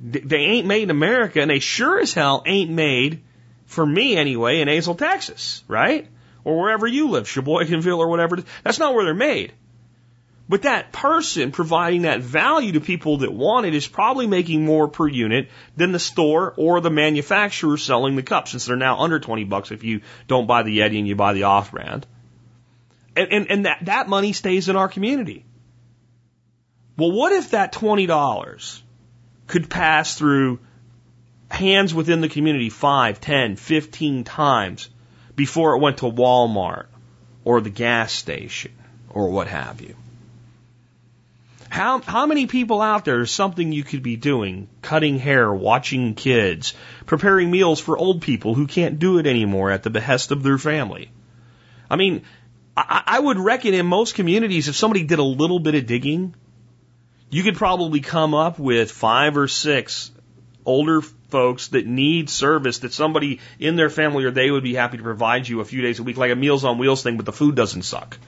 They 0.02 0.38
ain't 0.38 0.68
made 0.68 0.84
in 0.84 0.90
America 0.90 1.40
and 1.42 1.50
they 1.50 1.60
sure 1.60 2.00
as 2.00 2.14
hell 2.14 2.44
ain't 2.46 2.72
made 2.72 3.24
for 3.66 3.86
me 3.86 4.16
anyway, 4.16 4.62
in 4.62 4.68
Azle, 4.68 4.98
Texas, 4.98 5.64
right? 5.68 6.08
Or 6.44 6.60
wherever 6.60 6.88
you 6.88 7.10
live, 7.10 7.26
Sheboyganville 7.26 7.98
or 7.98 8.10
whatever. 8.10 8.38
That's 8.64 8.80
not 8.80 8.94
where 8.94 9.06
they're 9.06 9.14
made. 9.14 9.54
But 10.50 10.64
that 10.64 10.92
person 10.92 11.52
providing 11.52 12.02
that 12.02 12.22
value 12.22 12.74
to 12.74 12.82
people 12.82 13.20
that 13.20 13.34
want 13.34 13.66
it 13.66 13.74
is 13.74 13.88
probably 13.88 14.28
making 14.28 14.66
more 14.66 14.90
per 14.90 15.08
unit 15.08 15.50
than 15.78 15.94
the 15.94 16.00
store 16.00 16.54
or 16.58 16.82
the 16.82 16.90
manufacturer 16.90 17.78
selling 17.78 18.18
the 18.18 18.24
cup, 18.24 18.50
since 18.50 18.66
they're 18.66 18.76
now 18.76 19.00
under 19.00 19.20
20 19.20 19.46
bucks 19.46 19.72
if 19.72 19.84
you 19.84 20.02
don't 20.28 20.46
buy 20.46 20.64
the 20.64 20.80
Yeti 20.80 21.00
and 21.00 21.08
you 21.08 21.16
buy 21.16 21.34
the 21.34 21.44
off 21.44 21.72
brand. 21.72 22.06
And, 23.16 23.32
and, 23.32 23.52
and 23.52 23.66
that, 23.66 23.86
that 23.86 24.10
money 24.10 24.34
stays 24.34 24.68
in 24.68 24.76
our 24.76 24.90
community. 24.90 25.46
Well, 26.98 27.12
what 27.12 27.32
if 27.32 27.52
that 27.52 27.72
$20 27.72 28.82
could 29.48 29.70
pass 29.70 30.18
through 30.18 30.60
hands 31.54 31.94
within 31.94 32.22
the 32.22 32.30
community 32.30 32.70
five, 32.70 33.22
ten, 33.22 33.56
fifteen 33.56 34.24
times 34.24 34.90
before 35.36 35.76
it 35.76 35.80
went 35.80 35.98
to 36.00 36.06
Walmart 36.06 36.88
or 37.44 37.62
the 37.62 37.70
gas 37.70 38.12
station 38.12 38.72
or 39.10 39.30
what 39.30 39.48
have 39.48 39.82
you. 39.82 39.96
How, 41.70 42.00
how 42.02 42.28
many 42.28 42.46
people 42.46 42.82
out 42.82 43.04
there 43.06 43.22
is 43.22 43.32
something 43.32 43.72
you 43.72 43.84
could 43.84 44.04
be 44.04 44.16
doing? 44.16 44.68
Cutting 44.82 45.18
hair, 45.18 45.52
watching 45.52 46.14
kids, 46.14 46.76
preparing 47.08 47.50
meals 47.50 47.80
for 47.80 47.98
old 47.98 48.22
people 48.22 48.54
who 48.54 48.68
can't 48.68 49.00
do 49.00 49.18
it 49.18 49.26
anymore 49.26 49.72
at 49.72 49.82
the 49.82 49.90
behest 49.90 50.32
of 50.32 50.44
their 50.44 50.60
family. 50.60 51.10
I 51.90 51.96
mean, 51.96 52.24
I, 52.78 53.04
I 53.08 53.20
would 53.20 53.40
reckon 53.40 53.74
in 53.74 53.88
most 53.88 54.14
communities, 54.14 54.68
if 54.68 54.76
somebody 54.76 55.04
did 55.04 55.20
a 55.20 55.24
little 55.24 55.60
bit 55.60 55.74
of 55.74 55.88
digging, 55.88 56.36
you 57.32 57.42
could 57.42 57.56
probably 57.56 58.02
come 58.02 58.36
up 58.36 58.60
with 58.60 58.92
five 58.92 59.36
or 59.36 59.48
six 59.48 60.12
older 60.66 61.02
folks 61.34 61.70
that 61.70 61.88
need 61.88 62.30
service 62.30 62.78
that 62.80 62.94
somebody 62.94 63.40
in 63.58 63.76
their 63.76 63.90
family 63.90 64.24
or 64.24 64.30
they 64.30 64.52
would 64.52 64.62
be 64.62 64.76
happy 64.76 64.98
to 64.98 65.04
provide 65.04 65.48
you 65.48 65.62
a 65.62 65.66
few 65.66 65.82
days 65.82 65.98
a 65.98 66.04
week, 66.04 66.16
like 66.16 66.32
a 66.32 66.36
Meals 66.36 66.64
on 66.64 66.78
Wheels 66.78 67.02
thing, 67.02 67.18
but 67.18 67.26
the 67.26 67.34
food 67.34 67.56
doesn't 67.56 67.82
suck. 67.82 68.20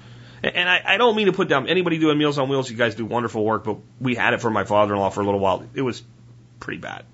And 0.44 0.68
I, 0.68 0.82
I 0.84 0.98
don't 0.98 1.16
mean 1.16 1.28
to 1.28 1.34
put 1.34 1.48
down 1.48 1.68
anybody 1.68 2.00
doing 2.00 2.18
Meals 2.18 2.40
on 2.40 2.50
Wheels. 2.50 2.68
You 2.68 2.78
guys 2.78 2.96
do 2.96 3.06
wonderful 3.06 3.46
work, 3.46 3.64
but 3.64 3.78
we 4.00 4.16
had 4.16 4.34
it 4.34 4.42
for 4.42 4.50
my 4.50 4.64
father-in-law 4.64 5.12
for 5.12 5.22
a 5.22 5.24
little 5.24 5.40
while. 5.40 5.64
It 5.76 5.84
was 5.84 6.02
pretty 6.60 6.80
bad. 6.80 7.06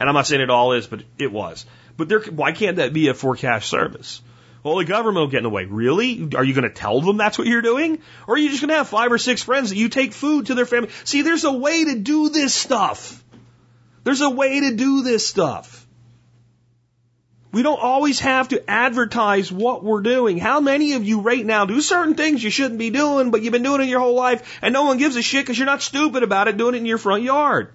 And 0.00 0.08
I'm 0.08 0.16
not 0.16 0.26
saying 0.26 0.42
it 0.42 0.50
all 0.50 0.72
is, 0.72 0.88
but 0.88 1.04
it 1.16 1.30
was. 1.30 1.64
But 1.96 2.08
there, 2.08 2.20
why 2.20 2.50
can't 2.50 2.78
that 2.78 2.92
be 2.92 3.06
a 3.06 3.14
for 3.14 3.36
cash 3.36 3.68
service? 3.68 4.20
Well, 4.64 4.76
the 4.76 4.84
government 4.84 5.20
will 5.24 5.30
get 5.30 5.38
in 5.38 5.44
the 5.44 5.50
way. 5.50 5.66
Really? 5.66 6.30
Are 6.34 6.42
you 6.42 6.54
going 6.54 6.68
to 6.68 6.74
tell 6.74 7.00
them 7.00 7.18
that's 7.18 7.38
what 7.38 7.46
you're 7.46 7.62
doing? 7.62 8.00
Or 8.26 8.34
are 8.34 8.38
you 8.38 8.48
just 8.48 8.62
going 8.62 8.70
to 8.70 8.76
have 8.76 8.88
five 8.88 9.12
or 9.12 9.18
six 9.18 9.42
friends 9.42 9.70
that 9.70 9.76
you 9.76 9.88
take 9.88 10.12
food 10.12 10.46
to 10.46 10.54
their 10.54 10.66
family? 10.66 10.90
See, 11.04 11.22
there's 11.22 11.44
a 11.44 11.52
way 11.52 11.84
to 11.84 11.98
do 11.98 12.30
this 12.30 12.54
stuff. 12.54 13.23
There's 14.04 14.20
a 14.20 14.30
way 14.30 14.60
to 14.60 14.74
do 14.76 15.02
this 15.02 15.26
stuff. 15.26 15.86
We 17.52 17.62
don't 17.62 17.80
always 17.80 18.20
have 18.20 18.48
to 18.48 18.68
advertise 18.68 19.50
what 19.50 19.84
we're 19.84 20.02
doing. 20.02 20.38
How 20.38 20.60
many 20.60 20.94
of 20.94 21.04
you 21.04 21.20
right 21.20 21.44
now 21.44 21.64
do 21.66 21.80
certain 21.80 22.14
things 22.14 22.42
you 22.42 22.50
shouldn't 22.50 22.80
be 22.80 22.90
doing, 22.90 23.30
but 23.30 23.42
you've 23.42 23.52
been 23.52 23.62
doing 23.62 23.80
it 23.80 23.88
your 23.88 24.00
whole 24.00 24.16
life 24.16 24.58
and 24.60 24.72
no 24.72 24.82
one 24.84 24.98
gives 24.98 25.14
a 25.16 25.22
shit 25.22 25.44
because 25.44 25.56
you're 25.56 25.66
not 25.66 25.80
stupid 25.80 26.22
about 26.24 26.48
it 26.48 26.56
doing 26.56 26.74
it 26.74 26.78
in 26.78 26.86
your 26.86 26.98
front 26.98 27.22
yard? 27.22 27.72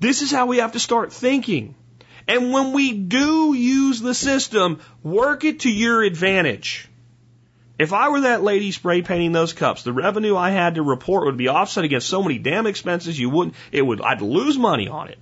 This 0.00 0.22
is 0.22 0.30
how 0.30 0.46
we 0.46 0.58
have 0.58 0.72
to 0.72 0.80
start 0.80 1.12
thinking. 1.12 1.74
And 2.28 2.52
when 2.52 2.72
we 2.72 2.92
do 2.92 3.54
use 3.54 4.00
the 4.00 4.14
system, 4.14 4.80
work 5.02 5.44
it 5.44 5.60
to 5.60 5.70
your 5.70 6.02
advantage. 6.02 6.88
If 7.78 7.92
I 7.92 8.08
were 8.08 8.22
that 8.22 8.42
lady 8.42 8.72
spray 8.72 9.02
painting 9.02 9.30
those 9.30 9.52
cups, 9.52 9.84
the 9.84 9.92
revenue 9.92 10.36
I 10.36 10.50
had 10.50 10.74
to 10.74 10.82
report 10.82 11.26
would 11.26 11.36
be 11.36 11.46
offset 11.46 11.84
against 11.84 12.08
so 12.08 12.22
many 12.22 12.38
damn 12.38 12.66
expenses 12.66 13.18
you 13.18 13.30
wouldn't, 13.30 13.54
it 13.70 13.82
would, 13.82 14.00
I'd 14.00 14.20
lose 14.20 14.58
money 14.58 14.88
on 14.88 15.08
it. 15.08 15.18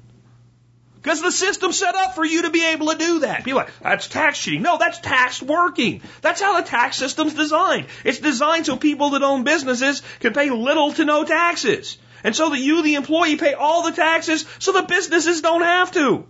Because 0.94 1.20
the 1.22 1.30
system's 1.30 1.78
set 1.78 1.94
up 1.94 2.14
for 2.14 2.24
you 2.24 2.42
to 2.42 2.50
be 2.50 2.66
able 2.66 2.88
to 2.88 2.98
do 2.98 3.18
that. 3.20 3.44
People 3.44 3.58
like, 3.58 3.78
that's 3.80 4.08
tax 4.08 4.40
cheating. 4.40 4.62
No, 4.62 4.78
that's 4.78 4.98
tax 4.98 5.40
working. 5.40 6.00
That's 6.20 6.40
how 6.40 6.60
the 6.60 6.66
tax 6.66 6.96
system's 6.96 7.34
designed. 7.34 7.86
It's 8.04 8.18
designed 8.18 8.66
so 8.66 8.76
people 8.76 9.10
that 9.10 9.22
own 9.22 9.44
businesses 9.44 10.02
can 10.20 10.32
pay 10.32 10.50
little 10.50 10.92
to 10.94 11.04
no 11.04 11.24
taxes. 11.24 11.98
And 12.24 12.34
so 12.34 12.50
that 12.50 12.58
you, 12.58 12.82
the 12.82 12.96
employee, 12.96 13.36
pay 13.36 13.52
all 13.52 13.84
the 13.84 13.92
taxes 13.92 14.46
so 14.58 14.72
the 14.72 14.82
businesses 14.82 15.42
don't 15.42 15.62
have 15.62 15.92
to. 15.92 16.26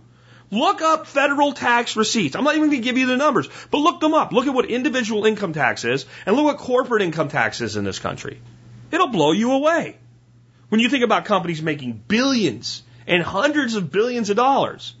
Look 0.49 0.81
up 0.81 1.07
federal 1.07 1.53
tax 1.53 1.95
receipts. 1.95 2.35
I'm 2.35 2.43
not 2.43 2.55
even 2.55 2.69
going 2.69 2.81
to 2.81 2.85
give 2.85 2.97
you 2.97 3.07
the 3.07 3.17
numbers, 3.17 3.49
but 3.69 3.79
look 3.79 3.99
them 3.99 4.13
up. 4.13 4.31
Look 4.31 4.47
at 4.47 4.53
what 4.53 4.65
individual 4.65 5.25
income 5.25 5.53
tax 5.53 5.83
is 5.83 6.05
and 6.25 6.35
look 6.35 6.45
what 6.45 6.57
corporate 6.57 7.01
income 7.01 7.27
tax 7.27 7.59
is 7.59 7.75
in 7.75 7.83
this 7.83 7.99
country. 7.99 8.39
It'll 8.91 9.07
blow 9.07 9.33
you 9.33 9.51
away. 9.51 9.97
When 10.69 10.79
you 10.79 10.89
think 10.89 11.03
about 11.03 11.25
companies 11.25 11.61
making 11.61 12.01
billions 12.07 12.83
and 13.05 13.23
hundreds 13.23 13.75
of 13.75 13.91
billions 13.91 14.29
of 14.29 14.37
dollars. 14.37 14.93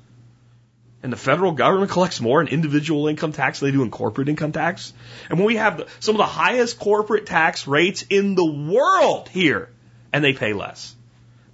And 1.03 1.13
the 1.13 1.17
federal 1.17 1.51
government 1.51 1.91
collects 1.91 2.19
more 2.19 2.41
in 2.41 2.47
individual 2.47 3.07
income 3.07 3.31
tax 3.31 3.59
than 3.59 3.69
they 3.69 3.77
do 3.77 3.83
in 3.83 3.91
corporate 3.91 4.29
income 4.29 4.51
tax. 4.51 4.91
And 5.29 5.37
when 5.37 5.45
we 5.45 5.57
have 5.57 5.77
the, 5.77 5.87
some 5.99 6.15
of 6.15 6.19
the 6.19 6.25
highest 6.25 6.79
corporate 6.79 7.25
tax 7.25 7.67
rates 7.67 8.03
in 8.09 8.35
the 8.35 8.45
world 8.45 9.29
here, 9.29 9.69
and 10.11 10.23
they 10.23 10.33
pay 10.33 10.53
less. 10.53 10.95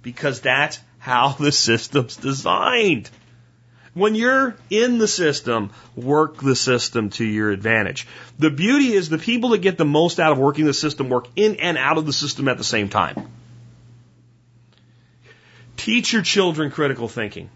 Because 0.02 0.40
that's 0.40 0.80
how 0.98 1.30
the 1.32 1.52
system's 1.52 2.16
designed. 2.16 3.10
When 3.94 4.16
you're 4.16 4.56
in 4.70 4.98
the 4.98 5.06
system, 5.06 5.70
work 5.94 6.42
the 6.42 6.56
system 6.56 7.10
to 7.10 7.24
your 7.24 7.52
advantage. 7.52 8.08
The 8.40 8.50
beauty 8.50 8.92
is 8.92 9.08
the 9.08 9.18
people 9.18 9.50
that 9.50 9.58
get 9.58 9.78
the 9.78 9.84
most 9.84 10.18
out 10.18 10.32
of 10.32 10.38
working 10.38 10.64
the 10.64 10.74
system 10.74 11.08
work 11.08 11.28
in 11.36 11.56
and 11.56 11.78
out 11.78 11.96
of 11.96 12.04
the 12.04 12.12
system 12.12 12.48
at 12.48 12.58
the 12.58 12.64
same 12.64 12.88
time. 12.88 13.28
Teach 15.76 16.12
your 16.12 16.22
children 16.22 16.72
critical 16.72 17.06
thinking. 17.06 17.50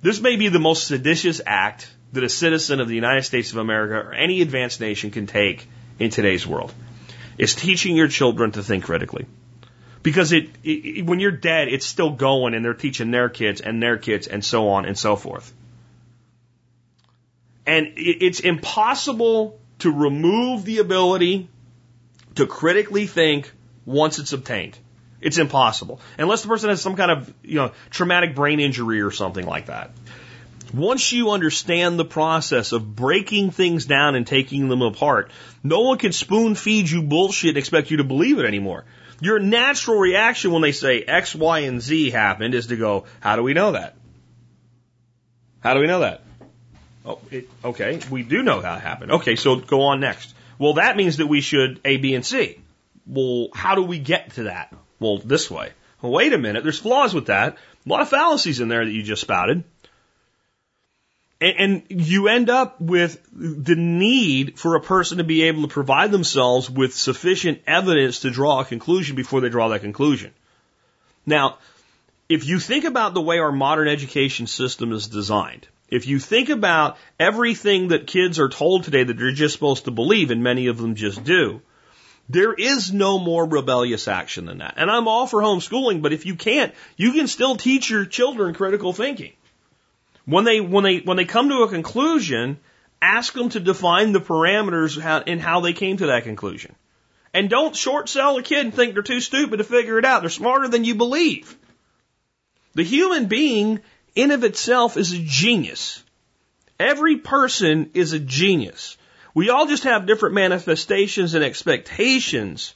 This 0.00 0.18
may 0.20 0.36
be 0.36 0.48
the 0.48 0.58
most 0.58 0.86
seditious 0.86 1.42
act 1.44 1.90
that 2.12 2.24
a 2.24 2.28
citizen 2.28 2.80
of 2.80 2.88
the 2.88 2.94
United 2.94 3.24
States 3.24 3.50
of 3.52 3.58
America 3.58 4.08
or 4.08 4.14
any 4.14 4.40
advanced 4.40 4.80
nation 4.80 5.10
can 5.10 5.26
take 5.26 5.68
in 5.98 6.10
today's 6.10 6.46
world. 6.46 6.72
Is 7.36 7.54
teaching 7.54 7.96
your 7.96 8.08
children 8.08 8.52
to 8.52 8.62
think 8.62 8.84
critically. 8.84 9.26
Because 10.02 10.32
it, 10.32 10.48
it, 10.64 11.04
when 11.04 11.20
you're 11.20 11.32
dead, 11.32 11.68
it's 11.68 11.84
still 11.84 12.10
going 12.10 12.54
and 12.54 12.64
they're 12.64 12.72
teaching 12.72 13.10
their 13.10 13.28
kids 13.28 13.60
and 13.60 13.82
their 13.82 13.98
kids 13.98 14.26
and 14.26 14.42
so 14.42 14.68
on 14.68 14.86
and 14.86 14.96
so 14.96 15.16
forth. 15.16 15.52
And 17.66 17.94
it's 17.96 18.40
impossible 18.40 19.58
to 19.80 19.90
remove 19.90 20.64
the 20.64 20.78
ability 20.78 21.48
to 22.36 22.46
critically 22.46 23.06
think 23.06 23.52
once 23.84 24.18
it's 24.18 24.32
obtained. 24.32 24.78
It's 25.20 25.38
impossible. 25.38 26.00
Unless 26.18 26.42
the 26.42 26.48
person 26.48 26.68
has 26.68 26.80
some 26.80 26.96
kind 26.96 27.10
of, 27.10 27.34
you 27.42 27.56
know, 27.56 27.72
traumatic 27.90 28.34
brain 28.34 28.60
injury 28.60 29.00
or 29.00 29.10
something 29.10 29.44
like 29.44 29.66
that. 29.66 29.90
Once 30.74 31.12
you 31.12 31.30
understand 31.30 31.98
the 31.98 32.04
process 32.04 32.72
of 32.72 32.94
breaking 32.94 33.50
things 33.50 33.86
down 33.86 34.14
and 34.14 34.26
taking 34.26 34.68
them 34.68 34.82
apart, 34.82 35.30
no 35.62 35.80
one 35.80 35.98
can 35.98 36.12
spoon 36.12 36.54
feed 36.54 36.90
you 36.90 37.02
bullshit 37.02 37.50
and 37.50 37.58
expect 37.58 37.90
you 37.90 37.98
to 37.98 38.04
believe 38.04 38.38
it 38.38 38.44
anymore. 38.44 38.84
Your 39.20 39.38
natural 39.38 39.98
reaction 39.98 40.52
when 40.52 40.62
they 40.62 40.72
say 40.72 41.02
X, 41.02 41.34
Y, 41.34 41.60
and 41.60 41.80
Z 41.80 42.10
happened 42.10 42.54
is 42.54 42.66
to 42.66 42.76
go, 42.76 43.06
how 43.20 43.36
do 43.36 43.42
we 43.42 43.54
know 43.54 43.72
that? 43.72 43.96
How 45.60 45.74
do 45.74 45.80
we 45.80 45.86
know 45.86 46.00
that? 46.00 46.25
Oh, 47.06 47.20
it, 47.30 47.48
okay, 47.64 48.00
we 48.10 48.22
do 48.22 48.42
know 48.42 48.60
how 48.60 48.74
it 48.74 48.80
happened. 48.80 49.12
Okay, 49.12 49.36
so 49.36 49.56
go 49.56 49.82
on 49.82 50.00
next. 50.00 50.34
Well, 50.58 50.74
that 50.74 50.96
means 50.96 51.18
that 51.18 51.28
we 51.28 51.40
should 51.40 51.80
A, 51.84 51.98
B, 51.98 52.14
and 52.14 52.26
C. 52.26 52.58
Well, 53.06 53.48
how 53.54 53.76
do 53.76 53.82
we 53.82 53.98
get 53.98 54.32
to 54.34 54.44
that? 54.44 54.74
Well, 54.98 55.18
this 55.18 55.50
way. 55.50 55.70
Well, 56.02 56.12
wait 56.12 56.32
a 56.32 56.38
minute. 56.38 56.64
There's 56.64 56.78
flaws 56.78 57.14
with 57.14 57.26
that. 57.26 57.54
A 57.54 57.88
lot 57.88 58.00
of 58.00 58.08
fallacies 58.08 58.60
in 58.60 58.68
there 58.68 58.84
that 58.84 58.90
you 58.90 59.02
just 59.02 59.22
spouted. 59.22 59.62
And, 61.40 61.84
and 61.90 62.08
you 62.08 62.28
end 62.28 62.50
up 62.50 62.80
with 62.80 63.20
the 63.32 63.76
need 63.76 64.58
for 64.58 64.74
a 64.74 64.80
person 64.80 65.18
to 65.18 65.24
be 65.24 65.44
able 65.44 65.62
to 65.62 65.68
provide 65.68 66.10
themselves 66.10 66.68
with 66.68 66.94
sufficient 66.94 67.62
evidence 67.66 68.20
to 68.20 68.30
draw 68.30 68.60
a 68.60 68.64
conclusion 68.64 69.14
before 69.14 69.40
they 69.40 69.50
draw 69.50 69.68
that 69.68 69.82
conclusion. 69.82 70.32
Now, 71.26 71.58
if 72.28 72.46
you 72.46 72.58
think 72.58 72.84
about 72.84 73.14
the 73.14 73.20
way 73.20 73.38
our 73.38 73.52
modern 73.52 73.86
education 73.86 74.46
system 74.46 74.92
is 74.92 75.06
designed, 75.06 75.68
if 75.88 76.06
you 76.06 76.18
think 76.18 76.48
about 76.48 76.98
everything 77.18 77.88
that 77.88 78.06
kids 78.06 78.38
are 78.38 78.48
told 78.48 78.84
today 78.84 79.04
that 79.04 79.16
they're 79.16 79.32
just 79.32 79.54
supposed 79.54 79.84
to 79.84 79.90
believe, 79.90 80.30
and 80.30 80.42
many 80.42 80.66
of 80.66 80.78
them 80.78 80.94
just 80.94 81.22
do, 81.22 81.60
there 82.28 82.52
is 82.52 82.92
no 82.92 83.18
more 83.18 83.46
rebellious 83.46 84.08
action 84.08 84.46
than 84.46 84.58
that. 84.58 84.74
And 84.76 84.90
I'm 84.90 85.06
all 85.06 85.26
for 85.26 85.40
homeschooling, 85.40 86.02
but 86.02 86.12
if 86.12 86.26
you 86.26 86.34
can't, 86.34 86.74
you 86.96 87.12
can 87.12 87.28
still 87.28 87.56
teach 87.56 87.88
your 87.88 88.04
children 88.04 88.54
critical 88.54 88.92
thinking. 88.92 89.32
When 90.24 90.44
they, 90.44 90.60
when 90.60 90.82
they, 90.82 90.98
when 90.98 91.16
they 91.16 91.24
come 91.24 91.48
to 91.50 91.62
a 91.62 91.68
conclusion, 91.68 92.58
ask 93.00 93.32
them 93.32 93.48
to 93.50 93.60
define 93.60 94.10
the 94.10 94.20
parameters 94.20 95.00
and 95.26 95.40
how 95.40 95.60
they 95.60 95.72
came 95.72 95.98
to 95.98 96.06
that 96.06 96.24
conclusion. 96.24 96.74
And 97.32 97.48
don't 97.48 97.76
short 97.76 98.08
sell 98.08 98.38
a 98.38 98.42
kid 98.42 98.64
and 98.64 98.74
think 98.74 98.94
they're 98.94 99.02
too 99.02 99.20
stupid 99.20 99.58
to 99.58 99.64
figure 99.64 99.98
it 99.98 100.04
out. 100.04 100.22
They're 100.22 100.30
smarter 100.30 100.66
than 100.66 100.84
you 100.84 100.96
believe. 100.96 101.56
The 102.74 102.82
human 102.82 103.26
being 103.26 103.80
in 104.16 104.32
of 104.32 104.42
itself 104.42 104.96
is 104.96 105.12
a 105.12 105.18
genius. 105.18 106.02
Every 106.80 107.18
person 107.18 107.90
is 107.94 108.12
a 108.12 108.18
genius. 108.18 108.96
We 109.34 109.50
all 109.50 109.66
just 109.66 109.84
have 109.84 110.06
different 110.06 110.34
manifestations 110.34 111.34
and 111.34 111.44
expectations 111.44 112.74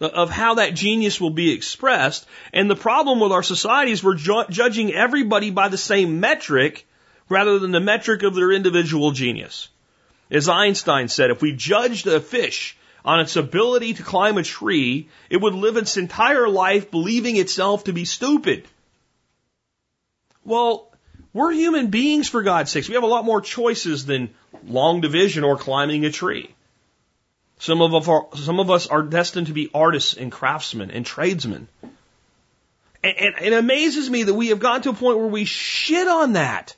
of 0.00 0.30
how 0.30 0.54
that 0.54 0.74
genius 0.74 1.20
will 1.20 1.30
be 1.30 1.50
expressed. 1.52 2.26
And 2.52 2.70
the 2.70 2.76
problem 2.76 3.20
with 3.20 3.32
our 3.32 3.42
society 3.42 3.92
is 3.92 4.04
we're 4.04 4.14
ju- 4.14 4.44
judging 4.50 4.92
everybody 4.92 5.50
by 5.50 5.68
the 5.68 5.78
same 5.78 6.20
metric 6.20 6.86
rather 7.28 7.58
than 7.58 7.72
the 7.72 7.80
metric 7.80 8.22
of 8.22 8.34
their 8.34 8.52
individual 8.52 9.10
genius. 9.10 9.68
As 10.30 10.48
Einstein 10.48 11.08
said, 11.08 11.30
if 11.30 11.42
we 11.42 11.52
judged 11.52 12.06
a 12.06 12.20
fish 12.20 12.76
on 13.04 13.20
its 13.20 13.36
ability 13.36 13.94
to 13.94 14.02
climb 14.02 14.36
a 14.36 14.42
tree, 14.42 15.08
it 15.30 15.38
would 15.38 15.54
live 15.54 15.76
its 15.76 15.96
entire 15.96 16.48
life 16.48 16.90
believing 16.90 17.36
itself 17.36 17.84
to 17.84 17.92
be 17.92 18.04
stupid. 18.04 18.66
Well, 20.48 20.90
we're 21.34 21.52
human 21.52 21.88
beings 21.88 22.26
for 22.26 22.42
God's 22.42 22.70
sakes. 22.70 22.88
We 22.88 22.94
have 22.94 23.04
a 23.04 23.06
lot 23.06 23.26
more 23.26 23.42
choices 23.42 24.06
than 24.06 24.30
long 24.66 25.02
division 25.02 25.44
or 25.44 25.58
climbing 25.58 26.06
a 26.06 26.10
tree. 26.10 26.54
Some 27.58 27.82
of, 27.82 27.94
us 27.94 28.08
are, 28.08 28.26
some 28.34 28.58
of 28.58 28.70
us 28.70 28.86
are 28.86 29.02
destined 29.02 29.48
to 29.48 29.52
be 29.52 29.70
artists 29.74 30.14
and 30.14 30.32
craftsmen 30.32 30.90
and 30.90 31.04
tradesmen. 31.04 31.68
And, 33.04 33.14
and, 33.18 33.34
it 33.40 33.52
amazes 33.52 34.08
me 34.08 34.22
that 34.22 34.32
we 34.32 34.48
have 34.48 34.58
gotten 34.58 34.82
to 34.82 34.90
a 34.90 34.94
point 34.94 35.18
where 35.18 35.26
we 35.26 35.44
shit 35.44 36.08
on 36.08 36.32
that. 36.32 36.74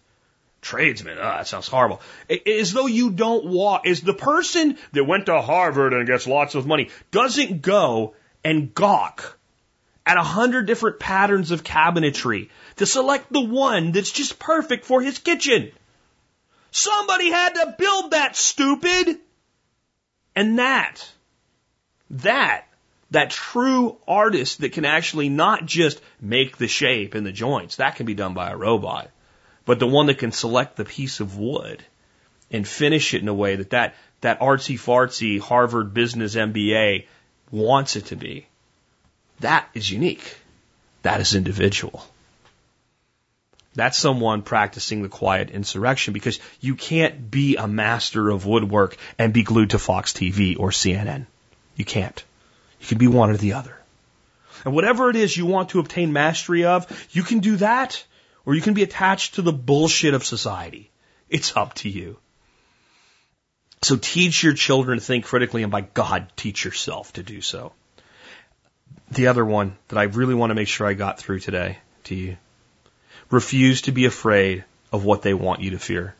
Tradesman, 0.63 1.19
ah, 1.19 1.39
that 1.39 1.47
sounds 1.47 1.69
horrible. 1.69 2.01
As 2.47 2.73
though 2.73 2.87
you 2.87 3.11
don't 3.11 3.47
walk, 3.47 3.87
as 3.87 4.01
the 4.01 4.15
person 4.15 4.79
that 4.93 5.05
went 5.05 5.27
to 5.27 5.41
Harvard 5.41 5.93
and 5.93 6.07
gets 6.09 6.27
lots 6.27 6.57
of 6.57 6.67
money 6.67 6.91
doesn't 7.13 7.63
go 7.63 8.15
and 8.45 8.75
gawk 8.75 9.39
at 10.07 10.17
a 10.17 10.23
hundred 10.23 10.67
different 10.67 10.99
patterns 10.99 11.51
of 11.51 11.63
cabinetry 11.63 12.49
to 12.77 12.87
select 12.87 13.33
the 13.33 13.41
one 13.41 13.93
that's 13.93 14.11
just 14.11 14.39
perfect 14.39 14.85
for 14.85 15.03
his 15.03 15.19
kitchen. 15.19 15.71
Somebody 16.71 17.31
had 17.31 17.55
to 17.55 17.75
build 17.79 18.13
that 18.13 18.37
stupid. 18.37 19.19
And 20.35 20.59
that, 20.59 21.07
that 22.11 22.67
That 23.11 23.31
true 23.31 23.99
artist 24.07 24.61
that 24.61 24.73
can 24.73 24.85
actually 24.85 25.29
not 25.29 25.67
just 25.67 26.01
make 26.21 26.57
the 26.57 26.69
shape 26.69 27.15
and 27.15 27.27
the 27.27 27.33
joints, 27.33 27.77
that 27.77 27.97
can 27.97 28.07
be 28.07 28.15
done 28.15 28.35
by 28.35 28.51
a 28.51 28.57
robot, 28.57 29.11
but 29.65 29.81
the 29.81 29.87
one 29.87 30.07
that 30.07 30.19
can 30.19 30.33
select 30.33 30.77
the 30.77 30.85
piece 30.85 31.19
of 31.19 31.37
wood 31.37 31.83
and 32.53 32.67
finish 32.67 33.15
it 33.15 33.23
in 33.23 33.29
a 33.29 33.35
way 33.35 33.57
that 33.57 33.71
that, 33.71 33.95
that 34.21 34.41
artsy 34.41 34.79
fartsy 34.79 35.41
Harvard 35.41 35.93
business 35.93 36.37
MBA 36.37 37.07
wants 37.51 37.97
it 37.97 38.07
to 38.07 38.17
be. 38.17 38.47
That 39.41 39.69
is 39.75 39.91
unique. 39.91 40.37
That 41.03 41.21
is 41.21 41.35
individual. 41.35 42.05
That's 43.75 43.97
someone 43.97 44.43
practicing 44.43 45.03
the 45.03 45.09
quiet 45.09 45.51
insurrection 45.51 46.13
because 46.13 46.41
you 46.61 46.75
can't 46.75 47.31
be 47.31 47.57
a 47.57 47.69
master 47.69 48.29
of 48.29 48.45
woodwork 48.45 48.97
and 49.19 49.33
be 49.33 49.43
glued 49.43 49.71
to 49.71 49.79
Fox 49.79 50.13
TV 50.13 50.59
or 50.59 50.71
CNN. 50.71 51.27
You 51.77 51.85
can't. 51.85 52.23
You 52.81 52.87
can 52.89 52.99
be 52.99 53.07
one 53.07 53.31
or 53.31 53.37
the 53.37 53.55
other. 53.55 53.77
And 54.65 54.75
whatever 54.75 55.09
it 55.09 55.17
is 55.17 55.37
you 55.37 55.47
want 55.47 55.71
to 55.71 55.81
obtain 55.81 56.13
mastery 56.13 56.65
of, 56.65 57.09
you 57.13 57.23
can 57.23 57.39
do 57.39 57.57
that 57.57 58.05
or 58.45 58.55
you 58.55 58.61
can 58.61 58.75
be 58.75 58.83
attached 58.83 59.37
to 59.37 59.43
the 59.43 59.53
bullshit 59.53 60.15
of 60.15 60.25
society. 60.25 60.91
It's 61.29 61.57
up 61.57 61.75
to 61.75 61.89
you. 61.89 62.19
So 63.83 63.97
teach 63.97 64.43
your 64.43 64.53
children 64.53 64.99
to 64.99 65.05
think 65.05 65.25
critically 65.25 65.63
and 65.63 65.73
by 65.73 65.83
God, 65.83 66.31
teach 66.37 66.65
yourself 66.65 67.13
to 67.15 67.23
do 67.23 67.41
so. 67.41 67.73
The 69.11 69.27
other 69.27 69.45
one 69.45 69.77
that 69.89 69.99
I 69.99 70.05
really 70.05 70.35
want 70.35 70.51
to 70.51 70.55
make 70.55 70.69
sure 70.69 70.87
I 70.87 70.95
got 70.95 71.19
through 71.19 71.41
today 71.41 71.79
to 72.05 72.15
you. 72.15 72.37
Refuse 73.31 73.83
to 73.83 73.93
be 73.93 74.05
afraid 74.05 74.65
of 74.93 75.05
what 75.05 75.23
they 75.23 75.35
want 75.35 75.61
you 75.61 75.71
to 75.71 75.79
fear. 75.79 76.15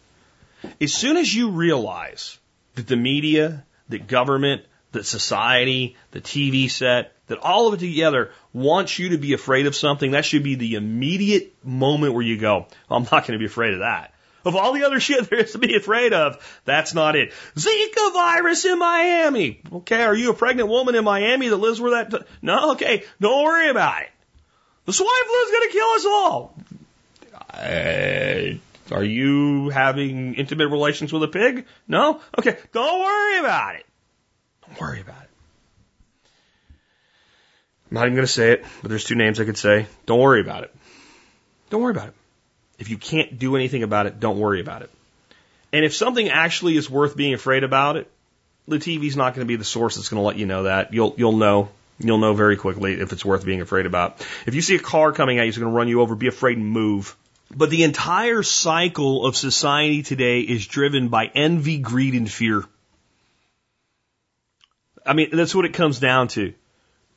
As 0.81 0.93
soon 0.93 1.17
as 1.17 1.33
you 1.35 1.51
realize 1.51 2.39
that 2.75 2.87
the 2.87 2.97
media, 2.97 3.65
that 3.89 4.07
government, 4.07 4.63
that 4.93 5.07
society, 5.07 5.97
the 6.11 6.21
TV 6.21 6.71
set, 6.71 7.13
that 7.29 7.39
all 7.39 7.69
of 7.69 7.75
it 7.75 7.81
together 7.81 8.33
wants 8.53 8.99
you 8.99 9.11
to 9.11 9.19
be 9.19 9.33
afraid 9.33 9.67
of 9.67 9.77
something, 9.77 10.13
that 10.13 10.25
should 10.25 10.43
be 10.43 10.57
the 10.57 10.75
immediate 10.75 11.55
moment 11.65 12.15
where 12.15 12.25
you 12.25 12.37
go, 12.37 12.67
oh, 12.91 12.97
I'm 12.97 13.05
not 13.05 13.27
going 13.27 13.33
to 13.33 13.39
be 13.39 13.47
afraid 13.47 13.75
of 13.75 13.81
that. 13.81 14.13
Of 14.45 14.57
all 14.57 14.73
the 14.73 14.85
other 14.85 15.01
shit 15.01 15.29
there 15.31 15.41
is 15.41 15.53
to 15.53 15.59
be 15.59 15.77
afraid 15.77 16.13
of, 16.13 16.61
that's 16.65 16.95
not 16.95 17.17
it. 17.17 17.33
Zika 17.57 18.13
virus 18.13 18.65
in 18.65 18.79
Miami. 18.79 19.61
Okay, 19.73 20.03
are 20.03 20.15
you 20.15 20.31
a 20.31 20.35
pregnant 20.35 20.69
woman 20.69 20.95
in 20.95 21.05
Miami 21.05 21.49
that 21.49 21.57
lives 21.57 21.81
where 21.81 22.05
that? 22.05 22.27
No, 22.43 22.73
okay, 22.73 23.05
don't 23.21 23.45
worry 23.45 23.71
about 23.71 24.03
it. 24.03 24.11
The 24.87 24.93
swine 24.93 25.09
flu 25.27 25.35
is 25.35 25.51
going 25.51 25.69
to 25.69 25.73
kill 25.73 25.89
us 25.89 26.05
all. 26.07 26.55
Uh, 27.53 28.95
are 28.95 29.05
you 29.05 29.69
having 29.69 30.35
intimate 30.35 30.69
relations 30.69 31.13
with 31.13 31.23
a 31.23 31.29
pig? 31.29 31.67
No? 31.87 32.21
Okay, 32.39 32.57
don't 32.73 33.01
worry 33.01 33.39
about 33.39 33.77
it. 33.77 33.87
Don't 34.67 34.81
worry 34.81 35.01
about 35.01 35.23
it. 35.23 35.31
I'm 37.91 37.95
not 37.95 38.07
even 38.07 38.15
going 38.15 38.27
to 38.27 38.33
say 38.33 38.53
it, 38.53 38.65
but 38.83 38.89
there's 38.89 39.05
two 39.05 39.17
names 39.17 39.41
I 39.41 39.45
could 39.45 39.59
say. 39.59 39.87
Don't 40.07 40.21
worry 40.21 40.41
about 40.41 40.65
it. 40.65 40.75
Don't 41.71 41.83
worry 41.83 41.93
about 41.93 42.09
it. 42.09 42.15
If 42.81 42.89
you 42.89 42.97
can't 42.97 43.39
do 43.39 43.55
anything 43.55 43.85
about 43.85 44.07
it, 44.07 44.19
don't 44.19 44.41
worry 44.41 44.61
about 44.61 44.83
it. 44.83 44.91
And 45.73 45.85
if 45.85 45.95
something 45.95 46.29
actually 46.29 46.77
is 46.77 46.91
worth 46.91 47.17
being 47.17 47.35
afraid 47.35 47.63
about 47.63 47.97
it, 47.97 48.11
the 48.67 48.79
TV's 48.79 49.17
not 49.17 49.35
going 49.35 49.47
to 49.47 49.49
be 49.49 49.57
the 49.57 49.65
source 49.65 49.97
that's 49.97 50.09
going 50.09 50.21
to 50.21 50.27
let 50.27 50.37
you 50.37 50.47
know 50.47 50.65
that. 50.65 50.93
You'll 50.93 51.15
you'll 51.17 51.37
know. 51.37 51.69
You'll 51.99 52.19
know 52.19 52.33
very 52.33 52.57
quickly 52.57 52.95
if 52.95 53.13
it's 53.13 53.25
worth 53.25 53.45
being 53.45 53.61
afraid 53.61 53.85
about. 53.85 54.27
If 54.47 54.55
you 54.55 54.63
see 54.63 54.75
a 54.75 54.81
car 54.81 55.13
coming 55.13 55.39
at 55.39 55.43
you, 55.43 55.51
it's 55.51 55.59
going 55.59 55.71
to 55.71 55.77
run 55.77 55.89
you 55.89 56.01
over. 56.01 56.15
Be 56.15 56.29
afraid 56.29 56.57
and 56.57 56.67
move. 56.67 57.15
But 57.55 57.69
the 57.69 57.83
entire 57.83 58.43
cycle 58.43 59.27
of 59.27 59.37
society 59.37 60.03
today 60.03 60.41
is 60.41 60.67
driven 60.67 61.09
by 61.09 61.27
envy, 61.27 61.79
greed, 61.79 62.15
and 62.15 62.31
fear. 62.31 62.65
I 65.05 65.13
mean, 65.13 65.31
that's 65.33 65.55
what 65.55 65.65
it 65.65 65.75
comes 65.75 65.99
down 65.99 66.29
to. 66.29 66.55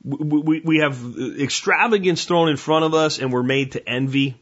We, 0.03 0.39
we, 0.39 0.59
we 0.59 0.77
have 0.79 0.99
extravagance 1.39 2.25
thrown 2.25 2.49
in 2.49 2.57
front 2.57 2.83
of 2.83 2.93
us 2.93 3.19
and 3.19 3.31
we're 3.31 3.43
made 3.43 3.73
to 3.73 3.89
envy. 3.89 4.35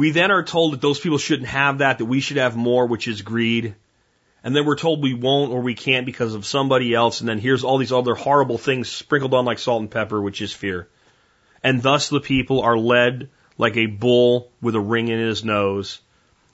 We 0.00 0.12
then 0.12 0.30
are 0.30 0.42
told 0.42 0.72
that 0.72 0.80
those 0.80 0.98
people 0.98 1.18
shouldn't 1.18 1.50
have 1.50 1.78
that, 1.78 1.98
that 1.98 2.06
we 2.06 2.20
should 2.20 2.38
have 2.38 2.56
more, 2.56 2.86
which 2.86 3.06
is 3.06 3.20
greed. 3.20 3.74
And 4.42 4.56
then 4.56 4.64
we're 4.64 4.76
told 4.76 5.02
we 5.02 5.12
won't 5.12 5.52
or 5.52 5.60
we 5.60 5.74
can't 5.74 6.06
because 6.06 6.32
of 6.32 6.46
somebody 6.46 6.94
else. 6.94 7.20
And 7.20 7.28
then 7.28 7.38
here's 7.38 7.64
all 7.64 7.76
these 7.76 7.92
other 7.92 8.14
horrible 8.14 8.56
things 8.56 8.88
sprinkled 8.88 9.34
on 9.34 9.44
like 9.44 9.58
salt 9.58 9.82
and 9.82 9.90
pepper, 9.90 10.18
which 10.18 10.40
is 10.40 10.54
fear. 10.54 10.88
And 11.62 11.82
thus 11.82 12.08
the 12.08 12.18
people 12.18 12.62
are 12.62 12.78
led 12.78 13.28
like 13.58 13.76
a 13.76 13.84
bull 13.84 14.50
with 14.62 14.74
a 14.74 14.80
ring 14.80 15.08
in 15.08 15.18
his 15.18 15.44
nose, 15.44 16.00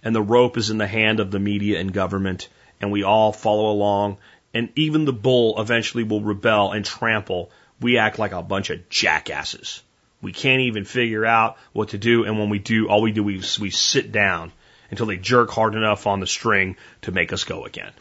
and 0.03 0.13
the 0.13 0.21
rope 0.21 0.57
is 0.57 0.71
in 0.71 0.79
the 0.79 0.89
hand 0.89 1.21
of 1.21 1.31
the 1.31 1.39
media 1.39 1.79
and 1.79 1.93
government, 1.93 2.49
and 2.81 2.91
we 2.91 3.05
all 3.05 3.33
follow 3.33 3.71
along, 3.71 4.19
and 4.55 4.71
even 4.75 5.05
the 5.05 5.13
bull 5.13 5.61
eventually 5.61 6.03
will 6.03 6.21
rebel 6.21 6.73
and 6.73 6.85
trample. 6.85 7.53
We 7.81 7.99
act 7.99 8.19
like 8.19 8.33
a 8.33 8.43
bunch 8.43 8.71
of 8.71 8.89
jackasses. 8.89 9.85
We 10.23 10.33
can't 10.33 10.63
even 10.63 10.85
figure 10.85 11.27
out 11.27 11.57
what 11.73 11.91
to 11.91 11.99
do, 11.99 12.25
and 12.25 12.39
when 12.39 12.49
we 12.49 12.59
do, 12.59 12.89
all 12.89 13.03
we 13.03 13.13
do 13.13 13.29
is 13.29 13.59
we 13.59 13.71
sit 13.71 14.13
down 14.13 14.53
until 14.91 15.07
they 15.07 15.17
jerk 15.17 15.51
hard 15.51 15.75
enough 15.75 16.07
on 16.07 16.21
the 16.21 16.27
string 16.27 16.77
to 17.03 17.13
make 17.13 17.33
us 17.33 17.45
go 17.45 17.65
again. 17.65 17.93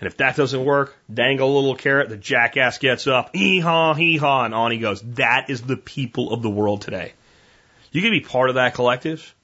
And 0.00 0.08
if 0.08 0.16
that 0.16 0.36
doesn't 0.36 0.64
work, 0.64 0.96
dangle 1.12 1.52
a 1.52 1.54
little 1.54 1.76
carrot, 1.76 2.08
the 2.08 2.16
jackass 2.16 2.78
gets 2.78 3.06
up, 3.06 3.30
hee 3.34 3.60
haw, 3.60 3.94
hee 3.94 4.16
haw, 4.16 4.44
and 4.44 4.52
on 4.52 4.72
he 4.72 4.78
goes. 4.78 5.00
That 5.14 5.48
is 5.48 5.62
the 5.62 5.76
people 5.76 6.32
of 6.32 6.42
the 6.42 6.50
world 6.50 6.82
today. 6.82 7.12
You 7.92 8.02
can 8.02 8.10
be 8.10 8.20
part 8.20 8.48
of 8.48 8.56
that 8.56 8.74
collective. 8.74 9.34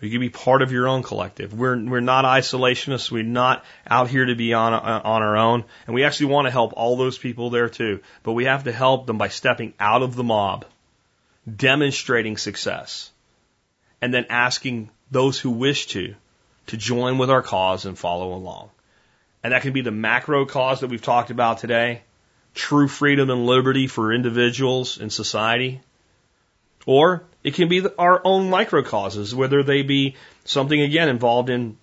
You 0.00 0.10
can 0.10 0.20
be 0.20 0.28
part 0.28 0.62
of 0.62 0.72
your 0.72 0.88
own 0.88 1.02
collective. 1.02 1.52
We're 1.52 1.82
we're 1.82 2.00
not 2.00 2.24
isolationists. 2.24 3.10
We're 3.10 3.22
not 3.22 3.64
out 3.86 4.08
here 4.08 4.26
to 4.26 4.34
be 4.34 4.52
on 4.52 4.72
on 4.72 5.22
our 5.22 5.36
own, 5.36 5.64
and 5.86 5.94
we 5.94 6.04
actually 6.04 6.26
want 6.26 6.46
to 6.46 6.50
help 6.50 6.74
all 6.76 6.96
those 6.96 7.16
people 7.16 7.50
there 7.50 7.68
too. 7.70 8.00
But 8.22 8.32
we 8.32 8.44
have 8.44 8.64
to 8.64 8.72
help 8.72 9.06
them 9.06 9.16
by 9.16 9.28
stepping 9.28 9.72
out 9.80 10.02
of 10.02 10.14
the 10.14 10.24
mob, 10.24 10.66
demonstrating 11.54 12.36
success, 12.36 13.10
and 14.00 14.12
then 14.12 14.26
asking 14.30 14.90
those 15.10 15.38
who 15.38 15.50
wish 15.50 15.86
to 15.88 16.14
to 16.66 16.76
join 16.76 17.18
with 17.18 17.30
our 17.30 17.42
cause 17.42 17.86
and 17.86 17.98
follow 17.98 18.34
along. 18.34 18.70
And 19.44 19.52
that 19.52 19.62
can 19.62 19.72
be 19.72 19.82
the 19.82 19.92
macro 19.92 20.44
cause 20.44 20.80
that 20.80 20.88
we've 20.88 21.02
talked 21.02 21.30
about 21.30 21.58
today, 21.58 22.02
true 22.54 22.88
freedom 22.88 23.30
and 23.30 23.46
liberty 23.46 23.86
for 23.86 24.12
individuals 24.12 24.98
and 24.98 25.12
society. 25.12 25.80
Or 26.84 27.22
it 27.44 27.54
can 27.54 27.68
be 27.68 27.86
our 27.98 28.20
own 28.24 28.50
micro 28.50 28.82
causes, 28.82 29.34
whether 29.34 29.62
they 29.62 29.82
be 29.82 30.16
something 30.44 30.80
again 30.80 31.08
involved 31.08 31.50
in 31.50 31.76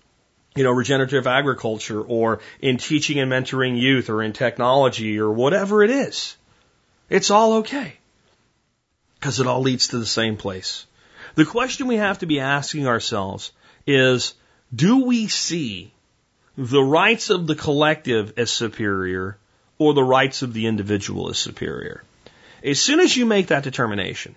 you 0.55 0.63
know, 0.63 0.71
regenerative 0.71 1.25
agriculture 1.25 2.01
or 2.01 2.39
in 2.61 2.77
teaching 2.77 3.19
and 3.19 3.31
mentoring 3.31 3.79
youth 3.79 4.09
or 4.09 4.21
in 4.21 4.33
technology 4.33 5.19
or 5.19 5.31
whatever 5.31 5.83
it 5.83 5.89
is. 5.89 6.37
It's 7.09 7.31
all 7.31 7.53
okay. 7.59 7.93
Because 9.23 9.39
it 9.39 9.47
all 9.47 9.61
leads 9.61 9.87
to 9.87 9.99
the 9.99 10.05
same 10.05 10.35
place. 10.35 10.85
The 11.35 11.45
question 11.45 11.87
we 11.87 11.95
have 11.95 12.19
to 12.19 12.25
be 12.25 12.41
asking 12.41 12.87
ourselves 12.87 13.53
is, 13.87 14.33
do 14.75 15.05
we 15.05 15.29
see 15.29 15.93
the 16.57 16.83
rights 16.83 17.29
of 17.29 17.47
the 17.47 17.55
collective 17.55 18.33
as 18.35 18.51
superior 18.51 19.37
or 19.77 19.93
the 19.93 20.03
rights 20.03 20.41
of 20.41 20.51
the 20.51 20.67
individual 20.67 21.29
as 21.29 21.37
superior? 21.37 22.03
As 22.65 22.81
soon 22.81 22.99
as 22.99 23.15
you 23.15 23.25
make 23.25 23.47
that 23.47 23.63
determination, 23.63 24.35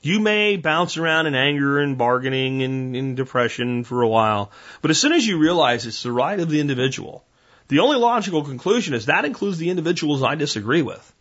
you 0.00 0.20
may 0.20 0.56
bounce 0.56 0.96
around 0.96 1.26
in 1.26 1.34
anger 1.34 1.78
and 1.78 1.98
bargaining 1.98 2.62
and 2.62 2.96
in 2.96 3.14
depression 3.14 3.84
for 3.84 4.00
a 4.00 4.08
while, 4.08 4.50
but 4.80 4.90
as 4.90 4.98
soon 4.98 5.12
as 5.12 5.26
you 5.26 5.36
realize 5.36 5.84
it's 5.84 6.02
the 6.02 6.10
right 6.10 6.40
of 6.40 6.48
the 6.48 6.60
individual, 6.60 7.26
the 7.68 7.80
only 7.80 7.98
logical 7.98 8.42
conclusion 8.42 8.94
is 8.94 9.04
that 9.04 9.26
includes 9.26 9.58
the 9.58 9.68
individuals 9.68 10.22
I 10.22 10.34
disagree 10.34 10.80
with. 10.80 11.12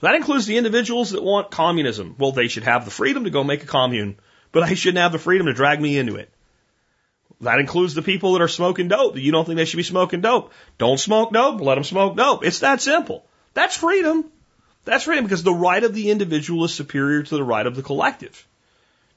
That 0.00 0.14
includes 0.14 0.46
the 0.46 0.56
individuals 0.56 1.10
that 1.10 1.22
want 1.22 1.50
communism. 1.50 2.14
Well, 2.18 2.32
they 2.32 2.48
should 2.48 2.62
have 2.64 2.84
the 2.84 2.90
freedom 2.90 3.24
to 3.24 3.30
go 3.30 3.42
make 3.42 3.62
a 3.62 3.66
commune, 3.66 4.16
but 4.52 4.62
I 4.62 4.74
shouldn't 4.74 4.98
have 4.98 5.12
the 5.12 5.18
freedom 5.18 5.46
to 5.46 5.54
drag 5.54 5.80
me 5.80 5.98
into 5.98 6.16
it. 6.16 6.30
That 7.40 7.60
includes 7.60 7.94
the 7.94 8.02
people 8.02 8.32
that 8.32 8.42
are 8.42 8.48
smoking 8.48 8.88
dope 8.88 9.16
you 9.16 9.30
don't 9.30 9.44
think 9.44 9.56
they 9.56 9.64
should 9.64 9.76
be 9.76 9.82
smoking 9.84 10.20
dope. 10.20 10.52
Don't 10.76 10.98
smoke 10.98 11.32
dope, 11.32 11.60
let 11.60 11.76
them 11.76 11.84
smoke 11.84 12.16
dope. 12.16 12.44
It's 12.44 12.60
that 12.60 12.80
simple. 12.80 13.24
That's 13.54 13.76
freedom. 13.76 14.24
That's 14.84 15.04
freedom 15.04 15.24
because 15.24 15.42
the 15.42 15.52
right 15.52 15.82
of 15.82 15.94
the 15.94 16.10
individual 16.10 16.64
is 16.64 16.74
superior 16.74 17.22
to 17.22 17.34
the 17.36 17.44
right 17.44 17.66
of 17.66 17.76
the 17.76 17.82
collective. 17.82 18.46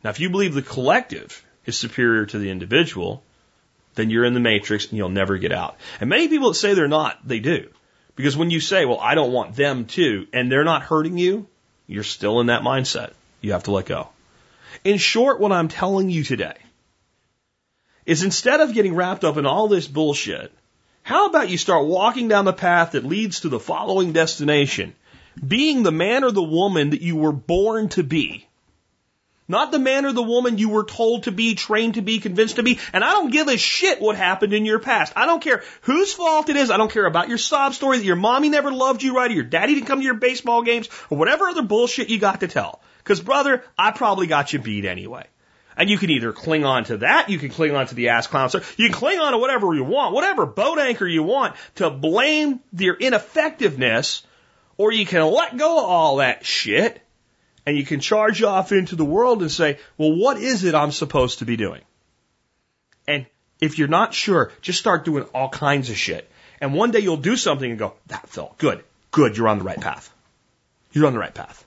Now, 0.03 0.09
if 0.09 0.19
you 0.19 0.29
believe 0.29 0.53
the 0.53 0.61
collective 0.61 1.43
is 1.65 1.77
superior 1.77 2.25
to 2.25 2.39
the 2.39 2.49
individual, 2.49 3.23
then 3.95 4.09
you're 4.09 4.25
in 4.25 4.33
the 4.33 4.39
matrix 4.39 4.87
and 4.87 4.97
you'll 4.97 5.09
never 5.09 5.37
get 5.37 5.51
out. 5.51 5.77
And 5.99 6.09
many 6.09 6.27
people 6.27 6.49
that 6.49 6.55
say 6.55 6.73
they're 6.73 6.87
not, 6.87 7.27
they 7.27 7.39
do. 7.39 7.69
Because 8.15 8.37
when 8.37 8.51
you 8.51 8.59
say, 8.59 8.85
well, 8.85 8.99
I 8.99 9.15
don't 9.15 9.31
want 9.31 9.55
them 9.55 9.85
to, 9.85 10.27
and 10.33 10.51
they're 10.51 10.63
not 10.63 10.83
hurting 10.83 11.17
you, 11.17 11.47
you're 11.87 12.03
still 12.03 12.39
in 12.39 12.47
that 12.47 12.61
mindset. 12.61 13.13
You 13.41 13.53
have 13.53 13.63
to 13.63 13.71
let 13.71 13.85
go. 13.85 14.09
In 14.83 14.97
short, 14.97 15.39
what 15.39 15.51
I'm 15.51 15.67
telling 15.67 16.09
you 16.09 16.23
today 16.23 16.55
is 18.05 18.23
instead 18.23 18.61
of 18.61 18.73
getting 18.73 18.95
wrapped 18.95 19.23
up 19.23 19.37
in 19.37 19.45
all 19.45 19.67
this 19.67 19.87
bullshit, 19.87 20.51
how 21.03 21.27
about 21.27 21.49
you 21.49 21.57
start 21.57 21.87
walking 21.87 22.27
down 22.27 22.45
the 22.45 22.53
path 22.53 22.91
that 22.91 23.05
leads 23.05 23.41
to 23.41 23.49
the 23.49 23.59
following 23.59 24.13
destination 24.13 24.93
being 25.45 25.83
the 25.83 25.91
man 25.91 26.23
or 26.23 26.31
the 26.31 26.43
woman 26.43 26.91
that 26.91 27.01
you 27.01 27.15
were 27.15 27.31
born 27.31 27.89
to 27.89 28.03
be, 28.03 28.47
not 29.51 29.71
the 29.71 29.79
man 29.79 30.05
or 30.05 30.13
the 30.13 30.23
woman 30.23 30.57
you 30.57 30.69
were 30.69 30.83
told 30.83 31.23
to 31.23 31.31
be, 31.31 31.53
trained 31.53 31.93
to 31.95 32.01
be, 32.01 32.19
convinced 32.19 32.55
to 32.55 32.63
be. 32.63 32.79
And 32.91 33.03
I 33.03 33.11
don't 33.11 33.31
give 33.31 33.47
a 33.47 33.57
shit 33.57 34.01
what 34.01 34.15
happened 34.15 34.53
in 34.53 34.65
your 34.65 34.79
past. 34.79 35.13
I 35.15 35.25
don't 35.27 35.41
care 35.41 35.63
whose 35.81 36.13
fault 36.13 36.49
it 36.49 36.55
is. 36.55 36.71
I 36.71 36.77
don't 36.77 36.91
care 36.91 37.05
about 37.05 37.29
your 37.29 37.37
sob 37.37 37.73
story 37.73 37.99
that 37.99 38.05
your 38.05 38.15
mommy 38.15 38.49
never 38.49 38.71
loved 38.71 39.03
you 39.03 39.15
right, 39.15 39.29
or 39.29 39.33
your 39.33 39.43
daddy 39.43 39.75
didn't 39.75 39.87
come 39.87 39.99
to 39.99 40.05
your 40.05 40.15
baseball 40.15 40.63
games, 40.63 40.89
or 41.09 41.17
whatever 41.17 41.47
other 41.47 41.61
bullshit 41.61 42.09
you 42.09 42.19
got 42.19 42.39
to 42.39 42.47
tell. 42.47 42.81
Because 42.97 43.21
brother, 43.21 43.63
I 43.77 43.91
probably 43.91 44.27
got 44.27 44.53
you 44.53 44.59
beat 44.59 44.85
anyway. 44.85 45.27
And 45.77 45.89
you 45.89 45.97
can 45.97 46.09
either 46.09 46.33
cling 46.33 46.65
on 46.65 46.83
to 46.85 46.97
that, 46.97 47.29
you 47.29 47.39
can 47.39 47.49
cling 47.49 47.75
on 47.75 47.87
to 47.87 47.95
the 47.95 48.09
ass 48.09 48.27
clown, 48.27 48.49
so 48.49 48.59
you 48.77 48.89
can 48.89 48.93
cling 48.93 49.19
on 49.19 49.31
to 49.31 49.37
whatever 49.37 49.73
you 49.73 49.83
want, 49.83 50.13
whatever 50.13 50.45
boat 50.45 50.79
anchor 50.79 51.07
you 51.07 51.23
want 51.23 51.55
to 51.75 51.89
blame 51.89 52.59
your 52.77 52.95
ineffectiveness, 52.95 54.23
or 54.77 54.91
you 54.91 55.05
can 55.05 55.23
let 55.23 55.57
go 55.57 55.79
of 55.79 55.85
all 55.85 56.15
that 56.17 56.45
shit 56.45 57.01
and 57.65 57.77
you 57.77 57.85
can 57.85 57.99
charge 57.99 58.41
off 58.43 58.71
into 58.71 58.95
the 58.95 59.05
world 59.05 59.41
and 59.41 59.51
say, 59.51 59.79
well, 59.97 60.15
what 60.15 60.37
is 60.37 60.63
it 60.63 60.75
I'm 60.75 60.91
supposed 60.91 61.39
to 61.39 61.45
be 61.45 61.57
doing? 61.57 61.81
And 63.07 63.25
if 63.59 63.77
you're 63.77 63.87
not 63.87 64.13
sure, 64.13 64.51
just 64.61 64.79
start 64.79 65.05
doing 65.05 65.23
all 65.35 65.49
kinds 65.49 65.89
of 65.89 65.97
shit. 65.97 66.29
And 66.59 66.73
one 66.73 66.91
day 66.91 66.99
you'll 66.99 67.17
do 67.17 67.35
something 67.35 67.69
and 67.69 67.79
go, 67.79 67.93
that 68.07 68.29
felt 68.29 68.57
good. 68.57 68.83
Good, 69.11 69.37
you're 69.37 69.47
on 69.47 69.59
the 69.59 69.63
right 69.63 69.79
path. 69.79 70.13
You're 70.91 71.07
on 71.07 71.13
the 71.13 71.19
right 71.19 71.33
path. 71.33 71.65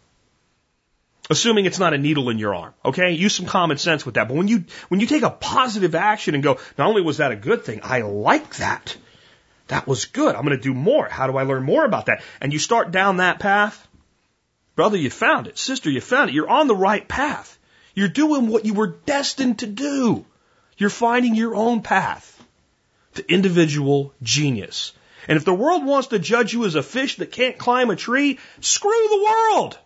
Assuming 1.31 1.65
it's 1.65 1.79
not 1.79 1.95
a 1.95 1.99
needle 1.99 2.29
in 2.29 2.39
your 2.39 2.55
arm, 2.55 2.75
okay? 2.85 3.13
Use 3.13 3.35
some 3.35 3.47
common 3.47 3.79
sense 3.79 4.05
with 4.05 4.17
that. 4.17 4.29
But 4.29 4.37
when 4.37 4.47
you, 4.47 4.65
when 4.89 5.01
you 5.01 5.07
take 5.07 5.23
a 5.23 5.31
positive 5.31 5.95
action 5.95 6.35
and 6.35 6.45
go, 6.45 6.59
not 6.77 6.89
only 6.89 7.01
was 7.01 7.17
that 7.17 7.33
a 7.33 7.37
good 7.37 7.65
thing, 7.65 7.81
I 7.83 8.03
like 8.03 8.57
that. 8.57 8.97
That 9.69 9.87
was 9.87 10.05
good. 10.05 10.35
I'm 10.35 10.45
going 10.45 10.57
to 10.57 10.63
do 10.63 10.75
more. 10.75 11.09
How 11.09 11.27
do 11.27 11.39
I 11.39 11.45
learn 11.45 11.63
more 11.63 11.85
about 11.85 12.07
that? 12.07 12.23
And 12.41 12.53
you 12.53 12.59
start 12.59 12.91
down 12.91 13.17
that 13.19 13.39
path, 13.39 13.89
brother, 14.75 14.97
you 14.97 15.11
found 15.11 15.47
it. 15.47 15.59
Sister, 15.59 15.91
you 15.91 16.01
found 16.01 16.31
it. 16.31 16.35
You're 16.35 16.49
on 16.49 16.67
the 16.67 16.77
right 16.77 17.07
path. 17.07 17.59
You're 17.95 18.09
doing 18.09 18.49
what 18.49 18.65
you 18.65 18.75
were 18.75 18.97
destined 19.07 19.61
to 19.61 19.67
do. 19.67 20.25
You're 20.77 20.91
finding 20.91 21.35
your 21.35 21.55
own 21.55 21.83
path 21.83 22.43
to 23.15 23.33
individual 23.33 24.13
genius. 24.23 24.93
And 25.29 25.37
if 25.37 25.45
the 25.45 25.55
world 25.55 25.85
wants 25.85 26.09
to 26.09 26.19
judge 26.19 26.53
you 26.53 26.65
as 26.65 26.75
a 26.75 26.83
fish 26.83 27.17
that 27.17 27.33
can't 27.33 27.59
climb 27.59 27.91
a 27.91 27.97
tree, 27.97 28.39
screw 28.61 29.09
the 29.09 29.25
world. 29.25 29.79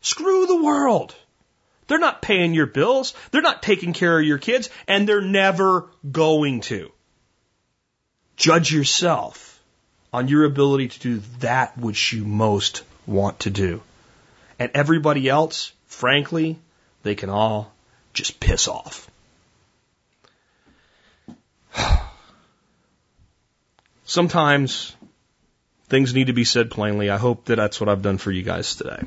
Screw 0.00 0.46
the 0.46 0.62
world. 0.62 1.14
They're 1.88 1.98
not 1.98 2.22
paying 2.22 2.54
your 2.54 2.66
bills. 2.66 3.14
They're 3.30 3.42
not 3.42 3.62
taking 3.62 3.92
care 3.92 4.18
of 4.18 4.26
your 4.26 4.38
kids 4.38 4.70
and 4.88 5.08
they're 5.08 5.20
never 5.20 5.90
going 6.10 6.60
to. 6.62 6.90
Judge 8.36 8.72
yourself 8.72 9.60
on 10.12 10.28
your 10.28 10.44
ability 10.44 10.88
to 10.88 10.98
do 10.98 11.22
that 11.40 11.76
which 11.78 12.12
you 12.12 12.24
most 12.24 12.82
want 13.06 13.40
to 13.40 13.50
do. 13.50 13.82
And 14.58 14.70
everybody 14.74 15.28
else, 15.28 15.72
frankly, 15.86 16.58
they 17.02 17.14
can 17.14 17.30
all 17.30 17.72
just 18.14 18.40
piss 18.40 18.68
off. 18.68 19.10
Sometimes 24.04 24.96
things 25.88 26.14
need 26.14 26.28
to 26.28 26.32
be 26.32 26.44
said 26.44 26.70
plainly. 26.70 27.10
I 27.10 27.18
hope 27.18 27.46
that 27.46 27.56
that's 27.56 27.80
what 27.80 27.88
I've 27.88 28.02
done 28.02 28.18
for 28.18 28.30
you 28.32 28.42
guys 28.42 28.76
today. 28.76 29.02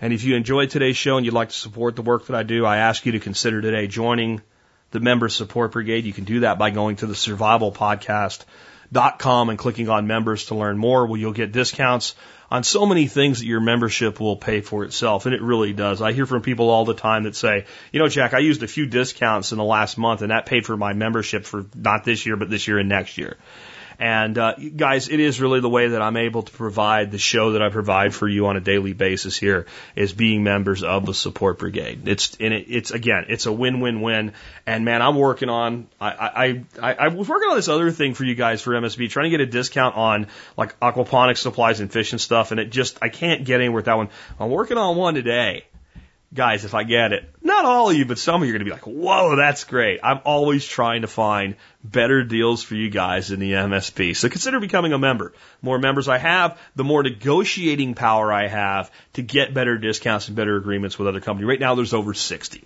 And 0.00 0.12
if 0.12 0.24
you 0.24 0.36
enjoyed 0.36 0.70
today's 0.70 0.96
show 0.96 1.16
and 1.16 1.24
you'd 1.24 1.34
like 1.34 1.50
to 1.50 1.54
support 1.54 1.96
the 1.96 2.02
work 2.02 2.26
that 2.26 2.36
I 2.36 2.42
do, 2.42 2.66
I 2.66 2.78
ask 2.78 3.06
you 3.06 3.12
to 3.12 3.20
consider 3.20 3.62
today 3.62 3.86
joining 3.86 4.42
the 4.90 5.00
Member 5.00 5.28
Support 5.28 5.72
Brigade. 5.72 6.04
You 6.04 6.12
can 6.12 6.24
do 6.24 6.40
that 6.40 6.58
by 6.58 6.70
going 6.70 6.96
to 6.96 7.06
the 7.06 7.14
survivalpodcast.com 8.92 9.48
and 9.50 9.58
clicking 9.58 9.88
on 9.88 10.06
members 10.06 10.46
to 10.46 10.54
learn 10.54 10.78
more. 10.78 11.06
Well, 11.06 11.16
you'll 11.16 11.32
get 11.32 11.52
discounts 11.52 12.14
on 12.50 12.62
so 12.62 12.86
many 12.86 13.08
things 13.08 13.40
that 13.40 13.46
your 13.46 13.60
membership 13.60 14.20
will 14.20 14.36
pay 14.36 14.60
for 14.60 14.84
itself. 14.84 15.26
And 15.26 15.34
it 15.34 15.42
really 15.42 15.72
does. 15.72 16.00
I 16.00 16.12
hear 16.12 16.26
from 16.26 16.42
people 16.42 16.70
all 16.70 16.84
the 16.84 16.94
time 16.94 17.24
that 17.24 17.34
say, 17.34 17.66
you 17.92 17.98
know, 17.98 18.08
Jack, 18.08 18.34
I 18.34 18.38
used 18.38 18.62
a 18.62 18.68
few 18.68 18.86
discounts 18.86 19.52
in 19.52 19.58
the 19.58 19.64
last 19.64 19.98
month 19.98 20.22
and 20.22 20.30
that 20.30 20.46
paid 20.46 20.64
for 20.64 20.76
my 20.76 20.92
membership 20.92 21.44
for 21.44 21.66
not 21.74 22.04
this 22.04 22.24
year, 22.24 22.36
but 22.36 22.48
this 22.48 22.68
year 22.68 22.78
and 22.78 22.88
next 22.88 23.18
year. 23.18 23.36
And 23.98 24.36
uh, 24.36 24.54
guys, 24.54 25.08
it 25.08 25.20
is 25.20 25.40
really 25.40 25.60
the 25.60 25.68
way 25.68 25.88
that 25.88 26.02
I'm 26.02 26.16
able 26.16 26.42
to 26.42 26.52
provide 26.52 27.10
the 27.10 27.18
show 27.18 27.52
that 27.52 27.62
I 27.62 27.70
provide 27.70 28.14
for 28.14 28.28
you 28.28 28.46
on 28.46 28.56
a 28.56 28.60
daily 28.60 28.92
basis 28.92 29.36
here 29.36 29.66
is 29.94 30.12
being 30.12 30.42
members 30.42 30.82
of 30.82 31.06
the 31.06 31.14
support 31.14 31.58
brigade. 31.58 32.06
It's 32.06 32.36
and 32.38 32.52
it, 32.52 32.66
it's 32.68 32.90
again, 32.90 33.26
it's 33.28 33.46
a 33.46 33.52
win-win-win. 33.52 34.32
And 34.66 34.84
man, 34.84 35.02
I'm 35.02 35.16
working 35.16 35.48
on 35.48 35.86
I, 36.00 36.10
I 36.10 36.64
I 36.82 36.94
I 36.94 37.08
was 37.08 37.28
working 37.28 37.48
on 37.48 37.56
this 37.56 37.68
other 37.68 37.90
thing 37.90 38.14
for 38.14 38.24
you 38.24 38.34
guys 38.34 38.60
for 38.60 38.72
MSB, 38.72 39.08
trying 39.08 39.24
to 39.24 39.30
get 39.30 39.40
a 39.40 39.46
discount 39.46 39.96
on 39.96 40.26
like 40.56 40.78
aquaponics 40.80 41.38
supplies 41.38 41.80
and 41.80 41.90
fish 41.90 42.12
and 42.12 42.20
stuff. 42.20 42.50
And 42.50 42.60
it 42.60 42.70
just 42.70 42.98
I 43.00 43.08
can't 43.08 43.44
get 43.44 43.60
anywhere 43.60 43.76
with 43.76 43.84
that 43.86 43.96
one. 43.96 44.10
I'm 44.38 44.50
working 44.50 44.76
on 44.76 44.96
one 44.96 45.14
today 45.14 45.64
guys, 46.36 46.64
if 46.64 46.74
I 46.74 46.84
get 46.84 47.12
it, 47.12 47.28
not 47.42 47.64
all 47.64 47.90
of 47.90 47.96
you, 47.96 48.04
but 48.04 48.18
some 48.18 48.42
of 48.42 48.48
you 48.48 48.54
are 48.54 48.58
going 48.58 48.66
to 48.66 48.70
be 48.70 48.70
like, 48.70 48.86
whoa, 48.86 49.36
that's 49.36 49.64
great. 49.64 50.00
I'm 50.02 50.20
always 50.24 50.64
trying 50.64 51.02
to 51.02 51.08
find 51.08 51.56
better 51.82 52.22
deals 52.22 52.62
for 52.62 52.74
you 52.74 52.90
guys 52.90 53.30
in 53.30 53.40
the 53.40 53.52
MSB. 53.52 54.14
So 54.14 54.28
consider 54.28 54.60
becoming 54.60 54.92
a 54.92 54.98
member. 54.98 55.32
More 55.62 55.78
members 55.78 56.08
I 56.08 56.18
have, 56.18 56.58
the 56.76 56.84
more 56.84 57.02
negotiating 57.02 57.94
power 57.94 58.32
I 58.32 58.46
have 58.46 58.90
to 59.14 59.22
get 59.22 59.54
better 59.54 59.78
discounts 59.78 60.28
and 60.28 60.36
better 60.36 60.56
agreements 60.56 60.98
with 60.98 61.08
other 61.08 61.20
companies. 61.20 61.48
Right 61.48 61.60
now, 61.60 61.74
there's 61.74 61.94
over 61.94 62.14
60. 62.14 62.64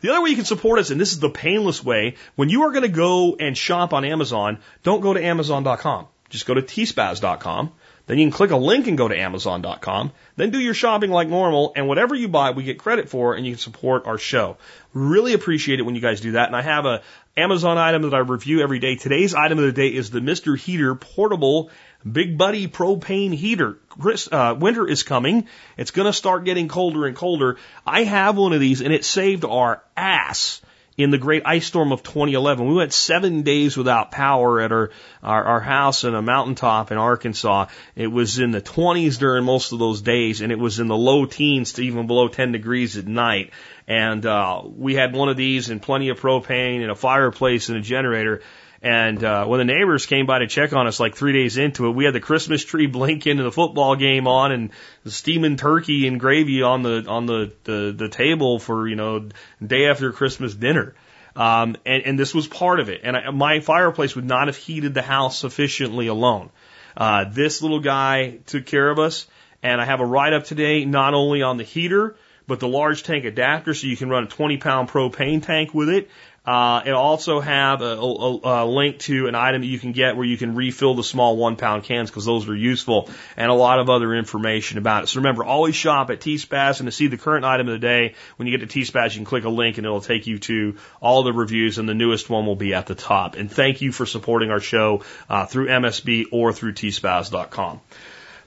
The 0.00 0.10
other 0.10 0.22
way 0.22 0.30
you 0.30 0.36
can 0.36 0.44
support 0.44 0.78
us, 0.78 0.90
and 0.90 1.00
this 1.00 1.12
is 1.12 1.20
the 1.20 1.30
painless 1.30 1.82
way, 1.82 2.16
when 2.34 2.48
you 2.48 2.62
are 2.64 2.70
going 2.70 2.82
to 2.82 2.88
go 2.88 3.36
and 3.36 3.56
shop 3.56 3.92
on 3.92 4.04
Amazon, 4.04 4.58
don't 4.82 5.00
go 5.00 5.14
to 5.14 5.24
Amazon.com. 5.24 6.08
Just 6.32 6.46
go 6.46 6.54
to 6.54 6.62
tspaz.com 6.62 7.72
then 8.06 8.18
you 8.18 8.26
can 8.26 8.32
click 8.32 8.50
a 8.50 8.56
link 8.56 8.88
and 8.88 8.98
go 8.98 9.06
to 9.06 9.18
Amazon.com. 9.18 10.12
Then 10.36 10.50
do 10.50 10.58
your 10.58 10.74
shopping 10.74 11.10
like 11.10 11.28
normal, 11.28 11.72
and 11.76 11.86
whatever 11.86 12.14
you 12.14 12.28
buy, 12.28 12.50
we 12.50 12.64
get 12.64 12.78
credit 12.78 13.08
for, 13.08 13.34
and 13.34 13.46
you 13.46 13.52
can 13.52 13.58
support 13.58 14.06
our 14.06 14.18
show. 14.18 14.56
Really 14.92 15.34
appreciate 15.34 15.78
it 15.78 15.84
when 15.84 15.94
you 15.94 16.00
guys 16.00 16.20
do 16.20 16.32
that. 16.32 16.48
And 16.48 16.56
I 16.56 16.62
have 16.62 16.84
a 16.84 17.02
Amazon 17.36 17.78
item 17.78 18.02
that 18.02 18.14
I 18.14 18.18
review 18.18 18.60
every 18.60 18.80
day. 18.80 18.96
Today's 18.96 19.34
item 19.34 19.58
of 19.58 19.64
the 19.64 19.72
day 19.72 19.88
is 19.88 20.10
the 20.10 20.20
Mr. 20.20 20.58
Heater 20.58 20.94
Portable 20.94 21.70
Big 22.10 22.36
Buddy 22.36 22.66
Propane 22.66 23.32
Heater. 23.32 23.78
Chris, 23.88 24.28
uh, 24.30 24.56
winter 24.58 24.86
is 24.86 25.04
coming. 25.04 25.46
It's 25.76 25.92
going 25.92 26.06
to 26.06 26.12
start 26.12 26.44
getting 26.44 26.66
colder 26.66 27.06
and 27.06 27.16
colder. 27.16 27.56
I 27.86 28.02
have 28.02 28.36
one 28.36 28.52
of 28.52 28.60
these, 28.60 28.80
and 28.80 28.92
it 28.92 29.04
saved 29.04 29.44
our 29.44 29.82
ass 29.96 30.60
in 30.96 31.10
the 31.10 31.18
great 31.18 31.42
ice 31.44 31.66
storm 31.66 31.92
of 31.92 32.02
2011. 32.02 32.66
We 32.66 32.74
went 32.74 32.92
seven 32.92 33.42
days 33.42 33.76
without 33.76 34.10
power 34.10 34.60
at 34.60 34.72
our, 34.72 34.90
our, 35.22 35.44
our 35.44 35.60
house 35.60 36.04
in 36.04 36.14
a 36.14 36.22
mountaintop 36.22 36.92
in 36.92 36.98
Arkansas. 36.98 37.66
It 37.96 38.08
was 38.08 38.38
in 38.38 38.50
the 38.50 38.60
20s 38.60 39.18
during 39.18 39.44
most 39.44 39.72
of 39.72 39.78
those 39.78 40.02
days, 40.02 40.40
and 40.40 40.52
it 40.52 40.58
was 40.58 40.80
in 40.80 40.88
the 40.88 40.96
low 40.96 41.24
teens 41.24 41.74
to 41.74 41.82
even 41.82 42.06
below 42.06 42.28
10 42.28 42.52
degrees 42.52 42.96
at 42.96 43.06
night. 43.06 43.50
And 43.88 44.24
uh, 44.26 44.62
we 44.64 44.94
had 44.94 45.14
one 45.14 45.28
of 45.28 45.36
these 45.36 45.70
and 45.70 45.80
plenty 45.80 46.10
of 46.10 46.20
propane 46.20 46.82
and 46.82 46.90
a 46.90 46.94
fireplace 46.94 47.68
and 47.68 47.78
a 47.78 47.82
generator. 47.82 48.42
And 48.82 49.22
uh, 49.22 49.46
when 49.46 49.58
the 49.58 49.72
neighbors 49.72 50.06
came 50.06 50.26
by 50.26 50.40
to 50.40 50.48
check 50.48 50.72
on 50.72 50.88
us 50.88 50.98
like 50.98 51.14
three 51.14 51.32
days 51.32 51.56
into 51.56 51.86
it, 51.86 51.90
we 51.90 52.04
had 52.04 52.14
the 52.14 52.20
Christmas 52.20 52.64
tree 52.64 52.86
blinking 52.88 53.38
and 53.38 53.46
the 53.46 53.52
football 53.52 53.94
game 53.94 54.26
on 54.26 54.50
and 54.50 54.70
the 55.04 55.10
steaming 55.12 55.56
turkey 55.56 56.08
and 56.08 56.18
gravy 56.18 56.62
on 56.62 56.82
the 56.82 57.04
on 57.06 57.26
the, 57.26 57.52
the, 57.64 57.94
the 57.96 58.08
table 58.08 58.58
for, 58.58 58.88
you 58.88 58.96
know, 58.96 59.28
day 59.64 59.86
after 59.86 60.12
Christmas 60.12 60.52
dinner. 60.54 60.94
Um, 61.36 61.76
and, 61.86 62.02
and 62.02 62.18
this 62.18 62.34
was 62.34 62.46
part 62.46 62.80
of 62.80 62.88
it. 62.88 63.02
And 63.04 63.16
I, 63.16 63.30
my 63.30 63.60
fireplace 63.60 64.16
would 64.16 64.26
not 64.26 64.48
have 64.48 64.56
heated 64.56 64.94
the 64.94 65.02
house 65.02 65.38
sufficiently 65.38 66.08
alone. 66.08 66.50
Uh, 66.96 67.24
this 67.30 67.62
little 67.62 67.80
guy 67.80 68.38
took 68.46 68.66
care 68.66 68.90
of 68.90 68.98
us. 68.98 69.26
And 69.62 69.80
I 69.80 69.84
have 69.84 70.00
a 70.00 70.04
write 70.04 70.32
up 70.32 70.44
today, 70.44 70.84
not 70.84 71.14
only 71.14 71.42
on 71.42 71.56
the 71.56 71.62
heater, 71.62 72.16
but 72.48 72.58
the 72.58 72.68
large 72.68 73.04
tank 73.04 73.24
adapter 73.24 73.74
so 73.74 73.86
you 73.86 73.96
can 73.96 74.10
run 74.10 74.24
a 74.24 74.26
20 74.26 74.56
pound 74.56 74.88
propane 74.88 75.42
tank 75.42 75.72
with 75.72 75.88
it. 75.88 76.10
Uh, 76.44 76.82
it'll 76.84 77.00
also 77.00 77.38
have 77.38 77.82
a, 77.82 77.94
a, 77.94 78.64
a, 78.64 78.66
link 78.66 78.98
to 78.98 79.28
an 79.28 79.36
item 79.36 79.60
that 79.60 79.68
you 79.68 79.78
can 79.78 79.92
get 79.92 80.16
where 80.16 80.26
you 80.26 80.36
can 80.36 80.56
refill 80.56 80.96
the 80.96 81.04
small 81.04 81.36
one 81.36 81.54
pound 81.54 81.84
cans 81.84 82.10
because 82.10 82.24
those 82.24 82.48
are 82.48 82.56
useful 82.56 83.08
and 83.36 83.48
a 83.48 83.54
lot 83.54 83.78
of 83.78 83.88
other 83.88 84.12
information 84.12 84.76
about 84.76 85.04
it. 85.04 85.06
So 85.06 85.20
remember, 85.20 85.44
always 85.44 85.76
shop 85.76 86.10
at 86.10 86.20
T-Spaz 86.20 86.80
and 86.80 86.88
to 86.88 86.92
see 86.92 87.06
the 87.06 87.16
current 87.16 87.44
item 87.44 87.68
of 87.68 87.74
the 87.74 87.78
day, 87.78 88.16
when 88.36 88.48
you 88.48 88.58
get 88.58 88.68
to 88.68 88.72
T-Spaz, 88.72 89.12
you 89.12 89.18
can 89.18 89.24
click 89.24 89.44
a 89.44 89.48
link 89.48 89.78
and 89.78 89.86
it'll 89.86 90.00
take 90.00 90.26
you 90.26 90.40
to 90.40 90.76
all 91.00 91.22
the 91.22 91.32
reviews 91.32 91.78
and 91.78 91.88
the 91.88 91.94
newest 91.94 92.28
one 92.28 92.44
will 92.44 92.56
be 92.56 92.74
at 92.74 92.86
the 92.86 92.96
top. 92.96 93.36
And 93.36 93.48
thank 93.48 93.80
you 93.80 93.92
for 93.92 94.04
supporting 94.04 94.50
our 94.50 94.60
show 94.60 95.04
uh, 95.28 95.46
through 95.46 95.68
MSB 95.68 96.26
or 96.32 96.52
through 96.52 96.72
tspaz.com. 96.72 97.80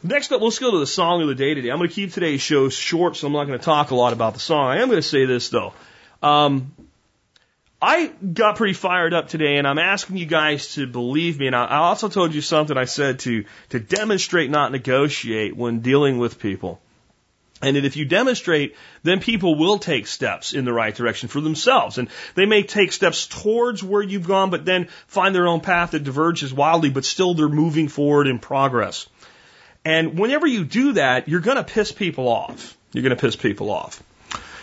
Next 0.04 0.34
up, 0.34 0.42
let's 0.42 0.60
go 0.60 0.70
to 0.70 0.80
the 0.80 0.88
song 0.88 1.22
of 1.22 1.30
the 1.30 1.36
day 1.36 1.54
today. 1.54 1.70
I'm 1.70 1.78
going 1.78 1.90
to 1.90 1.96
keep 1.96 2.12
today's 2.12 2.42
show 2.42 2.68
short, 2.68 3.16
so 3.16 3.28
I'm 3.28 3.34
not 3.34 3.46
going 3.46 3.58
to 3.58 3.64
talk 3.64 3.92
a 3.92 3.96
lot 3.96 4.12
about 4.12 4.34
the 4.34 4.42
song. 4.42 4.68
I 4.68 4.82
am 4.82 4.90
going 4.90 5.02
to 5.02 5.08
say 5.08 5.24
this 5.24 5.48
though. 5.48 5.74
Um, 6.22 6.74
I 7.86 8.08
got 8.08 8.56
pretty 8.56 8.74
fired 8.74 9.14
up 9.14 9.28
today, 9.28 9.58
and 9.58 9.68
I'm 9.68 9.78
asking 9.78 10.18
you 10.18 10.26
guys 10.26 10.74
to 10.74 10.88
believe 10.88 11.38
me. 11.38 11.46
And 11.46 11.56
I 11.56 11.76
also 11.76 12.10
told 12.10 12.34
you 12.34 12.42
something 12.42 12.76
I 12.76 12.86
said 12.86 13.20
to 13.20 13.46
to 13.70 13.80
demonstrate, 13.80 14.50
not 14.50 14.72
negotiate, 14.72 15.56
when 15.56 15.82
dealing 15.82 16.18
with 16.18 16.40
people. 16.40 16.82
And 17.62 17.76
that 17.76 17.86
if 17.86 17.96
you 17.96 18.06
demonstrate, 18.06 18.76
then 19.04 19.20
people 19.20 19.54
will 19.54 19.78
take 19.78 20.08
steps 20.08 20.54
in 20.54 20.66
the 20.66 20.74
right 20.74 20.96
direction 20.96 21.30
for 21.30 21.42
themselves. 21.42 22.00
And 22.00 22.10
they 22.34 22.48
may 22.48 22.64
take 22.64 22.92
steps 22.92 23.28
towards 23.28 23.84
where 23.84 24.02
you've 24.02 24.28
gone, 24.28 24.50
but 24.50 24.66
then 24.66 24.88
find 25.06 25.36
their 25.36 25.48
own 25.48 25.62
path 25.62 25.92
that 25.92 26.04
diverges 26.04 26.52
wildly, 26.52 26.90
but 26.90 27.06
still 27.06 27.36
they're 27.36 27.50
moving 27.50 27.88
forward 27.88 28.26
in 28.26 28.40
progress. 28.40 29.08
And 29.86 30.18
whenever 30.18 30.48
you 30.48 30.66
do 30.66 30.94
that, 30.94 31.30
you're 31.30 31.40
going 31.40 31.58
to 31.58 31.64
piss 31.64 31.92
people 31.92 32.30
off. 32.30 32.76
You're 32.94 33.04
going 33.04 33.16
to 33.16 33.22
piss 33.22 33.36
people 33.36 33.70
off. 33.70 34.02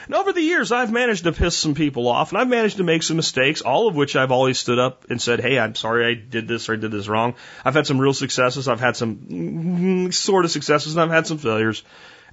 And 0.07 0.14
over 0.14 0.32
the 0.32 0.40
years, 0.40 0.72
I've 0.72 0.90
managed 0.90 1.24
to 1.24 1.32
piss 1.32 1.57
some 1.57 1.74
people 1.74 2.09
off 2.09 2.32
and 2.32 2.40
I've 2.40 2.48
managed 2.48 2.78
to 2.78 2.84
make 2.84 3.03
some 3.03 3.16
mistakes, 3.16 3.61
all 3.61 3.88
of 3.88 3.94
which 3.94 4.16
I've 4.16 4.32
always 4.32 4.59
stood 4.59 4.78
up 4.78 5.07
and 5.11 5.20
said, 5.20 5.40
Hey, 5.40 5.59
I'm 5.59 5.74
sorry 5.74 6.07
I 6.07 6.14
did 6.14 6.48
this 6.48 6.68
or 6.68 6.74
I 6.74 6.76
did 6.76 6.90
this 6.90 7.09
wrong. 7.09 7.34
I've 7.64 7.74
had 7.74 7.86
some 7.86 8.00
real 8.00 8.14
successes. 8.14 8.68
I've 8.68 8.80
had 8.80 8.96
some 8.96 9.16
mm, 9.16 10.14
sort 10.14 10.44
of 10.44 10.50
successes 10.50 10.94
and 10.94 11.03
I've 11.03 11.11
had 11.11 11.26
some 11.26 11.38
failures. 11.38 11.82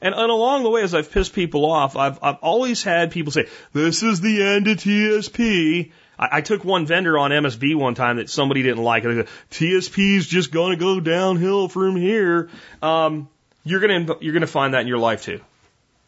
And, 0.02 0.16
and 0.16 0.32
along 0.32 0.64
the 0.64 0.70
way, 0.70 0.82
as 0.82 0.96
I've 0.96 1.12
pissed 1.12 1.34
people 1.34 1.70
off, 1.70 1.96
I've, 1.96 2.20
I've 2.24 2.38
always 2.38 2.84
had 2.84 3.12
people 3.12 3.32
say, 3.32 3.48
this 3.74 4.02
is 4.02 4.22
the 4.22 4.44
end 4.44 4.68
of 4.68 4.78
TSP. 4.78 5.92
I, 6.18 6.30
I 6.32 6.42
took 6.42 6.64
one 6.64 6.86
vendor 6.86 7.18
on 7.18 7.32
MSB 7.32 7.76
one 7.76 7.96
time 7.96 8.18
that 8.18 8.30
somebody 8.30 8.64
didn't 8.64 8.84
like. 8.84 9.04
And 9.04 9.14
I 9.14 9.24
go, 9.24 9.30
TSP 9.52 10.18
is 10.18 10.28
just 10.28 10.52
going 10.52 10.78
to 10.78 10.84
go 10.84 11.00
downhill 11.00 11.68
from 11.68 11.96
here. 11.96 12.50
Um, 12.82 13.30
you're 13.64 13.82
going 13.82 14.06
to, 14.06 14.18
you're 14.22 14.34
going 14.34 14.42
to 14.42 14.48
find 14.48 14.74
that 14.74 14.82
in 14.82 14.88
your 14.88 15.00
life 15.00 15.24
too. 15.24 15.42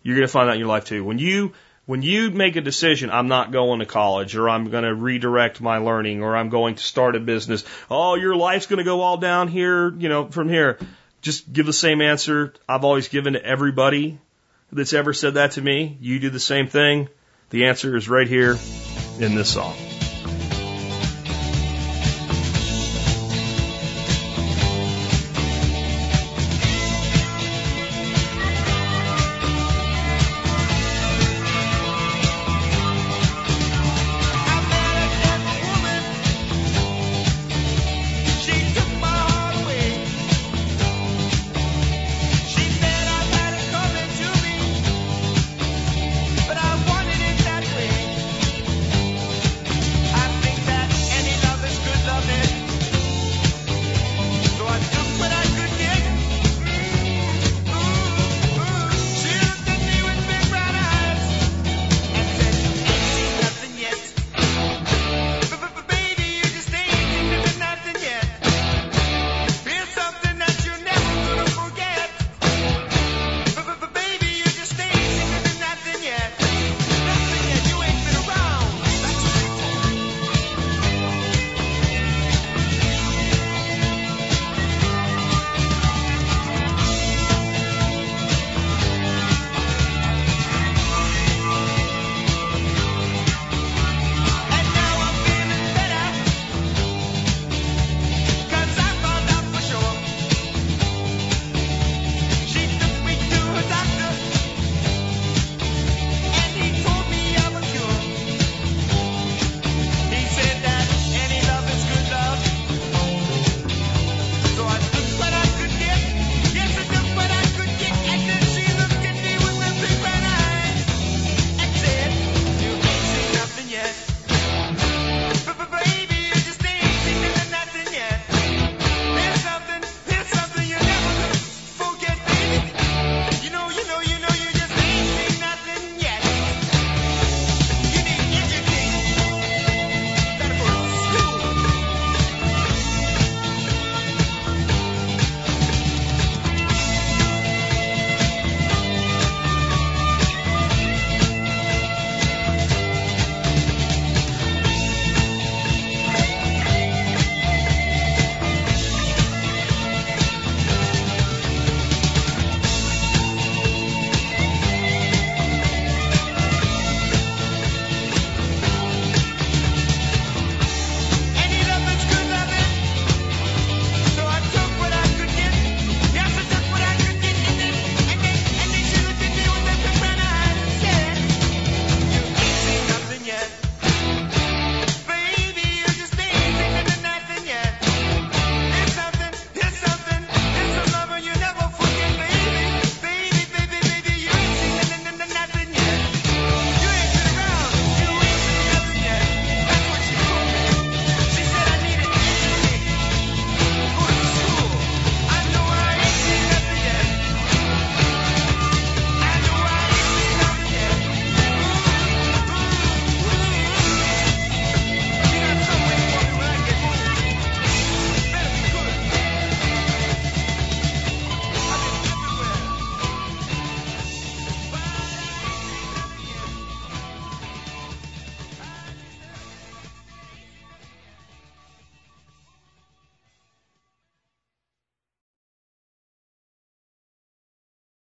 You're 0.04 0.16
going 0.16 0.28
to 0.28 0.32
find 0.32 0.49
that 0.49 0.54
in 0.54 0.60
your 0.60 0.68
life 0.68 0.86
too. 0.86 1.04
When 1.04 1.20
you, 1.20 1.54
when 1.86 2.02
you 2.02 2.32
make 2.32 2.56
a 2.56 2.62
decision, 2.62 3.10
I'm 3.10 3.28
not 3.28 3.52
going 3.52 3.80
to 3.80 3.86
college 3.86 4.36
or 4.36 4.49
I'm 4.49 4.70
going 4.70 4.84
to 4.84 4.93
redirect 4.93 5.62
my 5.62 5.78
learning 5.78 6.24
or 6.24 6.36
I'm 6.36 6.49
going 6.49 6.76
to 6.76 6.84
start 6.84 7.16
a 7.16 7.20
business. 7.20 7.64
Oh, 7.89 8.16
your 8.16 8.36
life's 8.36 8.68
going 8.68 8.80
to 8.80 8.84
go 8.84 9.02
all 9.02 9.18
down 9.18 9.47
here, 9.47 9.93
you 9.93 10.10
know, 10.10 10.30
from 10.30 10.49
here 10.49 10.80
just 11.22 11.52
give 11.52 11.66
the 11.66 11.74
same 11.74 12.02
answer 12.02 12.54
I've 12.68 12.84
always 12.84 13.08
given 13.08 13.34
to 13.34 13.45
everybody 13.45 14.20
that's 14.72 14.93
ever 14.93 15.14
said 15.14 15.36
that 15.36 15.52
to 15.52 15.62
me. 15.62 15.97
You 16.02 16.20
do 16.20 16.30
the 16.30 16.39
same 16.39 16.68
thing. 16.68 17.10
The 17.52 17.68
answer 17.68 17.95
is 17.95 18.10
right 18.10 18.28
here 18.28 18.58
in 19.20 19.36
this 19.36 19.54
song. 19.54 19.76